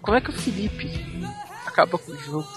[0.00, 0.90] Como é que o Felipe
[1.66, 2.48] acaba com o jogo?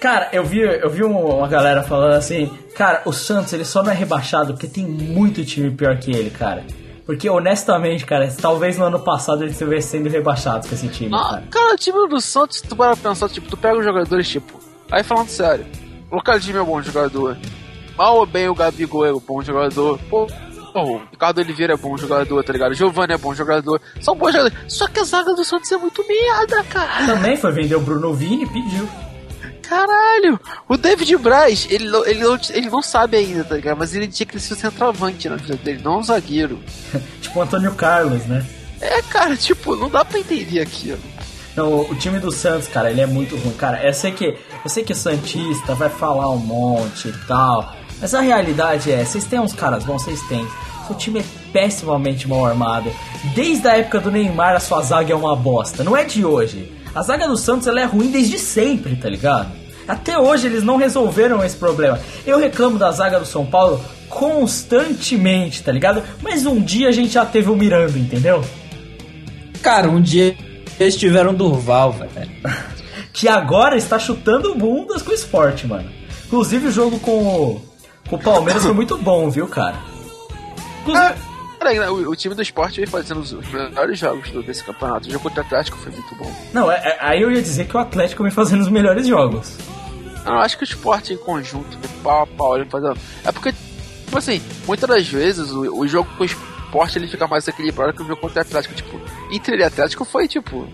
[0.00, 2.46] Cara, eu vi, eu vi um- uma galera falando assim,
[2.76, 6.30] cara, o Santos ele só não é rebaixado porque tem muito time pior que ele,
[6.30, 6.64] cara.
[7.04, 11.28] Porque honestamente, cara, talvez no ano passado ele estivesse sendo rebaixado com esse time, Ah,
[11.30, 11.44] cara.
[11.50, 14.58] cara, o time do Santos, tu para pensar, tipo, tu pega os jogadores, tipo.
[14.90, 15.66] Aí falando sério,
[16.10, 17.36] o Lucadinho é bom jogador.
[17.96, 19.98] Mal ou bem o Gabigol é um bom jogador.
[20.08, 20.26] Pô,
[20.74, 22.74] o Ricardo Oliveira é bom jogador, tá ligado?
[22.74, 23.80] Giovanni é bom jogador.
[24.00, 24.58] São bons jogadores.
[24.72, 27.06] Só que a zaga do Santos é muito merda, cara.
[27.06, 28.88] Também foi vender o Bruno Vini e pediu.
[29.62, 30.40] Caralho!
[30.68, 33.78] O David Braz, ele, não- ele, não, ele não sabe ainda, tá ligado?
[33.78, 36.58] Mas ele tinha que ser centroavante na vida dele, não um zagueiro.
[37.20, 38.44] Tipo o Antônio Carlos, né?
[38.80, 40.98] É, cara, tipo, não dá pra entender aquilo.
[41.54, 43.52] Não, o time do Santos, cara, ele é muito ruim.
[43.54, 47.74] Cara, eu sei que, eu sei que o Santista vai falar um monte e tal.
[48.00, 50.46] Mas a realidade é, vocês têm uns caras bons, vocês têm.
[50.86, 52.90] Seu time é pessimamente mal armado.
[53.34, 55.84] Desde a época do Neymar, a sua zaga é uma bosta.
[55.84, 56.72] Não é de hoje.
[56.94, 59.52] A zaga do Santos ela é ruim desde sempre, tá ligado?
[59.86, 62.00] Até hoje eles não resolveram esse problema.
[62.26, 66.02] Eu reclamo da zaga do São Paulo constantemente, tá ligado?
[66.20, 68.44] Mas um dia a gente já teve o Miranda, entendeu?
[69.62, 70.36] Cara, um dia
[70.78, 72.30] eles tiveram Durval, velho.
[73.12, 75.90] que agora está chutando bundas com o esporte, mano.
[76.26, 77.62] Inclusive o jogo com o,
[78.08, 79.76] com o Palmeiras foi muito bom, viu, cara?
[80.82, 81.14] Inclusive,
[81.58, 85.08] Peraí, né, o, o time do esporte vem fazendo os, melhores jogos do- desse campeonato.
[85.08, 86.32] O jogo contra o Atlético foi muito bom.
[86.54, 89.56] não, é- é- aí eu ia dizer que o Atlético vem fazendo os melhores jogos.
[90.24, 92.82] Eu acho que o esporte em conjunto, né, pau a pau, ele faz.
[92.84, 97.08] a- É porque, tipo assim, muitas das vezes o, o jogo com o esporte ele
[97.08, 98.74] fica mais equilibrado que o jogo contra o Atlético.
[98.74, 98.98] Tipo,
[99.30, 100.66] entre ele e Atlético foi tipo.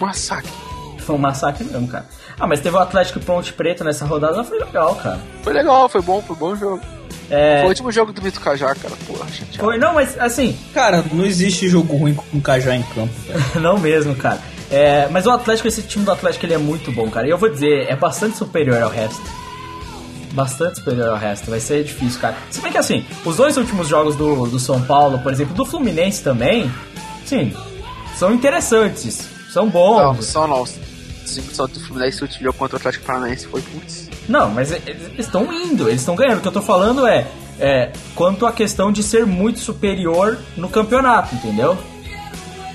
[0.00, 0.50] Massacre.
[0.98, 2.06] Foi um massacre mesmo, cara.
[2.38, 5.20] Ah, mas teve o Atlético e Ponte Preta nessa rodada, foi legal, cara.
[5.42, 6.80] Foi legal, foi bom, foi bom jogo.
[7.30, 8.94] É, Foi o último jogo do Vitor Cajá, cara.
[9.06, 9.58] Porra, chateado.
[9.58, 13.12] foi, não, mas assim, Cara, não existe jogo ruim com Cajá em campo,
[13.60, 14.40] não mesmo, cara.
[14.70, 17.26] É, mas o Atlético, esse time do Atlético, ele é muito bom, cara.
[17.26, 19.22] E eu vou dizer, é bastante superior ao resto.
[20.32, 22.36] Bastante superior ao resto, vai ser difícil, cara.
[22.50, 25.64] Se bem que assim, os dois últimos jogos do, do São Paulo, por exemplo, do
[25.64, 26.70] Fluminense também,
[27.24, 27.54] sim,
[28.16, 30.24] são interessantes, são Não, bons.
[30.26, 30.64] só não.
[30.66, 34.08] Se o só do Fluminense o jogo contra o Atlético Paranaense foi putz.
[34.28, 36.38] Não, mas e- eles estão indo, eles estão ganhando.
[36.38, 37.26] O que eu tô falando é,
[37.58, 41.76] é quanto à questão de ser muito superior no campeonato, entendeu?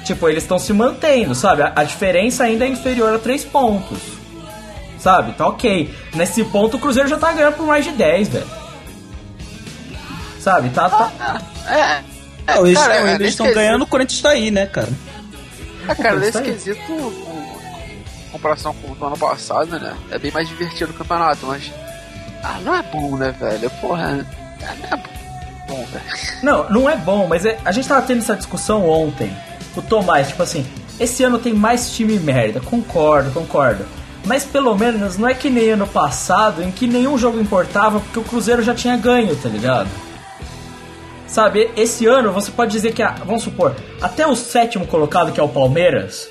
[0.04, 1.62] Tipo, eles estão se mantendo, sabe?
[1.62, 4.00] A, a diferença ainda é inferior a 3 pontos.
[5.00, 5.32] Sabe?
[5.34, 5.94] Tá ok.
[6.14, 8.48] Nesse ponto o Cruzeiro já tá ganhando por mais de 10, velho.
[10.40, 10.70] Sabe?
[10.72, 11.42] Tá, tá.
[11.68, 12.52] É.
[12.52, 14.90] é Não, eles cara, estão é, eles estão ganhando, o Corinthians tá aí, né, cara?
[15.88, 19.96] Ah, cara, Pô, nesse quesito, com comparação com o ano passado, né?
[20.10, 21.72] É bem mais divertido o campeonato, mas.
[22.44, 23.70] Ah, não é bom, né, velho?
[23.82, 24.26] Porra.
[24.60, 25.04] Não é
[25.68, 26.06] bom, velho.
[26.44, 29.32] Não, não é bom, mas é- a gente tava tendo essa discussão ontem.
[29.76, 30.66] O Tomás, tipo assim,
[31.00, 32.60] esse ano tem mais time merda.
[32.60, 33.86] Concordo, concordo.
[34.26, 38.20] Mas pelo menos não é que nem ano passado, em que nenhum jogo importava porque
[38.20, 39.90] o Cruzeiro já tinha ganho, tá ligado?
[41.32, 45.40] Sabe, esse ano você pode dizer que, a- vamos supor, até o sétimo colocado, que
[45.40, 46.28] é o Palmeiras,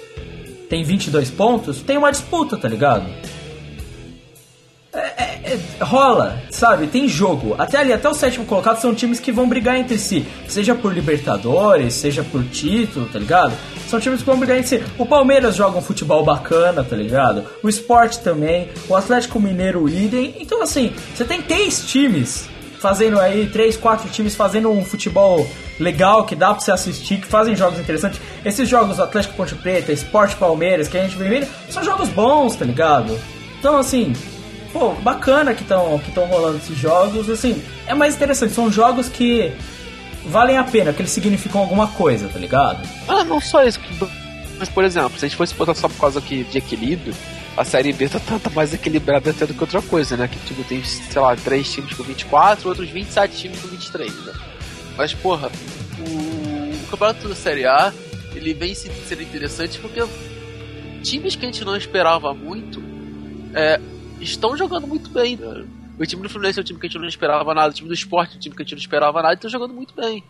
[0.68, 3.06] tem 22 pontos, tem uma disputa, tá ligado?
[4.92, 6.86] É, rola, sabe?
[6.86, 7.54] Tem jogo.
[7.58, 10.26] Até ali, até o sétimo colocado são times que vão brigar entre si.
[10.46, 13.54] Seja por Libertadores, seja por título, tá ligado?
[13.88, 14.84] São times que vão brigar entre si.
[14.98, 17.44] O Palmeiras joga um futebol bacana, tá ligado?
[17.62, 18.68] O Sport também.
[18.88, 20.34] O Atlético Mineiro, o idem.
[20.40, 22.48] Então, assim, você tem três times
[22.80, 25.46] fazendo aí, três, quatro times fazendo um futebol
[25.78, 28.20] legal que dá pra você assistir, que fazem jogos interessantes.
[28.44, 32.56] Esses jogos Atlético Ponte Preta, Sport Palmeiras, que a gente vem vendo, são jogos bons,
[32.56, 33.18] tá ligado?
[33.58, 34.14] Então, assim,
[34.72, 39.52] pô, bacana que estão que rolando esses jogos, assim, é mais interessante, são jogos que
[40.24, 42.86] valem a pena, que eles significam alguma coisa, tá ligado?
[43.06, 43.78] Ah, não só isso.
[44.58, 47.14] Mas, por exemplo, se a gente fosse botar só por causa aqui de equilíbrio,
[47.60, 50.26] a Série B tá tanto mais equilibrada até do que outra coisa, né?
[50.28, 54.32] Que tipo, tem, sei lá, três times com 24, outros 27 times com 23, né?
[54.96, 55.50] Mas, porra,
[55.98, 57.92] o, o campeonato da Série A,
[58.34, 60.02] ele vem se- sendo interessante porque
[61.02, 62.82] times que a gente não esperava muito
[63.54, 63.80] é,
[64.20, 65.64] estão jogando muito bem, né?
[65.98, 67.88] O time do Fluminense é um time que a gente não esperava nada, o time
[67.88, 69.94] do Sport é um time que a gente não esperava nada, e estão jogando muito
[69.94, 70.24] bem.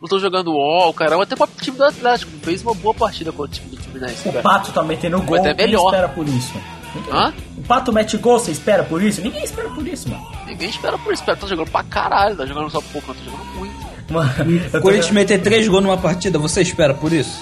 [0.00, 3.50] Não estão jogando ó, caramba, até o time do Atlético fez uma boa partida contra
[3.50, 4.28] o time do Fluminense.
[4.28, 4.42] O velho.
[4.42, 5.86] Pato tá metendo gol, até melhor.
[5.86, 6.52] espera por isso?
[7.10, 7.32] Hã?
[7.56, 9.20] O Pato mete gol, você espera por isso?
[9.20, 10.26] Ninguém espera por isso, mano.
[10.46, 11.36] Ninguém espera por isso, cara.
[11.38, 13.86] Tá jogando pra caralho, tá jogando só pouco, não tá jogando muito.
[14.08, 14.30] Mano,
[14.68, 17.40] O tô- Corinthians meter três gols numa partida, você espera por isso?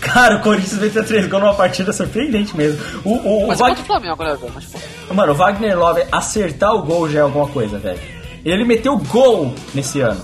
[0.00, 2.78] Cara, o Corinthians meteu três gols numa partida surpreendente mesmo.
[3.04, 4.52] O, o, o Mas é Wag- contra o Flamengo, né, velho?
[4.54, 7.98] Mas, pô, Mano, o Wagner Love acertar o gol já é alguma coisa, velho.
[8.44, 10.20] Ele meteu gol nesse ano.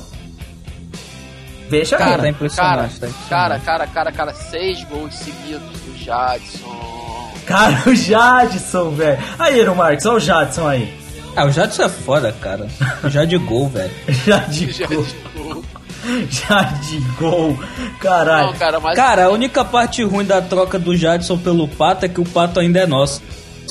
[1.70, 3.28] Deixa Cara, tá impressionante, cara, tá impressionante.
[3.28, 6.97] cara, cara, cara, cara, seis gols seguidos do Jadson.
[7.48, 9.18] Cara, o Jadson, velho.
[9.38, 10.94] Aí, Eero Marques, olha o Jadson aí.
[11.34, 12.66] Ah, o Jadson é foda, cara.
[13.06, 13.90] Já de gol, velho.
[14.26, 15.04] Já de gol.
[15.04, 15.62] Jadson.
[16.30, 17.58] Já de gol.
[18.00, 18.46] Caralho.
[18.48, 18.96] Não, cara, mas.
[18.96, 22.60] Cara, a única parte ruim da troca do Jadson pelo Pato é que o Pato
[22.60, 23.22] ainda é nosso,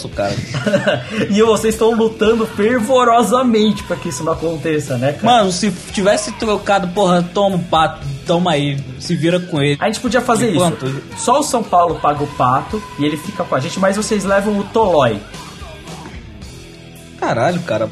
[0.07, 0.35] cara.
[1.29, 5.25] e vocês estão lutando fervorosamente pra que isso não aconteça, né, cara?
[5.25, 9.77] Mano, se tivesse trocado, porra, toma o Pato, toma aí, se vira com ele.
[9.79, 11.01] A gente podia fazer Enquanto- isso.
[11.17, 14.23] Só o São Paulo paga o pato e ele fica com a gente, mas vocês
[14.23, 15.19] levam o Tolói.
[17.19, 17.89] Caralho, cara.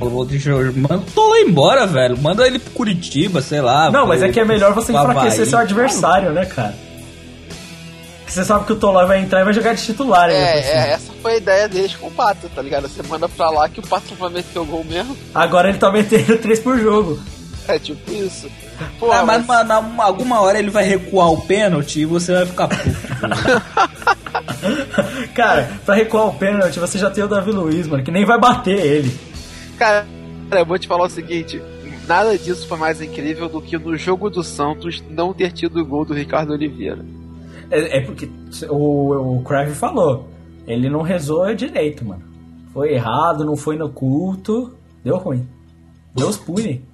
[0.00, 2.18] Manda o embora, velho.
[2.18, 3.90] Manda ele pro Curitiba, sei lá.
[3.90, 6.74] Não, mas é que é melhor você enfraquecer seu adversário, né, cara?
[8.24, 10.90] Porque você sabe que o Tolói vai entrar e vai jogar de titular É, é,
[10.92, 12.88] essa foi a ideia deles com o Pato, tá ligado?
[12.88, 15.14] Você manda pra lá que o Pato vai meter o gol mesmo.
[15.34, 17.20] Agora ele tá metendo 3 por jogo.
[17.68, 18.48] É tipo isso.
[18.98, 22.32] Pô, Ah, mas mas- na, na- alguma hora ele vai recuar o pênalti e você
[22.34, 22.82] vai ficar puto.
[25.34, 28.38] Cara, pra recuar o pênalti, você já tem o Davi Luiz, mano, que nem vai
[28.38, 29.16] bater ele.
[29.78, 30.06] Cara,
[30.50, 31.60] eu vou te falar o seguinte:
[32.06, 35.84] nada disso foi mais incrível do que no jogo do Santos não ter tido o
[35.86, 37.04] gol do Ricardo Oliveira.
[37.74, 38.28] É, é porque
[38.70, 40.28] o, o Crave falou,
[40.66, 42.22] ele não rezou direito, mano.
[42.72, 45.48] Foi errado, não foi no culto, deu ruim.
[46.14, 46.84] Deus pune.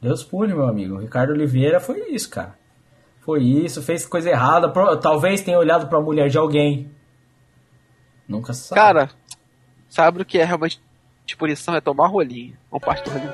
[0.00, 0.96] Deus pune, meu amigo.
[0.96, 2.58] O Ricardo Oliveira foi isso, cara.
[3.20, 4.68] Foi isso, fez coisa errada.
[4.68, 6.90] pro- Talvez tenha olhado pra mulher de alguém.
[8.26, 8.80] Nunca sabe.
[8.80, 9.10] Cara,
[9.88, 10.80] sabe o que é realmente
[11.24, 11.74] de punição?
[11.74, 12.56] É tomar rolinho.
[12.70, 13.32] Vamos parte do rolinho.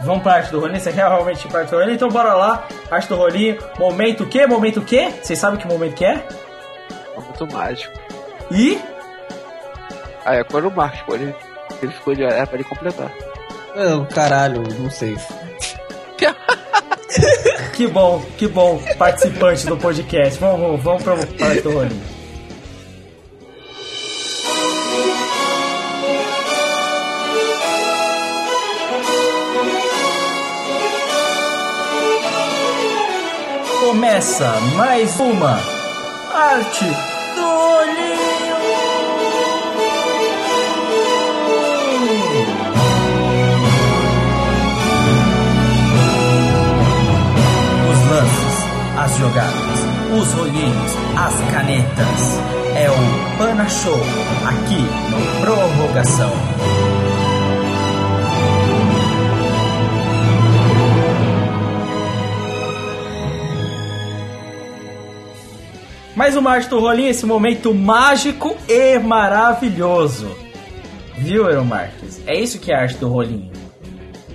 [0.00, 0.80] Vamos pra arte do rolinho?
[0.80, 1.94] Você quer realmente ir pra arte do rolinho?
[1.94, 2.66] Então bora lá.
[2.90, 3.58] Arte do rolinho.
[3.78, 4.46] Momento o quê?
[4.46, 5.12] Momento o quê?
[5.22, 6.22] Vocês sabem que momento que é?
[7.16, 7.92] Muito mágico.
[8.50, 8.78] E...
[10.24, 11.34] Ah, é quando o Marcos, pô, ele,
[11.82, 13.10] ele ficou de é pra ele completar.
[13.74, 15.16] Eu, caralho, não sei.
[17.74, 20.40] Que bom, que bom, participante do podcast.
[20.40, 22.15] Vamos, vamos pra parte do rolinho.
[33.96, 35.58] Começa mais uma
[36.34, 38.56] arte do olhinho.
[47.90, 48.56] Os lances,
[48.98, 49.80] as jogadas,
[50.12, 52.40] os rolinhos, as canetas.
[52.74, 53.98] É o Pana Show
[54.46, 56.32] aqui no Prorrogação.
[66.16, 70.34] Mais uma arte do rolinho, esse momento mágico e maravilhoso.
[71.18, 72.22] Viu, Eero Marques?
[72.26, 73.52] É isso que é a arte do rolinho.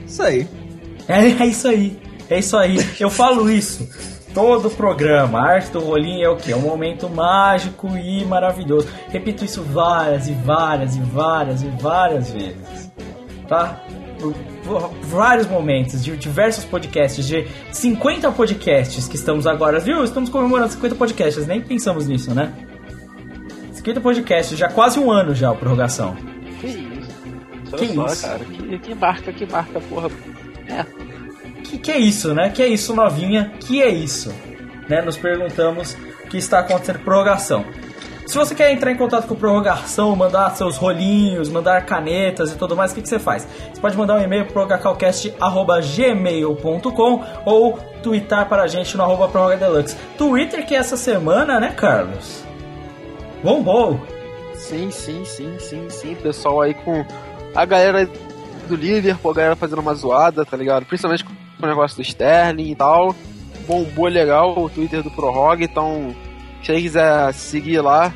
[0.05, 0.47] Isso aí.
[1.07, 1.99] É, é isso aí.
[2.29, 2.77] É isso aí.
[2.99, 3.89] Eu falo isso
[4.31, 5.39] todo o programa.
[5.39, 6.51] A arte do rolinho é o que?
[6.51, 8.87] É um momento mágico e maravilhoso.
[9.09, 12.91] Repito isso várias e várias e várias e várias vezes.
[13.47, 13.81] Tá?
[15.03, 20.03] Vários momentos, de diversos podcasts, de 50 podcasts que estamos agora, viu?
[20.03, 22.53] Estamos comemorando 50 podcasts, nem pensamos nisso, né?
[23.73, 26.15] 50 podcasts, já quase um ano já a prorrogação.
[26.59, 26.91] Que isso?
[27.77, 28.21] Que só, isso?
[28.21, 28.45] cara.
[28.45, 30.09] Que, que marca, que marca, porra.
[30.67, 30.85] É.
[31.63, 32.49] Que que é isso, né?
[32.49, 33.51] Que é isso, novinha?
[33.59, 34.33] Que é isso?
[34.87, 35.01] Né?
[35.01, 37.65] Nos perguntamos o que está acontecendo com prorrogação.
[38.31, 42.77] Se você quer entrar em contato com prorrogação, mandar seus rolinhos, mandar canetas e tudo
[42.77, 43.45] mais, o que, que você faz?
[43.73, 49.97] Você pode mandar um e-mail para prorrogacalcast.gmail.com ou twittar para a gente no arroba prorrogadeluxe.
[50.17, 52.41] Twitter que essa semana, né, Carlos?
[53.43, 53.99] Bombou!
[54.55, 56.15] Sim, sim, sim, sim, sim.
[56.15, 57.05] Pessoal aí com
[57.53, 58.09] a galera
[58.65, 60.85] do Liverpool, a galera fazendo uma zoada, tá ligado?
[60.85, 63.13] Principalmente com o negócio do Sterling e tal.
[63.67, 66.15] Bombou legal o Twitter do Prorog, então
[66.63, 68.13] se aí quiser seguir lá.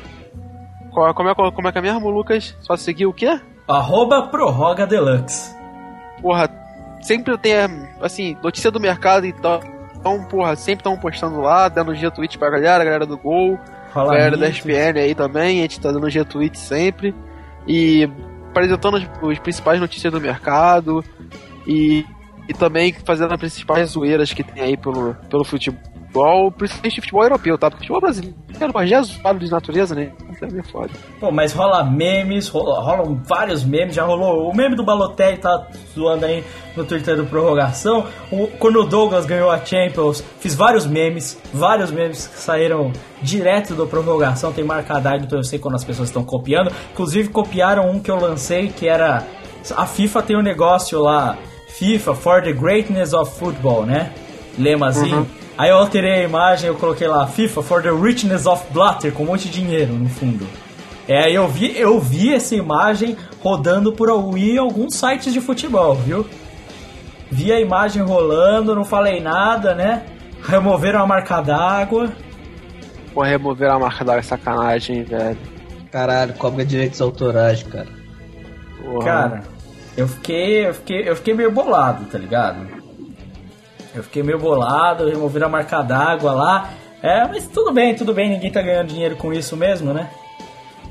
[0.92, 2.56] Qual- Como é, como é que é mesmo, Lucas?
[2.60, 3.40] Só seguir o quê?
[3.68, 5.54] Arroba Prorroga Deluxe.
[6.22, 6.48] Porra,
[7.02, 7.54] sempre tem,
[8.00, 9.60] assim, notícia do mercado e tal.
[9.96, 13.58] Então, porra, sempre estão postando lá, dando G-Tweet pra galera, a galera do Gol.
[13.92, 14.48] Fala galera da.
[14.48, 17.14] SPN aí também, a gente tá dando G-Tweet sempre.
[17.66, 18.08] E
[18.50, 21.04] apresentando os, os principais notícias do mercado.
[21.66, 22.06] E,
[22.48, 25.80] e também fazendo as principais zoeiras que tem aí pelo, pelo futebol,
[26.56, 27.68] principalmente futebol europeu, tá?
[27.70, 28.36] Porque futebol brasileiro,
[28.72, 30.12] mas já é zoado de natureza, né?
[30.40, 30.90] É meio foda.
[31.20, 34.50] Pô, mas rola memes, rola- rolam vários memes, já rolou.
[34.50, 36.44] O meme do Balotelli tá zoando aí
[36.76, 38.06] no Twitter do Prorrogação.
[38.30, 42.92] O- quando o Douglas ganhou a Champions, fiz vários memes, vários memes que saíram
[43.22, 44.52] direto do Prorrogação.
[44.52, 46.70] Tem marcadado, então eu sei quando as pessoas estão copiando.
[46.92, 49.26] Inclusive, copiaram um que eu lancei que era.
[49.76, 51.36] A FIFA tem um negócio lá,
[51.68, 54.12] FIFA for the Greatness of Football, né?
[54.58, 55.26] Lemazinho.
[55.58, 59.22] Aí eu alterei a imagem, eu coloquei lá FIFA for the Richness of Blatter, com
[59.22, 60.46] um monte de dinheiro no fundo.
[61.08, 66.26] É, aí eu vi, eu vi essa imagem rodando por alguns sites de futebol, viu?
[67.30, 70.04] Vi a imagem rolando, não falei nada, né?
[70.42, 72.12] Removeram a marca d'água.
[73.14, 75.38] Pô, remover a marca da sacanagem, velho.
[75.90, 77.88] Caralho, cobra direitos autorais, cara.
[78.82, 79.04] Porra.
[79.04, 79.42] Cara,
[79.96, 82.75] eu fiquei, eu fiquei, eu fiquei meio bolado, tá ligado?
[83.96, 86.70] Eu fiquei meio bolado, removeram a marca d'água lá.
[87.02, 90.08] É, mas tudo bem, tudo bem, ninguém tá ganhando dinheiro com isso mesmo, né?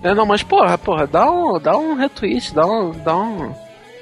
[0.03, 3.53] É, não, mas porra, porra, dá um, dá um retweet, dá um, dá um,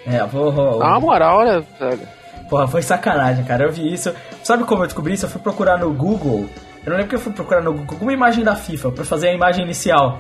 [0.06, 0.52] É, vou.
[0.52, 2.02] vou- dá uma moral, né, velho?
[2.50, 3.64] Porra, foi sacanagem, cara.
[3.64, 4.14] Eu vi isso.
[4.44, 5.26] Sabe como eu descobri isso?
[5.26, 6.46] Eu fui procurar no Google.
[6.86, 9.30] Eu não lembro que eu fui procurar no Google uma imagem da FIFA pra fazer
[9.30, 10.20] a imagem inicial.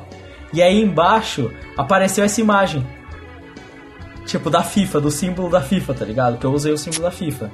[0.53, 2.85] E aí embaixo apareceu essa imagem.
[4.25, 6.37] Tipo, da FIFA, do símbolo da FIFA, tá ligado?
[6.37, 7.51] Que eu usei o símbolo da FIFA.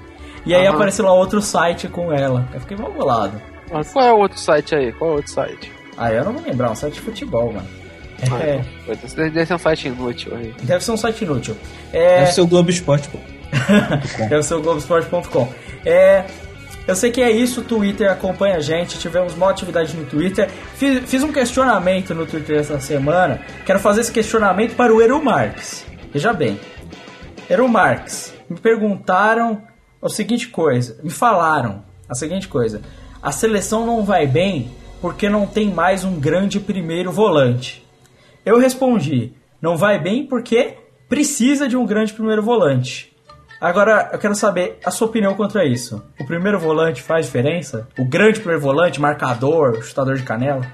[0.49, 0.75] E aí Aham.
[0.75, 2.47] apareceu lá outro site com ela.
[2.53, 3.39] Eu fiquei mal bolado.
[3.71, 4.91] Mas Qual é o outro site aí?
[4.93, 5.71] Qual é o outro site?
[5.95, 7.67] Ah, eu não vou lembrar, um site de futebol, mano.
[8.31, 10.53] Ah, É, então, Deve deve ser um site inútil aí.
[10.63, 11.55] deve ser um site inútil.
[11.93, 13.17] É, Deve ser o Globo Esporte, pô.
[14.27, 15.47] Deve ser o Globoesporte.com.
[15.85, 16.25] É,
[16.87, 20.49] eu sei que é isso, o Twitter acompanha a gente, tivemos uma atividade no Twitter.
[20.75, 23.39] Fiz, fiz um questionamento no Twitter essa semana.
[23.65, 25.85] Quero fazer esse questionamento para o Eru Marques.
[26.11, 26.59] Veja bem,
[27.49, 29.61] Eru Marques, me perguntaram
[30.01, 32.81] a seguinte coisa, me falaram a seguinte coisa:
[33.21, 34.71] a seleção não vai bem
[35.01, 37.85] porque não tem mais um grande primeiro volante.
[38.45, 40.75] Eu respondi: não vai bem porque
[41.07, 43.09] precisa de um grande primeiro volante.
[43.59, 46.01] Agora, eu quero saber a sua opinião contra isso.
[46.17, 47.89] O primeiro volante faz diferença?
[47.97, 50.65] O grande primeiro volante, marcador, chutador de canela?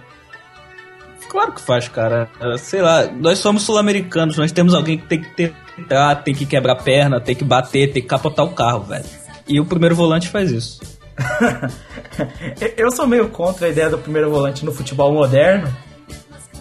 [1.28, 2.30] Claro que faz, cara.
[2.40, 5.30] É, Sei lá, nós somos sul-americanos, nós temos alguém que tem que
[5.76, 9.06] tentar, tem que quebrar perna, tem que bater, tem que capotar o carro, velho.
[9.48, 10.82] E o primeiro volante faz isso.
[12.78, 15.74] eu sou meio contra a ideia do primeiro volante no futebol moderno,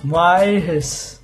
[0.02, 1.20] mas.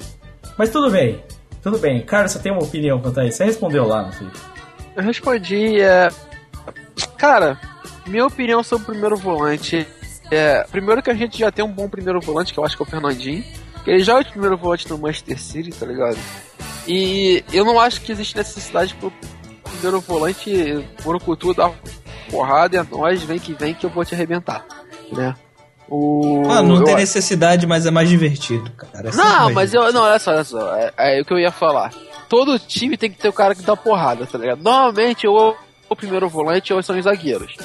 [0.57, 1.23] Mas tudo bem.
[1.62, 2.03] Tudo bem.
[2.03, 3.39] Carlos, você tem uma opinião quanto a isso?
[3.39, 4.41] Você respondeu lá no Twitter.
[4.97, 6.09] Eu respondi, é.
[7.17, 7.59] Cara,
[8.07, 9.87] minha opinião sobre o primeiro volante
[10.31, 10.65] é.
[10.71, 12.87] Primeiro que a gente já tem um bom primeiro volante, que eu acho que é
[12.87, 13.45] o Fernandinho.
[13.85, 16.19] Que ele joga de primeiro volante no Manchester City, tá ligado?
[16.86, 19.12] E eu não acho que existe necessidade pro
[19.62, 21.73] primeiro volante Morocutu dar
[22.31, 24.65] porrada e é nóis, vem que vem que eu vou te arrebentar,
[25.12, 25.35] né?
[25.89, 26.44] O...
[26.47, 29.09] Mano, não eu tem necessidade, mas é mais divertido, cara.
[29.09, 29.93] É Não, mas eu.
[29.93, 30.77] Não, olha só, olha só.
[30.77, 31.93] É, é o que eu ia falar.
[32.28, 34.62] Todo time tem que ter o cara que dá porrada, tá ligado?
[34.62, 35.57] Normalmente ou
[35.89, 37.57] o primeiro volante ou são os zagueiros.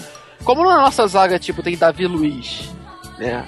[0.44, 2.72] Como na nossa zaga, tipo, tem Davi Luiz,
[3.20, 3.46] né?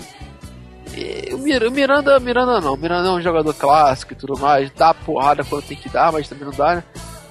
[0.96, 2.76] E o Mir- o Miranda, Miranda não.
[2.78, 4.70] Miranda é um jogador clássico e tudo mais.
[4.72, 6.84] Dá porrada quando tem que dar, mas também não dá, né?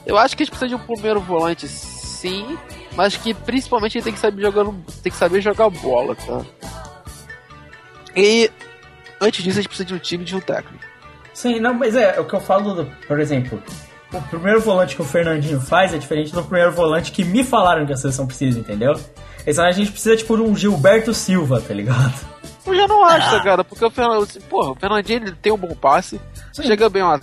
[0.05, 2.57] Eu acho que a gente precisa de um primeiro volante, sim.
[2.95, 6.43] Mas que principalmente ele tem que saber jogando, tem que saber jogar bola, tá?
[8.15, 8.51] E
[9.21, 10.85] antes disso a gente precisa de um time de um técnico.
[11.35, 13.63] Sim, não, mas é, o que eu falo, do, por exemplo,
[14.13, 17.85] o primeiro volante que o Fernandinho faz é diferente do primeiro volante que me falaram
[17.85, 18.95] que a seleção precisa, entendeu?
[19.47, 22.15] Esse a gente precisa, tipo, de um Gilberto Silva, tá ligado?
[22.67, 23.65] Eu já não acho, tá, cara?
[23.65, 26.21] Porque o Fernandinho, porra, o Fernandinho ele tem um bom passe,
[26.53, 27.19] chega bem ao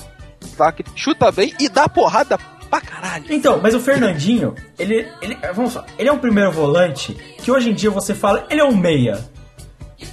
[0.53, 2.38] ataque, chuta bem e dá porrada
[2.70, 3.26] pra caralho.
[3.30, 7.70] Então, mas o Fernandinho, ele, ele, vamos lá, ele é um primeiro volante que hoje
[7.70, 9.20] em dia você fala, ele é um meia,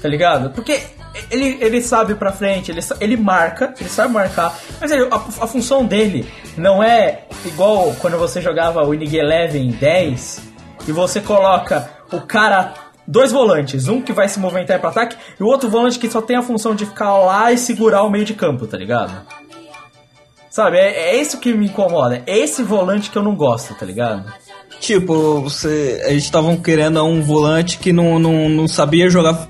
[0.03, 0.51] tá ligado?
[0.51, 0.81] Porque
[1.31, 5.47] ele, ele sabe pra frente, ele, ele marca, ele sabe marcar, mas ele- a, a
[5.47, 10.43] função dele não é igual quando você jogava o Inning Eleven 10
[10.87, 12.75] e você coloca o cara,
[13.11, 16.23] dois volantes, um que vai se movimentar para ataque e o outro volante que só
[16.23, 19.13] tem a função de ficar lá e segurar o meio de campo, tá ligado?
[20.49, 22.23] Sabe, é, é isso que me incomoda.
[22.27, 24.33] É esse volante que eu não gosto, tá ligado?
[24.81, 29.49] Tipo, você, eles estavam querendo um volante que não, não, não sabia jogar.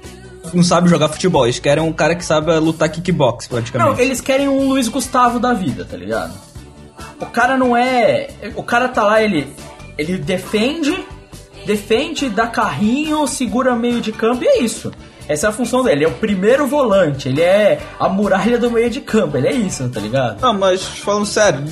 [0.53, 1.47] Não sabe jogar futebol.
[1.47, 3.91] Eles querem um cara que sabe lutar kickbox, praticamente.
[3.91, 6.35] Não, eles querem um Luiz Gustavo da vida, tá ligado?
[7.21, 8.29] O cara não é.
[8.57, 9.47] O cara tá lá, ele.
[9.97, 11.07] Ele defende,
[11.71, 14.91] defende, dá carrinho, segura meio de campo e é isso.
[15.29, 15.97] Essa é a função dele.
[15.99, 19.53] Ele é o primeiro volante, ele é a muralha do meio de campo, ele é
[19.53, 20.41] isso, tá ligado?
[20.41, 21.63] Não, mas falando sério,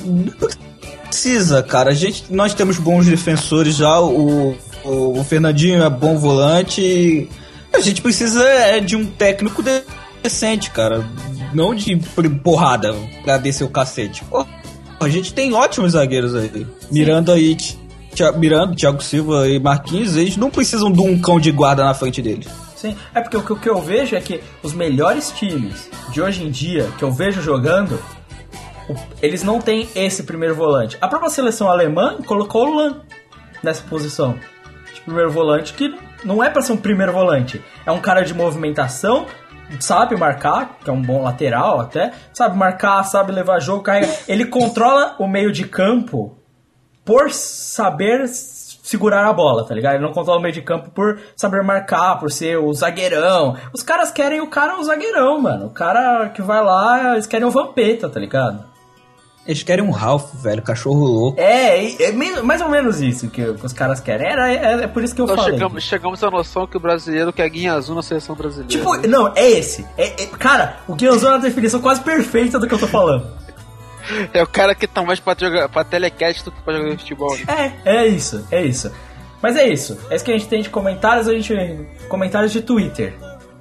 [1.05, 1.91] precisa, cara.
[1.91, 3.99] A gente, nós temos bons defensores já.
[3.99, 4.55] O,
[4.85, 7.27] o, o Fernandinho é bom volante.
[7.73, 9.83] A gente precisa é, de um técnico de-
[10.23, 11.03] decente, cara.
[11.53, 14.23] Não de por- porrada pra descer o cacete.
[14.25, 14.45] Pô,
[14.99, 16.65] a gente tem ótimos zagueiros aí.
[16.91, 17.88] Miranda e Ti- Thi-
[18.35, 22.21] Miranda, Thiago Silva e Marquinhos, eles não precisam de um cão de guarda na frente
[22.21, 22.47] deles.
[22.75, 26.49] Sim, é porque o que, eu vejo é que os melhores times de hoje em
[26.49, 27.99] dia que eu vejo jogando,
[29.21, 30.97] eles não têm esse primeiro volante.
[31.01, 33.01] A própria seleção alemã colocou o Lan
[33.61, 34.37] nessa posição
[34.93, 35.93] de primeiro volante, que
[36.23, 39.25] não é pra ser um primeiro volante, é um cara de movimentação,
[39.79, 44.09] sabe marcar, que é um bom lateral até, sabe marcar, sabe levar jogo, carrega.
[44.27, 46.38] Ele controla o meio de campo
[47.09, 49.95] por saber segurar a bola, tá ligado?
[49.95, 53.57] Ele não controla o meio de campo por saber marcar, por ser o zagueirão.
[53.73, 55.65] Os caras querem o cara o zagueirão, mano.
[55.65, 58.63] O cara que vai lá, eles querem o Vampeta, tá ligado?
[59.47, 61.41] Eles querem um Ralph, velho, cachorro louco.
[61.41, 62.11] É, é, é
[62.43, 64.27] mais ou menos isso que, que os caras querem.
[64.31, 65.53] Era, é, é por isso que eu Então falei.
[65.53, 68.69] chegamos, chegamos à noção que o brasileiro quer guinha azul na seleção brasileira.
[68.69, 69.83] Tipo, não, é esse.
[69.97, 73.25] É, é- cara, o Guianzão é a definição quase perfeita do que eu tô falando.
[74.33, 77.35] É o cara que tá mais pra, jogar, pra telecast do que pra jogar futebol.
[77.37, 77.73] Né?
[77.85, 78.91] É, é isso, é isso.
[79.41, 79.97] Mas é isso.
[80.09, 81.53] É isso que a gente tem de comentários, a gente.
[82.09, 83.13] Comentários de Twitter.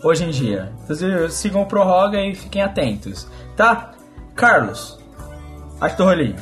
[0.03, 0.73] Hoje em dia.
[0.85, 3.29] Então, sigam o Prorroga e fiquem atentos.
[3.57, 3.93] Tá?
[4.35, 4.99] Carlos.
[5.81, 6.37] Acho do rolinho.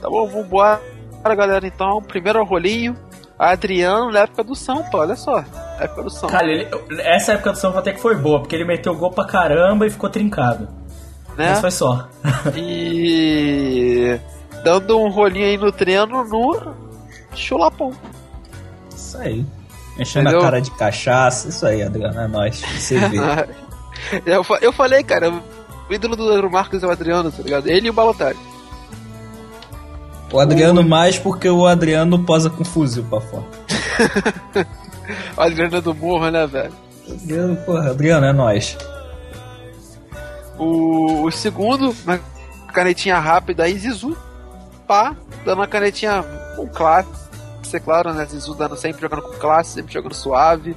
[0.00, 0.80] Tá bom, vambora,
[1.36, 1.66] galera.
[1.66, 2.96] Então, primeiro rolinho.
[3.36, 5.44] Adriano na época do Sampa, olha só.
[5.80, 6.28] Época do Sampa.
[6.32, 6.68] Cara, ele-
[7.00, 9.90] essa época do São até que foi boa, porque ele meteu gol pra caramba e
[9.90, 10.68] ficou trincado.
[11.36, 11.56] Né?
[11.56, 12.08] Foi só.
[12.56, 14.18] E
[14.62, 16.74] dando um rolinho aí no treino no
[17.34, 17.92] chulapão.
[18.94, 19.44] Isso aí.
[19.98, 20.40] Enchendo Entendeu?
[20.40, 21.48] a cara de cachaça.
[21.48, 22.60] Isso aí, Adriano, é nóis.
[22.60, 23.18] Você vê.
[24.26, 27.68] eu, eu falei, cara, o ídolo do Marcos é o Adriano, tá ligado?
[27.68, 28.38] Ele e o Balotelli.
[30.32, 33.44] O Adriano mais porque o Adriano posa com fuzil pra fora.
[35.36, 36.72] O Adriano é do morro, né, velho?
[37.10, 38.76] Adriano, porra, Adriano, é nóis.
[40.58, 42.18] O, o segundo, uma
[42.72, 44.16] canetinha rápida aí, Zizu.
[44.86, 46.22] Pá, dando uma canetinha
[46.56, 47.08] com classe,
[47.72, 48.24] é claro, né?
[48.26, 50.76] Zizu dando sempre jogando com classe, sempre jogando suave.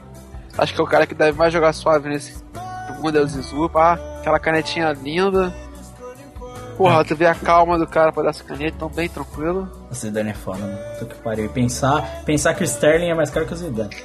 [0.58, 2.44] Acho que é o cara que deve mais jogar suave nesse
[3.00, 4.00] mundo é o Zizu, pá.
[4.20, 5.54] Aquela canetinha linda.
[6.78, 9.68] Porra, tu vê a calma do cara pra dar essa caneta, tão bem tranquilo.
[9.90, 10.78] O Zidane é foda, mano.
[11.00, 11.50] Tô que pariu.
[11.50, 13.96] Pensar, pensar que o Sterling é mais caro que o Zidane.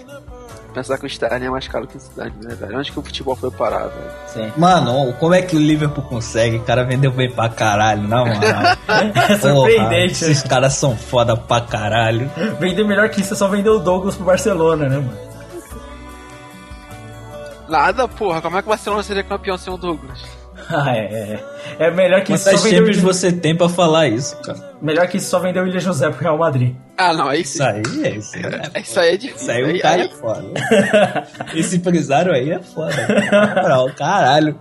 [0.72, 2.78] Pensar que o Sterling é mais caro que o Zidane, né, velho?
[2.78, 4.10] Onde que o futebol foi parar, velho?
[4.26, 4.52] Sim.
[4.56, 6.56] Mano, como é que o Liverpool consegue?
[6.56, 8.76] O cara vendeu bem pra caralho, na moral.
[9.28, 10.18] É surpreendente.
[10.18, 12.30] Porra, esses caras são foda pra caralho.
[12.58, 15.18] Vender melhor que isso é só vender o Douglas pro Barcelona, né, mano?
[17.68, 18.40] Nada, porra.
[18.40, 20.41] Como é que o Barcelona seria campeão sem o Douglas?
[20.70, 21.04] Ah, é,
[21.78, 21.86] é.
[21.86, 24.58] É melhor que isso só Quantas Champions William- você tem pra falar isso, cara?
[24.80, 26.74] Melhor que isso só vender o William José pro Real Madrid.
[26.96, 27.58] Ah, não, aí sim.
[27.58, 28.42] Isso aí, é isso aí.
[28.74, 29.42] é- Isso aí é difícil.
[29.42, 30.44] Isso aí o cara é foda.
[31.54, 32.94] Esse empresário aí é foda.
[33.62, 34.58] Moral, caralho.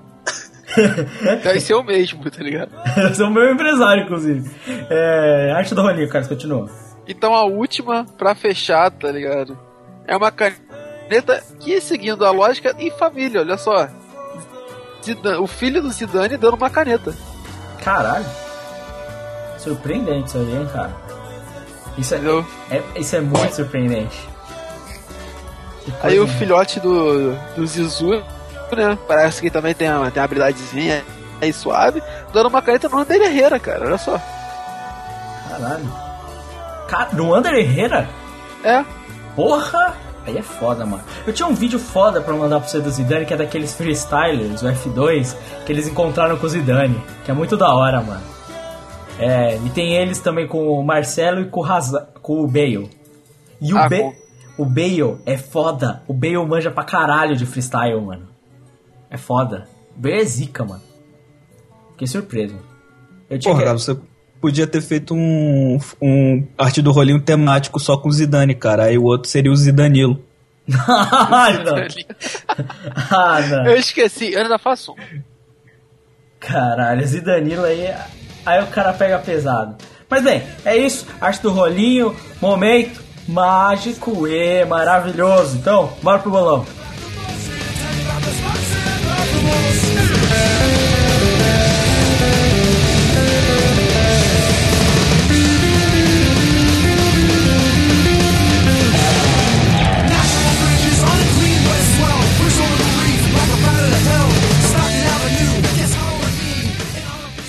[1.44, 2.72] Deve ser o mesmo, tá ligado?
[3.12, 4.50] Esse é o meu empresário, inclusive.
[4.90, 6.70] É, arte do Rolinho, Carlos, continua.
[7.08, 9.58] Então a última, pra fechar, tá ligado?
[10.08, 13.88] É uma caneta que, seguindo a lógica, em família, olha só.
[15.04, 17.14] Zidane- o filho do Zidane dando uma caneta.
[17.84, 18.26] Caralho.
[19.58, 20.92] Surpreendente isso aí, hein, cara.
[21.98, 22.20] Isso é,
[22.72, 24.30] é- isso é muito surpreendente.
[26.04, 28.24] Aí o filhote do, do Zizu,
[28.76, 28.98] né?
[29.08, 31.04] Parece que também tem uma, tem uma habilidadezinha
[31.42, 32.02] aí suave,
[32.32, 33.86] dando uma caneta no Ander Herrera, cara.
[33.88, 34.20] Olha só.
[35.50, 35.92] Caralho.
[36.88, 38.08] Cara, no Ander Herrera?
[38.64, 38.86] É.
[39.36, 39.96] Porra!
[40.26, 41.04] Aí é foda, mano.
[41.26, 44.62] Eu tinha um vídeo foda pra mandar pro você do Zidane, que é daqueles freestylers,
[44.62, 45.36] o F2,
[45.66, 48.22] que eles encontraram com o Zidane, que é muito da hora, mano.
[49.20, 52.90] É, e tem eles também com o Marcelo e com o, Hazard, com o Bale.
[53.60, 54.14] E o, Ah, Ba- com-
[54.58, 56.02] o Bale é foda.
[56.08, 58.28] O Bale manja pra caralho de freestyle, mano.
[59.10, 59.68] É foda.
[59.96, 60.82] O Bale é zica, mano.
[61.92, 62.56] Fiquei surpreso.
[63.30, 63.98] Eu tinha Porra, que- você
[64.42, 68.86] podia ter feito um, um arte do rolinho temático só com o Zidane, cara.
[68.86, 70.20] Aí o outro seria o Zidanilo.
[70.88, 71.76] ah, não.
[73.12, 73.66] ah, não.
[73.68, 75.22] Eu esqueci, eu ainda faço um.
[76.40, 77.94] Caralho, Zidanilo aí.
[78.46, 79.76] Aí o cara pega pesado.
[80.10, 81.06] Mas bem, é isso.
[81.22, 85.58] Arte do rolinho, momento mágico e maravilhoso.
[85.58, 86.66] Então, bora pro bolão.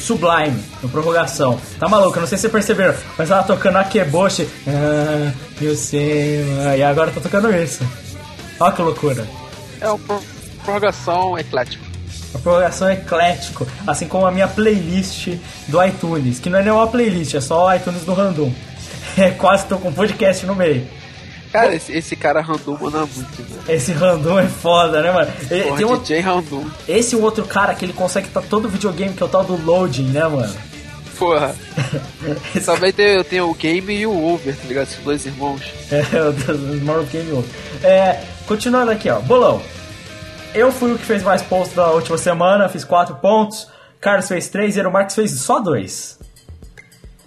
[0.03, 1.59] Sublime, no prorrogação.
[1.79, 4.49] Tá maluco, eu não sei se vocês perceberam, mas ela tocando Akeboshi.
[4.67, 6.45] Ah, eu sei.
[6.77, 7.87] E agora tá tocando isso.
[8.59, 9.27] Olha que loucura.
[9.81, 10.23] É uma pro-
[10.65, 11.85] prorrogação eclética.
[12.35, 15.29] A prorrogação é eclético, assim como a minha playlist
[15.69, 18.53] do iTunes, que não é nem uma playlist, é só o iTunes do Random.
[19.15, 20.89] É quase tô com um podcast no meio.
[21.53, 23.63] Cara, esse, esse cara random manda muito, velho.
[23.77, 25.31] Esse Random é foda, né, mano?
[25.51, 26.65] E- Porra, tem um, DJ random.
[26.89, 29.57] esse e outro cara que ele consegue estar todo videogame, que é o tal do
[29.63, 30.55] Loading, né, mano?
[31.19, 31.55] Porra.
[32.65, 34.85] Também tem, tem o Game e o Over, tá ligado?
[34.85, 35.61] Esses dois irmãos.
[35.91, 37.51] É, o do Smart Game Over.
[37.83, 39.21] É, continuando aqui, ó.
[39.21, 39.61] Bolão.
[40.55, 43.69] Eu fui o que fez mais pontos da última semana, fiz 4 pontos.
[44.01, 46.19] Carlos fez 3 e o Marques fez só 2.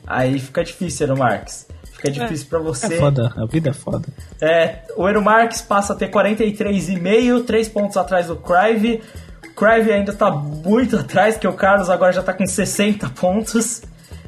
[0.05, 1.64] Aí fica difícil, Ero Marques.
[2.05, 2.95] Fica difícil pra você.
[2.95, 4.07] É foda, a vida é foda.
[4.41, 9.01] É, o Ero Marques passa a ter 43,5, 3 pontos atrás do Crive.
[9.43, 13.81] O Crive ainda tá muito atrás, porque o Carlos agora já tá com 60 pontos.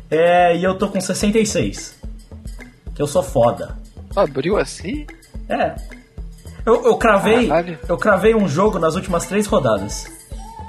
[0.10, 1.96] É, e eu tô com 66.
[2.96, 3.78] Que eu sou foda.
[4.16, 5.06] Abriu assim?
[5.50, 5.76] É.
[6.66, 7.48] Eu, eu cravei.
[7.48, 7.80] Caralho.
[7.88, 10.17] Eu cravei um jogo nas últimas três rodadas.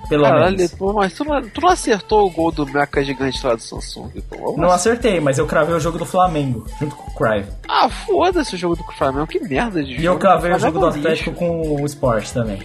[0.09, 0.75] Pelo Caralho, menos.
[0.75, 4.11] pô, mas tu não, tu não acertou o gol do Mecha Gigante lá do Samsung,
[4.29, 4.55] pô.
[4.57, 7.49] Não acertei, mas eu cravei o jogo do Flamengo, junto com o Crive.
[7.69, 10.03] Ah, foda-se o jogo do Flamengo, que merda de jogo.
[10.03, 11.33] E eu cravei o jogo do é Atlético lixo.
[11.35, 12.59] com o Sport também.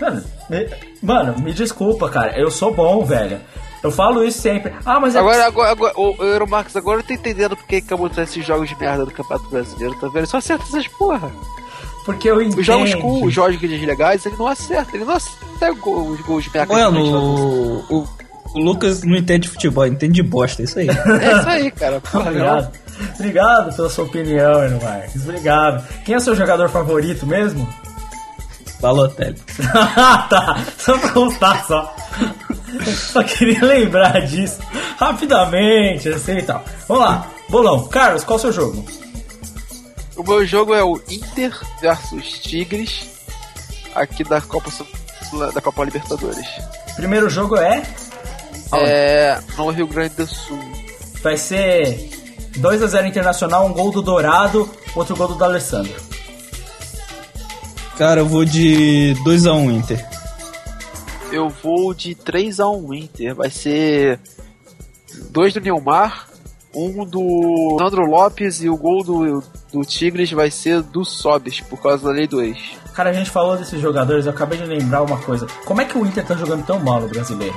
[0.00, 0.68] Mano me,
[1.02, 2.38] mano, me desculpa, cara.
[2.38, 3.40] Eu sou bom, velho.
[3.82, 4.72] Eu falo isso sempre.
[4.84, 5.18] Ah, mas é.
[5.18, 8.68] Agora, agora, agora, ô, ô, Euromarcos, agora eu tô entendendo porque que acabou esses jogos
[8.68, 10.26] de merda do Campeonato Brasileiro, tá vendo?
[10.26, 11.30] Só acerta essas porra.
[12.08, 12.60] Porque eu entendo.
[12.60, 16.50] Os jogos cool, os jogos legais, ele não acerta, ele não acerta os gols de
[16.56, 18.08] lá do o, o,
[18.54, 20.88] o Lucas não entende de futebol, entende de bosta, é isso aí.
[20.88, 22.00] É isso aí, cara.
[22.00, 22.30] Porra.
[22.30, 22.72] Obrigado.
[23.14, 25.22] Obrigado pela sua opinião, Eno Marques.
[25.22, 25.86] Obrigado.
[26.06, 27.68] Quem é o seu jogador favorito mesmo?
[28.80, 29.36] Balotelli.
[30.30, 31.94] tá, só pra contar só.
[32.86, 34.60] Só queria lembrar disso
[34.96, 36.64] rapidamente, assim e tal.
[36.88, 37.86] Vamos lá, bolão.
[37.88, 38.82] Carlos, qual é o seu jogo?
[40.18, 43.06] O meu jogo é o Inter versus Tigres,
[43.94, 46.46] aqui da Copa, Sul- da Copa Libertadores.
[46.96, 47.82] Primeiro jogo é.
[48.74, 50.58] É, no Rio Grande do Sul.
[51.22, 52.10] Vai ser
[52.58, 55.94] 2x0 Internacional, um gol do Dourado, outro gol do D'Alessandro.
[57.96, 60.06] Cara, eu vou de 2x1 Inter.
[61.32, 63.34] Eu vou de 3 a 1 Inter.
[63.34, 64.20] Vai ser
[65.30, 66.27] dois do Neymar,
[66.74, 69.42] um do Sandro Lopes e o gol do,
[69.72, 72.58] do Tigres vai ser do Sobis, por causa da lei do ex.
[72.94, 75.46] Cara, a gente falou desses jogadores, eu acabei de lembrar uma coisa.
[75.64, 77.56] Como é que o Inter tá jogando tão mal no brasileiro?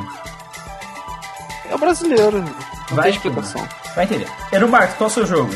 [1.69, 3.67] É o brasileiro, não Vai tem explicação.
[3.95, 4.27] Vai entender.
[4.69, 5.53] Marques, qual é o seu jogo?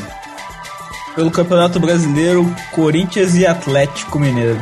[1.14, 4.60] Pelo Campeonato Brasileiro, Corinthians e Atlético Mineiro.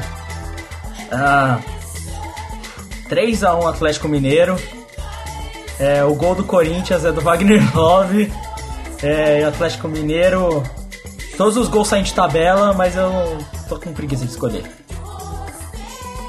[1.11, 1.59] Ah,
[3.09, 4.57] 3x1 Atlético Mineiro.
[5.79, 8.33] É, o gol do Corinthians é do Wagner Love.
[9.03, 10.63] É, e o Atlético Mineiro.
[11.37, 13.11] Todos os gols saem de tabela, mas eu
[13.69, 14.65] tô com preguiça de escolher.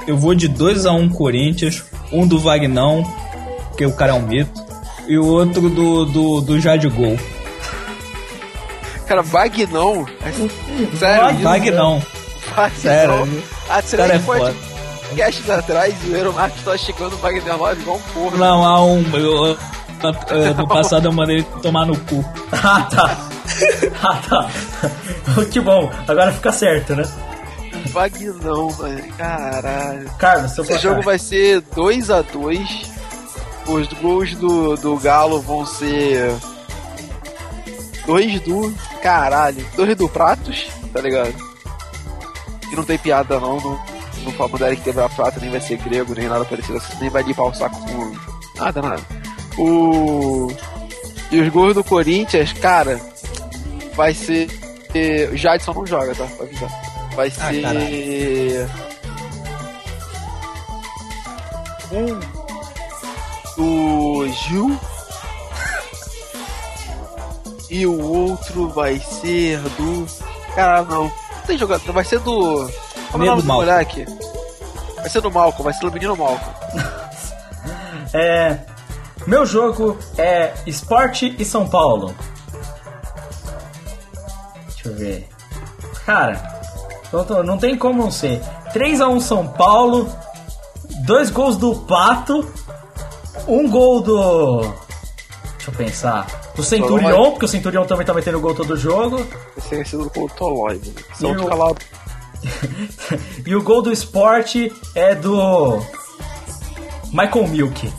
[0.08, 3.04] Eu vou de 2x1 Corinthians, um do Vagnão,
[3.70, 4.64] porque o cara é um mito,
[5.08, 7.18] e o outro do, do, do Jade Gol.
[9.08, 10.06] Cara, Vagnão.
[10.22, 10.52] Vag-
[10.98, 12.02] Sério, Vagnão.
[12.56, 12.72] Vagnão.
[12.80, 13.44] Sério.
[13.70, 14.56] Há Esse cara é três foda.
[15.10, 18.38] podcasts atrás, o Euromark tá chegando o Wagner Love igual um porra.
[18.38, 19.04] Não, há um.
[19.16, 19.58] Eu-
[20.58, 22.24] no passado eu mandei tomar no cu.
[22.52, 23.18] Ah, tá.
[24.02, 24.50] Ah, tá.
[25.52, 25.90] que bom.
[26.08, 27.04] Agora fica certo, né?
[27.92, 29.14] Vagnão, velho.
[29.18, 30.10] Caralho.
[30.18, 30.92] Carlos, seu Esse placar.
[30.92, 32.92] jogo vai ser 2 a 2
[33.68, 36.34] Os gols do, do Galo vão ser.
[38.06, 38.74] Dois do.
[39.02, 39.66] Caralho.
[39.76, 41.34] Dois do Pratos, tá ligado?
[42.72, 43.60] E não tem piada não.
[43.60, 43.80] Não,
[44.24, 46.98] não fala dele que teve a prata, nem vai ser grego, nem nada parecido assim,
[47.00, 48.16] nem vai limpar o saco com.
[48.60, 49.02] Nada, nada.
[49.58, 50.48] O.
[51.32, 53.00] E os gols do Corinthians, cara,
[53.96, 54.48] vai ser.
[55.32, 56.26] O Jadson não joga, tá?
[56.26, 56.70] Pra avisar.
[57.16, 58.70] Vai Ah, ser.
[61.92, 62.20] um
[63.58, 64.78] do Gil.
[67.70, 70.06] E o outro vai ser do.
[70.54, 71.06] Cara, não.
[71.06, 71.12] Não
[71.48, 71.92] tem jogador.
[71.92, 72.70] Vai ser do.
[73.12, 74.06] Como é o nome do moleque?
[74.98, 76.54] Vai ser do Malcolm, vai ser do menino Malcolm.
[78.14, 78.58] É,
[79.28, 82.14] meu jogo é Esporte e São Paulo.
[84.68, 85.30] Deixa eu ver.
[86.06, 86.62] Cara,
[87.44, 88.42] não, tem como não ser.
[88.74, 90.10] 3x1 São Paulo,
[91.06, 92.48] dois gols do Pato,
[93.48, 94.62] um gol do.
[95.58, 96.28] Deixa eu pensar.
[96.56, 99.18] Do Centurion, porque o Centurion também tá metendo gol todo jogo.
[99.58, 100.76] Vai ser sido com o Tolói.
[100.76, 100.94] né?
[101.16, 101.50] Se E o-
[103.48, 105.82] e o gol do esporte é do.
[107.12, 107.92] Michael Milk.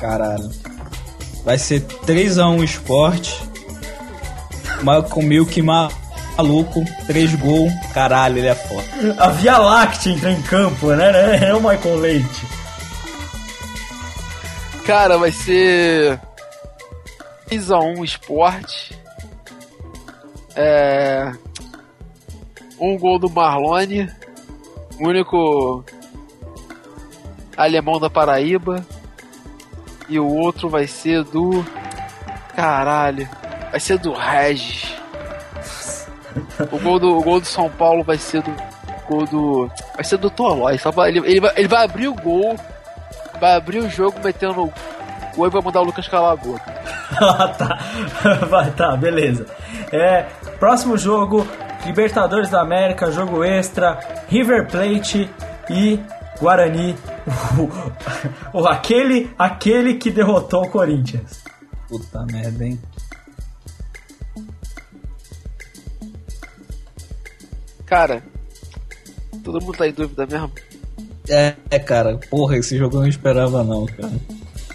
[0.00, 0.50] Caralho.
[1.44, 3.30] Vai ser 3x1 Sport.
[4.82, 5.90] Malcolm Milk ma-
[6.36, 7.72] maluco, 3 gols.
[7.92, 8.84] Caralho, ele é foda.
[9.18, 11.48] A Via Láctea entra em campo, né?
[11.50, 12.46] É o Michael Leite.
[14.86, 16.18] Cara, vai ser
[17.50, 18.98] 3x1 esporte.
[20.56, 21.30] É.
[22.80, 24.10] Um gol do Marlone.
[24.98, 25.84] Único
[27.56, 28.84] alemão da Paraíba.
[30.10, 31.64] E o outro vai ser do.
[32.54, 33.26] Caralho.
[33.70, 34.94] Vai ser do Regis.
[36.70, 38.54] O gol do, o gol do São Paulo vai ser do.
[39.08, 39.70] Gol do.
[39.94, 40.78] Vai ser do Tolói.
[41.06, 42.56] Ele, ele, vai, ele vai abrir o gol.
[43.40, 44.72] Vai abrir o jogo metendo o
[45.36, 46.62] gol vai mandar o Lucas calar a boca.
[47.20, 47.78] Ah, tá.
[48.46, 49.46] Vai, tá, beleza.
[49.92, 50.26] É,
[50.58, 51.46] próximo jogo,
[51.86, 55.30] Libertadores da América, jogo extra, River Plate
[55.70, 55.98] e
[56.38, 56.96] Guarani,
[58.52, 61.42] o, aquele, aquele que derrotou o Corinthians.
[61.88, 62.80] Puta merda, hein?
[67.86, 68.22] Cara,
[69.42, 70.52] todo mundo tá em dúvida mesmo.
[71.28, 74.12] É, é, cara, porra, esse jogo eu não esperava não, cara.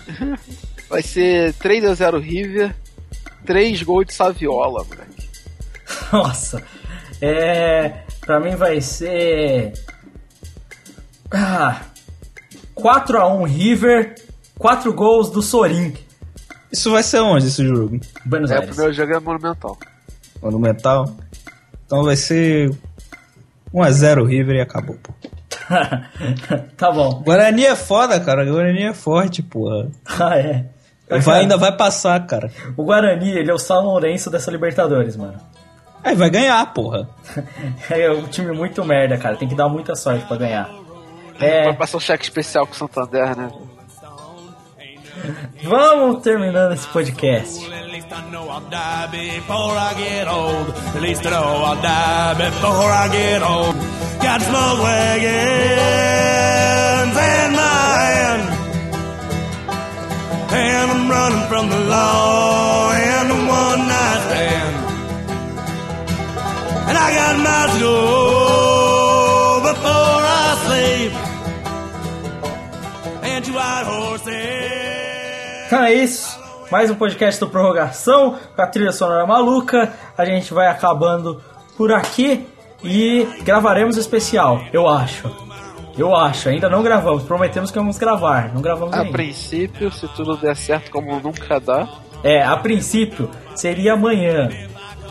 [0.89, 2.75] Vai ser 3x0 River,
[3.45, 5.29] 3 gols de Saviola, moleque.
[6.11, 6.63] Nossa.
[7.21, 8.03] É.
[8.21, 9.73] Pra mim vai ser.
[11.31, 11.81] Ah.
[12.75, 14.15] 4x1 River,
[14.57, 15.93] 4 gols do Sorin.
[16.71, 17.99] Isso vai ser onde esse jogo?
[18.25, 18.69] Buenos É, o Aires.
[18.75, 19.77] primeiro jogo é monumental.
[20.41, 21.15] Monumental?
[21.85, 22.69] Então vai ser
[23.73, 25.13] 1x0 River e acabou, pô.
[26.77, 27.21] tá bom.
[27.23, 28.45] Guarani é foda, cara.
[28.45, 29.89] Guarani é forte, porra.
[30.19, 30.65] Ah, é.
[31.19, 32.49] Vai, ainda vai passar, cara.
[32.75, 35.39] O Guarani, ele é o São Lourenço dessa Libertadores, mano.
[36.03, 37.07] Aí vai ganhar, porra.
[37.89, 39.35] É um time muito merda, cara.
[39.37, 40.67] Tem que dar muita sorte pra ganhar.
[41.39, 43.51] É, Vai passar um cheque especial com o Santander, né?
[45.63, 47.69] vamos terminando esse podcast.
[57.51, 57.85] My.
[60.57, 64.75] And I'm running from the law and the one night stand.
[66.87, 68.74] And I got miles to go
[75.67, 76.39] Então é isso.
[76.71, 79.91] Mais um podcast do Prorrogação com a trilha sonora maluca.
[80.17, 81.41] A gente vai acabando
[81.75, 82.47] por aqui
[82.83, 85.29] e gravaremos o especial, eu acho.
[85.97, 87.23] Eu acho, ainda não gravamos.
[87.23, 89.11] Prometemos que vamos gravar, não gravamos A ainda.
[89.11, 91.87] princípio, se tudo der certo como nunca dá,
[92.23, 94.49] É, a princípio seria amanhã,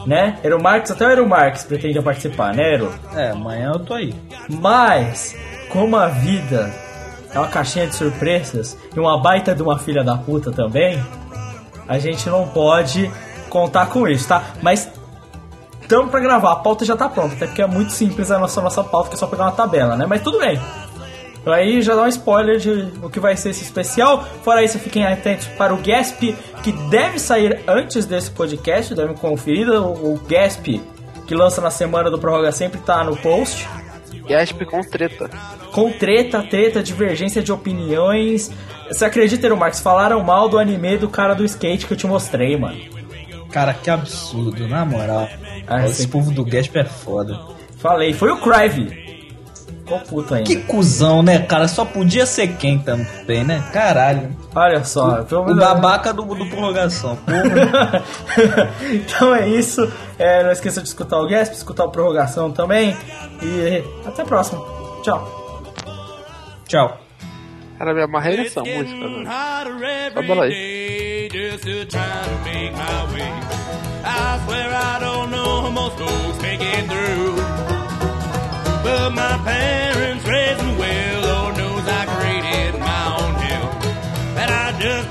[0.06, 0.38] né?
[0.42, 2.92] Era o Marcos, até o Aero Marques pretendia participar, né, Aero?
[3.14, 4.14] É, amanhã eu tô aí.
[4.48, 5.36] Mas,
[5.70, 6.72] como a vida
[7.34, 11.04] é uma caixinha de surpresas e uma baita de uma filha da puta também,
[11.88, 13.10] a gente não pode
[13.50, 14.42] contar com isso, tá?
[14.62, 14.88] Mas
[15.80, 18.60] estamos pra gravar, a pauta já tá pronta, até porque é muito simples a nossa,
[18.60, 20.06] nossa pauta, que é só pegar uma tabela, né?
[20.08, 20.60] Mas tudo bem.
[21.40, 24.24] Então aí já dá um spoiler de o que vai ser esse especial.
[24.42, 29.68] Fora isso, fiquem atentos para o Gasp, que deve sair antes desse podcast, devem conferir.
[29.68, 30.80] O, o Gasp,
[31.26, 33.68] que lança na semana do Prorroga, sempre tá no post
[34.28, 35.30] Gasp com treta.
[35.72, 38.50] com treta, treta, divergência de opiniões.
[38.88, 39.80] Você acredita, Eru Marcos?
[39.80, 42.80] Falaram mal do anime do cara do skate que eu te mostrei, mano.
[43.50, 45.28] Cara, que absurdo, na moral.
[45.66, 47.38] Ah, Esse povo do Gasp é foda.
[47.78, 49.04] Falei, foi o Crive.
[49.84, 50.46] Ficou puto ainda.
[50.46, 51.68] Que cuzão, né, cara?
[51.68, 53.62] Só podia ser quem também, né?
[53.72, 54.34] Caralho.
[54.54, 57.18] Olha só, pelo O menos- babaca do, do prorrogação.
[58.90, 59.90] Então é isso.
[60.18, 62.96] É, não esqueça de escutar o Gasp, escutar o Prorrogação também.
[63.42, 64.62] E até a próxima.
[65.02, 65.62] Tchau.
[66.66, 66.98] Tchau.
[67.78, 69.28] Cara, me amarrei nessa It's música, velho.
[70.32, 71.28] ela every aí.
[74.06, 77.73] I swear I don't know how most folks make it through.
[78.84, 83.70] But my parents raised me well, Lord knows I created my own hell.
[84.36, 85.10] And I just